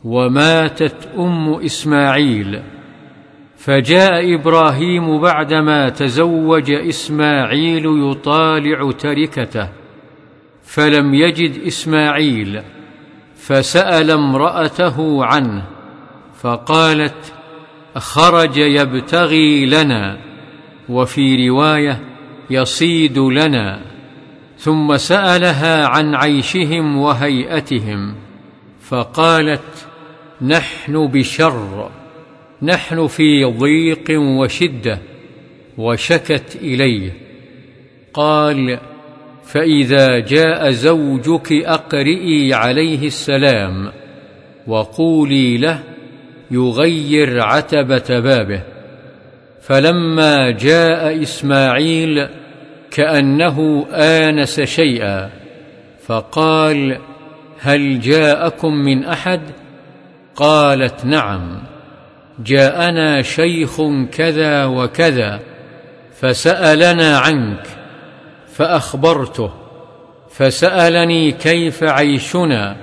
وماتت 0.05 1.09
أم 1.19 1.55
إسماعيل 1.55 2.62
فجاء 3.66 4.34
إبراهيم 4.34 5.20
بعدما 5.20 5.88
تزوج 5.88 6.70
إسماعيل 6.70 8.10
يطالع 8.10 8.90
تركته 8.90 9.68
فلم 10.64 11.14
يجد 11.14 11.66
إسماعيل 11.66 12.62
فسأل 13.36 14.10
امرأته 14.10 15.24
عنه 15.24 15.66
فقالت 16.40 17.32
خرج 17.97 18.56
يبتغي 18.56 19.66
لنا 19.66 20.18
وفي 20.88 21.48
رواية 21.48 22.01
يصيد 22.51 23.18
لنا. 23.18 23.80
ثم 24.59 24.97
سألها 24.97 25.86
عن 25.86 26.14
عيشهم 26.14 26.97
وهيئتهم 26.97 28.14
فقالت 28.80 29.88
نحن 30.43 31.06
بشر. 31.06 31.90
نحن 32.62 33.07
في 33.07 33.45
ضيق 33.45 34.20
وشدة 34.20 34.99
وشكت 35.78 36.57
اليه 36.62 37.12
قال 38.15 38.78
فإذا 39.45 40.19
جاء 40.19 40.70
زوجك 40.70 41.53
أقرئي 41.53 42.55
عليه 42.55 43.07
السلام 43.07 43.93
وقولي 44.66 45.57
له 45.57 45.83
يغير 46.51 47.41
عتبة 47.43 48.20
بابه. 48.20 48.62
فلما 49.61 50.51
جاء 50.51 51.23
إسماعيل 51.23 52.28
كأنه 52.91 53.87
آنس 53.93 54.61
شيئا 54.61 55.31
فقال 56.07 56.99
هل 57.61 58.01
جاءكم 58.01 58.73
من 58.74 59.05
أحد؟ 59.05 59.41
قالت 60.37 61.05
نعم. 61.05 61.65
جاءنا 62.39 63.23
شيخ 63.23 63.81
كذا 64.13 64.65
وكذا 64.65 65.41
فسألنا 66.21 67.19
عنك 67.19 67.67
فأخبرته 68.55 69.51
فسألني 70.31 71.33
كيف 71.33 71.85
عيشنا 71.85 72.77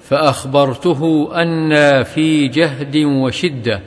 فأخبرته 0.00 1.30
أنا 1.34 2.02
في 2.02 2.48
جهد 2.48 2.96
وشدة 2.96 3.80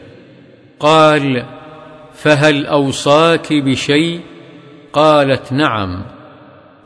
قال 0.79 1.45
فهل 2.13 2.65
أوصاك 2.65 3.53
بشيء؟ 3.53 4.21
قالت 4.93 5.51
نعم 5.53 6.03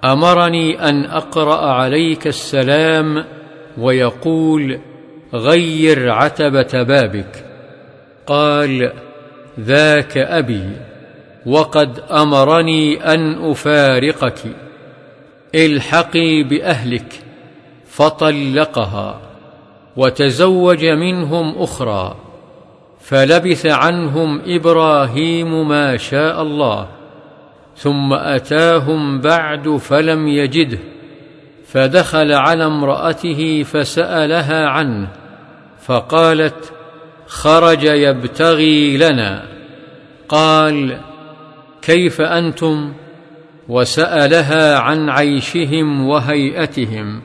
أمرني 0.03 0.89
أن 0.89 1.06
أقرأ 1.06 1.72
عليك 1.72 2.27
السلام 2.27 3.26
ويقول 3.77 4.80
غير 5.34 6.10
عتبة 6.11 6.84
بابك. 6.84 7.50
قال 8.31 8.91
ذاك 9.59 10.17
أبي 10.17 10.69
وقد 11.45 11.99
أمرني 11.99 13.13
أن 13.13 13.51
أفارقك. 13.51 14.39
الحقي 15.55 16.43
بأهلك 16.43 17.23
فطلقها 17.85 19.21
وتزوج 19.97 20.85
منهم 20.85 21.57
أخرى 21.57 22.15
فلبث 22.99 23.65
عنهم 23.65 24.41
إبراهيم 24.45 25.67
ما 25.67 25.97
شاء 25.97 26.41
الله 26.41 26.87
ثم 27.75 28.13
أتاهم 28.13 29.21
بعد 29.21 29.69
فلم 29.77 30.27
يجده 30.27 30.79
فدخل 31.65 32.31
على 32.31 32.65
امرأته 32.65 33.63
فسألها 33.63 34.67
عنه 34.67 35.07
فقالت 35.81 36.73
خرج 37.31 37.83
يبتغي 37.83 38.97
لنا. 38.97 39.43
قال 40.29 40.97
كيف 41.81 42.21
أنتم؟ 42.21 42.93
وسألها 43.69 44.79
عن 44.79 45.09
عيشهم 45.09 46.07
وهيئتهم. 46.07 47.21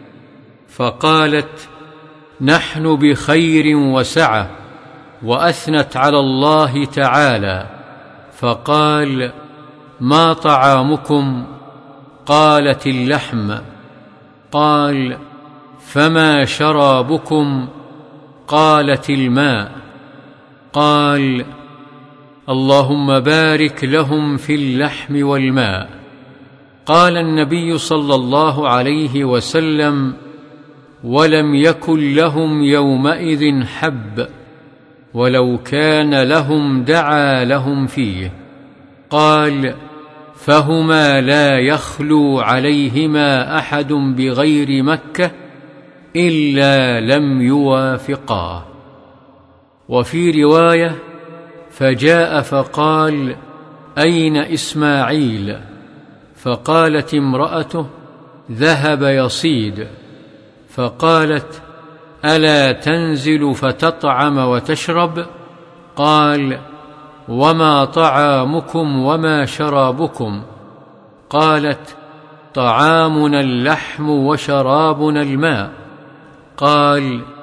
فقالت 0.69 1.69
نحن 2.41 2.97
بخير 2.97 3.77
وسعة 3.77 4.51
وأثنت 5.23 5.97
على 5.97 6.19
الله 6.19 6.85
تعالى. 6.85 7.67
فقال 8.39 9.33
ما 10.01 10.33
طعامكم؟ 10.33 11.47
قالت 12.27 12.87
اللحم. 12.87 13.55
قال 14.53 15.19
فما 15.87 16.45
شرابكم؟ 16.45 17.69
قالت 18.49 19.11
الماء. 19.11 19.86
قال 20.77 21.45
اللهم 22.49 23.21
بارك 23.21 23.85
لهم 23.85 24.37
في 24.37 24.55
اللحم 24.55 25.27
والماء. 25.27 25.89
قال 26.87 27.17
النبي 27.17 27.79
صلى 27.79 28.15
الله 28.15 28.69
عليه 28.69 29.25
وسلم 29.25 30.15
ولم 31.05 31.55
يكن 31.55 32.15
لهم 32.15 32.63
يومئذ 32.63 33.65
حب 33.65 34.27
ولو 35.15 35.59
كان 35.65 36.23
لهم 36.23 36.83
دعا 36.83 37.45
لهم 37.45 37.87
فيه. 37.87 38.33
قال 39.11 39.75
فهما 40.35 41.21
لا 41.21 41.59
يخلو 41.59 42.41
عليهما 42.41 43.59
أحد 43.59 43.93
بغير 43.93 44.83
مكة 44.83 45.31
إلا 46.17 47.01
لم 47.01 47.43
يوافقاه. 47.43 48.76
وفي 49.89 50.43
رواية 50.43 50.97
فجاء 51.71 52.43
فقال 52.43 53.37
أين 53.99 54.37
إسماعيل؟ 54.37 55.57
فقالت 56.37 57.15
امرأته 57.15 57.87
ذهب 58.53 59.03
يصيد. 59.03 59.87
فقالت 60.71 61.63
ألا 62.25 62.73
تنزل 62.73 63.55
فتطعم 63.55 64.39
وتشرب؟ 64.39 65.27
قال 65.97 66.59
وما 67.29 67.85
طعامكم 67.85 69.05
وما 69.05 69.45
شرابكم؟ 69.45 70.43
قالت 71.31 71.97
طعامنا 72.55 73.41
اللحم 73.41 74.11
وشرابنا 74.11 75.23
الماء. 75.23 75.71
قال 76.57 77.36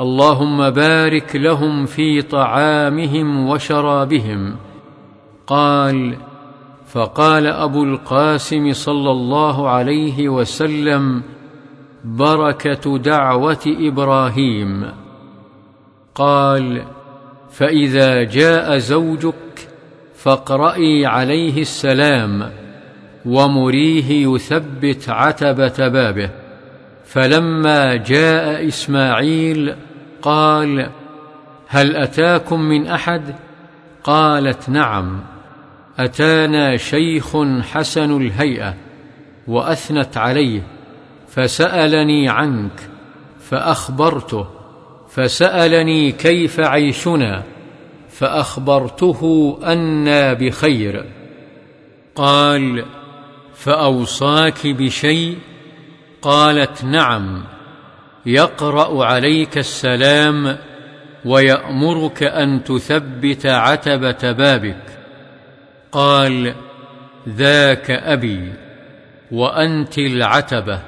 اللهم 0.00 0.70
بارك 0.70 1.36
لهم 1.36 1.86
في 1.86 2.22
طعامهم 2.22 3.48
وشرابهم. 3.48 4.56
قال 5.46 6.16
فقال 6.86 7.46
أبو 7.46 7.84
القاسم 7.84 8.72
صلى 8.72 9.10
الله 9.10 9.68
عليه 9.68 10.28
وسلم 10.28 11.22
بركة 12.04 12.98
دعوة 12.98 13.64
إبراهيم. 13.66 14.86
قال 16.14 16.82
فإذا 17.50 18.22
جاء 18.22 18.78
زوجك 18.78 19.68
فاقرئي 20.14 21.06
عليه 21.06 21.60
السلام 21.60 22.50
ومريه 23.26 24.26
يثبت 24.26 25.08
عتبة 25.08 25.88
بابه. 25.88 26.39
فلما 27.10 27.96
جاء 27.96 28.68
إسماعيل 28.68 29.74
قال 30.22 30.90
هل 31.68 31.96
أتاكم 31.96 32.60
من 32.60 32.86
أحد؟ 32.86 33.34
قالت 34.04 34.68
نعم 34.68 35.20
أتانا 35.98 36.76
شيخ 36.76 37.36
حسن 37.72 38.22
الهيئة 38.22 38.74
وأثنت 39.46 40.16
عليه 40.16 40.62
فسألني 41.28 42.28
عنك 42.28 42.88
فأخبرته 43.40 44.46
فسألني 45.10 46.12
كيف 46.12 46.60
عيشنا 46.60 47.42
فأخبرته 48.08 49.58
أنا 49.64 50.32
بخير. 50.32 51.04
قال 52.14 52.84
فأوصاك 53.54 54.66
بشيء؟ 54.66 55.49
قالت 56.22 56.84
نعم 56.84 57.44
يقرأ 58.26 59.04
عليك 59.04 59.58
السلام 59.58 60.56
ويأمرك 61.24 62.22
أن 62.22 62.64
تثبت 62.64 63.46
عتبة 63.46 64.32
بابك. 64.32 64.84
قال 65.92 66.54
ذاك 67.28 67.90
أبي 67.90 68.52
وأنت 69.32 69.98
العتبة 69.98 70.80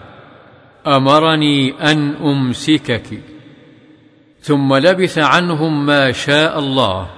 أمرني 0.86 1.74
أن 1.92 2.14
أمسكك. 2.16 3.32
ثم 4.42 4.74
لبث 4.74 5.18
عنهم 5.18 5.86
ما 5.86 6.12
شاء 6.12 6.58
الله 6.58 7.10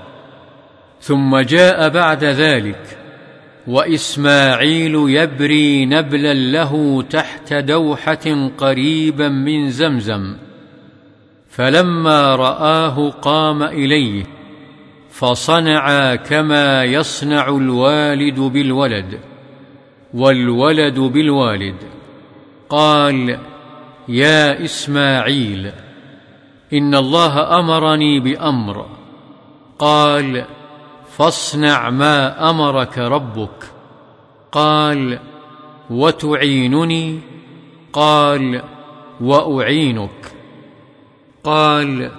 ثم 1.00 1.38
جاء 1.38 1.88
بعد 1.88 2.24
ذلك 2.24 3.03
وإسماعيل 3.66 4.94
يبري 4.94 5.86
نبلا 5.86 6.34
له 6.34 7.02
تحت 7.10 7.52
دوحة 7.52 8.50
قريبا 8.58 9.28
من 9.28 9.70
زمزم 9.70 10.36
فلما 11.48 12.36
رآه 12.36 13.10
قام 13.10 13.62
إليه 13.62 14.24
فصنعا 15.10 16.14
كما 16.14 16.84
يصنع 16.84 17.48
الوالد 17.48 18.40
بالولد 18.40 19.18
والولد 20.14 20.98
بالوالد. 20.98 21.76
قال 22.68 23.38
يا 24.08 24.64
إسماعيل 24.64 25.70
إن 26.72 26.94
الله 26.94 27.58
أمرني 27.58 28.20
بأمر 28.20 28.86
قال 29.78 30.44
فاصنع 31.16 31.90
ما 31.90 32.50
أمرك 32.50 32.98
ربك. 32.98 33.64
قال 34.52 35.18
وتعينني. 35.90 37.20
قال 37.92 38.62
وأعينك. 39.20 40.32
قال 41.44 42.10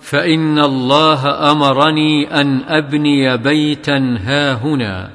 فإن 0.00 0.58
الله 0.58 1.52
أمرني 1.52 2.40
أن 2.40 2.60
أبني 2.68 3.36
بيتا 3.36 4.18
هاهنا 4.20 5.10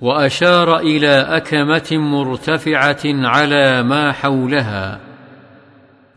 وأشار 0.00 0.78
إلى 0.78 1.08
أكمة 1.08 1.88
مرتفعة 1.92 3.00
على 3.04 3.82
ما 3.82 4.12
حولها. 4.12 5.00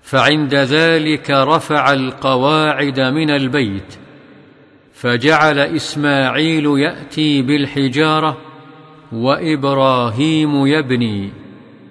فعند 0.01 0.55
ذلك 0.55 1.31
رفع 1.31 1.93
القواعد 1.93 2.99
من 2.99 3.29
البيت. 3.29 4.04
فجعل 4.95 5.59
إسماعيل 5.59 6.65
يأتي 6.65 7.41
بالحجارة 7.41 8.37
وإبراهيم 9.11 10.65
يبني 10.67 11.29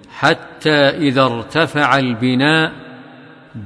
حتى 0.09 0.75
إذا 0.89 1.21
ارتفع 1.21 1.97
البناء 1.97 2.71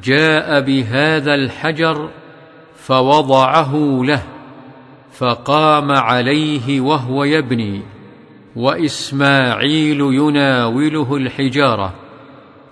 جاء 0.04 0.62
بهذا 0.62 1.36
الحجر 1.36 2.10
فوضعه 2.76 4.02
له 4.04 4.24
فقام 5.12 5.92
عليه 5.92 6.82
وهو 6.82 7.24
يبني 7.24 7.82
وإسماعيل 8.56 10.00
يناوله 10.00 11.16
الحجارة 11.16 11.94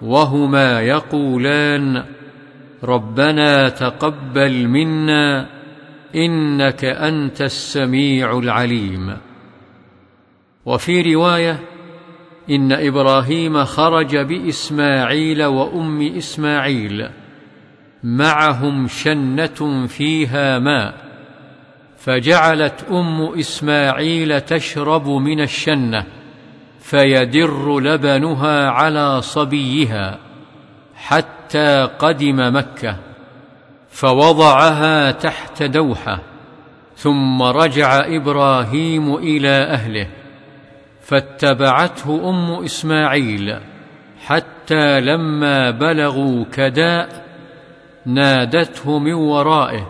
وهما 0.01 0.81
يقولان 0.81 2.03
ربنا 2.83 3.69
تقبل 3.69 4.67
منا 4.67 5.56
إنك 6.17 6.85
أنت 6.85 7.41
السميع 7.41 8.39
العليم. 8.39 9.17
وفي 10.65 11.13
رواية 11.15 11.59
إن 12.49 12.71
إبراهيم 12.71 13.65
خرج 13.65 14.17
بإسماعيل 14.17 15.43
وأم 15.43 16.01
إسماعيل. 16.01 17.09
معهم 18.03 18.87
شنة 18.87 19.87
فيها 19.87 20.59
ماء 20.59 20.93
فجعلت 21.97 22.85
أم 22.91 23.21
إسماعيل 23.39 24.41
تشرب 24.41 25.07
من 25.07 25.41
الشنة 25.41 26.05
فيدر 26.79 27.79
لبنها 27.79 28.69
على 28.69 29.21
صبيها 29.21 30.19
حتى 30.95 31.89
قدم 31.99 32.55
مكة. 32.57 33.06
فوضعها 33.97 35.11
تحت 35.11 35.63
دوحة 35.63 36.19
ثم 36.95 37.43
رجع 37.43 38.05
إبراهيم 38.05 39.15
إلى 39.15 39.49
أهله 39.49 40.07
فاتبعته 41.01 42.29
أم 42.29 42.63
إسماعيل 42.63 43.59
حتى 44.25 44.99
لما 44.99 45.71
بلغوا 45.71 46.45
كداء 46.53 47.25
نادته 48.05 48.99
من 48.99 49.13
ورائه 49.13 49.87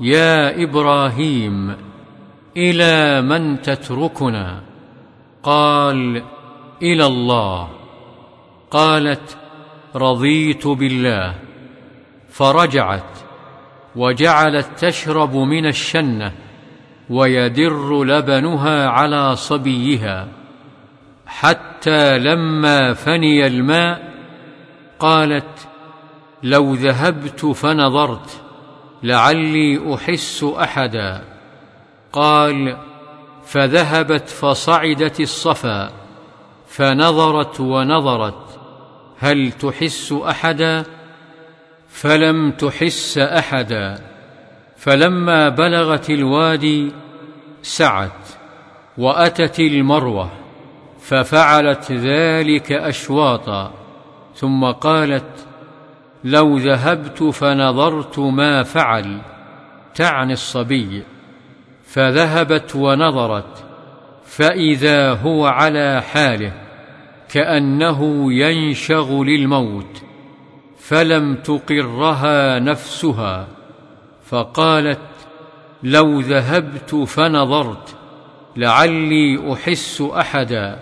يا 0.00 0.62
إبراهيم 0.62 1.76
إلى 2.56 3.22
من 3.22 3.62
تتركنا؟ 3.62 4.60
قال 5.42 6.22
إلى 6.82 7.06
الله. 7.06 7.68
قالت 8.70 9.36
رضيت 9.96 10.66
بالله. 10.66 11.34
فرجعت 12.32 13.11
وجعلت 13.96 14.68
تشرب 14.78 15.36
من 15.36 15.66
الشنة 15.66 16.32
ويدر 17.10 18.04
لبنها 18.04 18.88
على 18.88 19.36
صبيها 19.36 20.28
حتى 21.26 22.18
لما 22.18 22.92
فني 22.92 23.46
الماء 23.46 24.12
قالت 24.98 25.68
لو 26.42 26.74
ذهبت 26.74 27.46
فنظرت 27.46 28.40
لعلي 29.02 29.94
أحس 29.94 30.44
أحدا. 30.44 31.24
قال 32.12 32.76
فذهبت 33.44 34.28
فصعدت 34.28 35.20
الصفا 35.20 35.92
فنظرت 36.68 37.60
ونظرت 37.60 38.60
هل 39.18 39.52
تحس 39.52 40.12
أحدا؟ 40.12 40.84
فلم 41.92 42.50
تحس 42.50 43.18
أحدا. 43.18 43.98
فلما 44.76 45.48
بلغت 45.48 46.10
الوادي 46.10 46.92
سعت 47.62 48.28
وأتت 48.98 49.60
المروة 49.60 50.30
ففعلت 51.00 51.92
ذلك 51.92 52.72
أشواطا. 52.72 53.72
ثم 54.34 54.64
قالت 54.64 55.46
لو 56.24 56.56
ذهبت 56.56 57.22
فنظرت 57.22 58.18
ما 58.18 58.62
فعل 58.62 59.20
تعني 59.94 60.32
الصبي. 60.32 61.02
فذهبت 61.86 62.76
ونظرت 62.76 63.64
فإذا 64.26 65.12
هو 65.12 65.46
على 65.46 66.02
حاله 66.02 66.52
كأنه 67.28 68.32
ينشغ 68.32 69.24
للموت. 69.24 70.02
فلم 70.82 71.34
تقرها 71.34 72.58
نفسها 72.58 73.46
فقالت 74.24 74.98
لو 75.82 76.20
ذهبت 76.20 76.94
فنظرت 76.94 77.94
لعلي 78.56 79.52
أحس 79.52 80.02
أحدا 80.16 80.78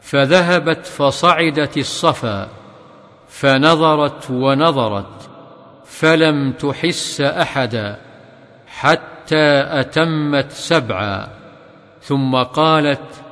فذهبت 0.00 0.86
فصعدت 0.86 1.76
الصفا 1.76 2.48
فنظرت 3.28 4.30
ونظرت 4.30 5.30
فلم 5.86 6.52
تحس 6.52 7.20
أحدا 7.20 7.96
حتى 8.66 9.64
أتمت 9.80 10.50
سبعا 10.50 11.28
ثم 12.02 12.36
قالت 12.36 13.22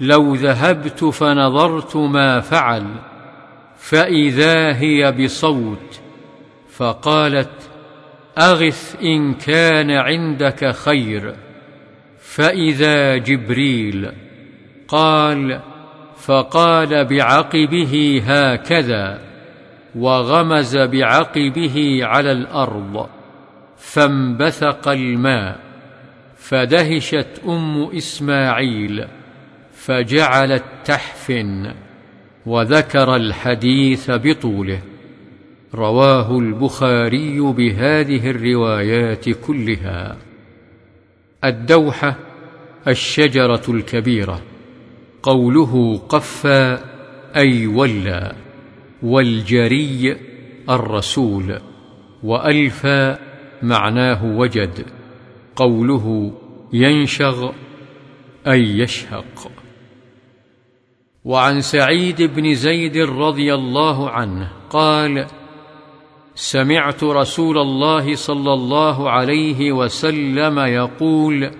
لو 0.00 0.34
ذهبت 0.34 1.04
فنظرت 1.04 1.96
ما 1.96 2.40
فعل 2.40 2.86
فإذا 3.88 4.76
هي 4.76 5.12
بصوت 5.12 6.00
فقالت 6.70 7.70
أغث 8.38 8.96
إن 9.02 9.34
كان 9.34 9.90
عندك 9.90 10.74
خير 10.74 11.34
فإذا 12.20 13.16
جبريل 13.16 14.12
قال 14.88 15.60
فقال 16.16 17.04
بعقبه 17.04 18.22
هكذا 18.26 19.20
وغمز 19.94 20.76
بعقبه 20.76 22.00
على 22.02 22.32
الأرض 22.32 23.08
فانبثق 23.78 24.88
الماء 24.88 25.58
فدهشت 26.36 27.40
أم 27.48 27.96
إسماعيل 27.96 29.06
فجعلت 29.72 30.64
تحفن 30.84 31.85
وذكر 32.46 33.16
الحديث 33.16 34.10
بطوله. 34.10 34.80
رواه 35.74 36.38
البخاري 36.38 37.40
بهذه 37.40 38.30
الروايات 38.30 39.28
كلها. 39.28 40.16
الدوحة 41.44 42.16
الشجرة 42.88 43.62
الكبيرة. 43.68 44.40
قوله 45.22 46.00
قفى 46.08 46.78
أي 47.36 47.66
ولى 47.66 48.32
والجري 49.02 50.16
الرسول. 50.70 51.58
والفى 52.22 53.16
معناه 53.62 54.24
وجد. 54.24 54.84
قوله 55.56 56.32
ينشغ 56.72 57.50
أي 58.46 58.78
يشهق. 58.78 59.55
وعن 61.26 61.60
سعيد 61.60 62.22
بن 62.22 62.54
زيد 62.54 62.96
رضي 62.96 63.54
الله 63.54 64.10
عنه 64.10 64.52
قال 64.70 65.26
سمعت 66.34 67.04
رسول 67.04 67.58
الله 67.58 68.14
صلى 68.14 68.52
الله 68.52 69.10
عليه 69.10 69.72
وسلم 69.72 70.58
يقول 70.58 71.50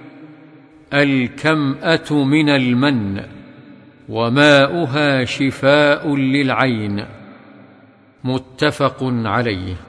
الكمأة 0.95 2.13
من 2.13 2.49
المن 2.49 3.21
وماؤها 4.09 5.25
شفاء 5.25 6.17
للعين. 6.17 7.05
متفق 8.25 8.99
عليه. 9.03 9.86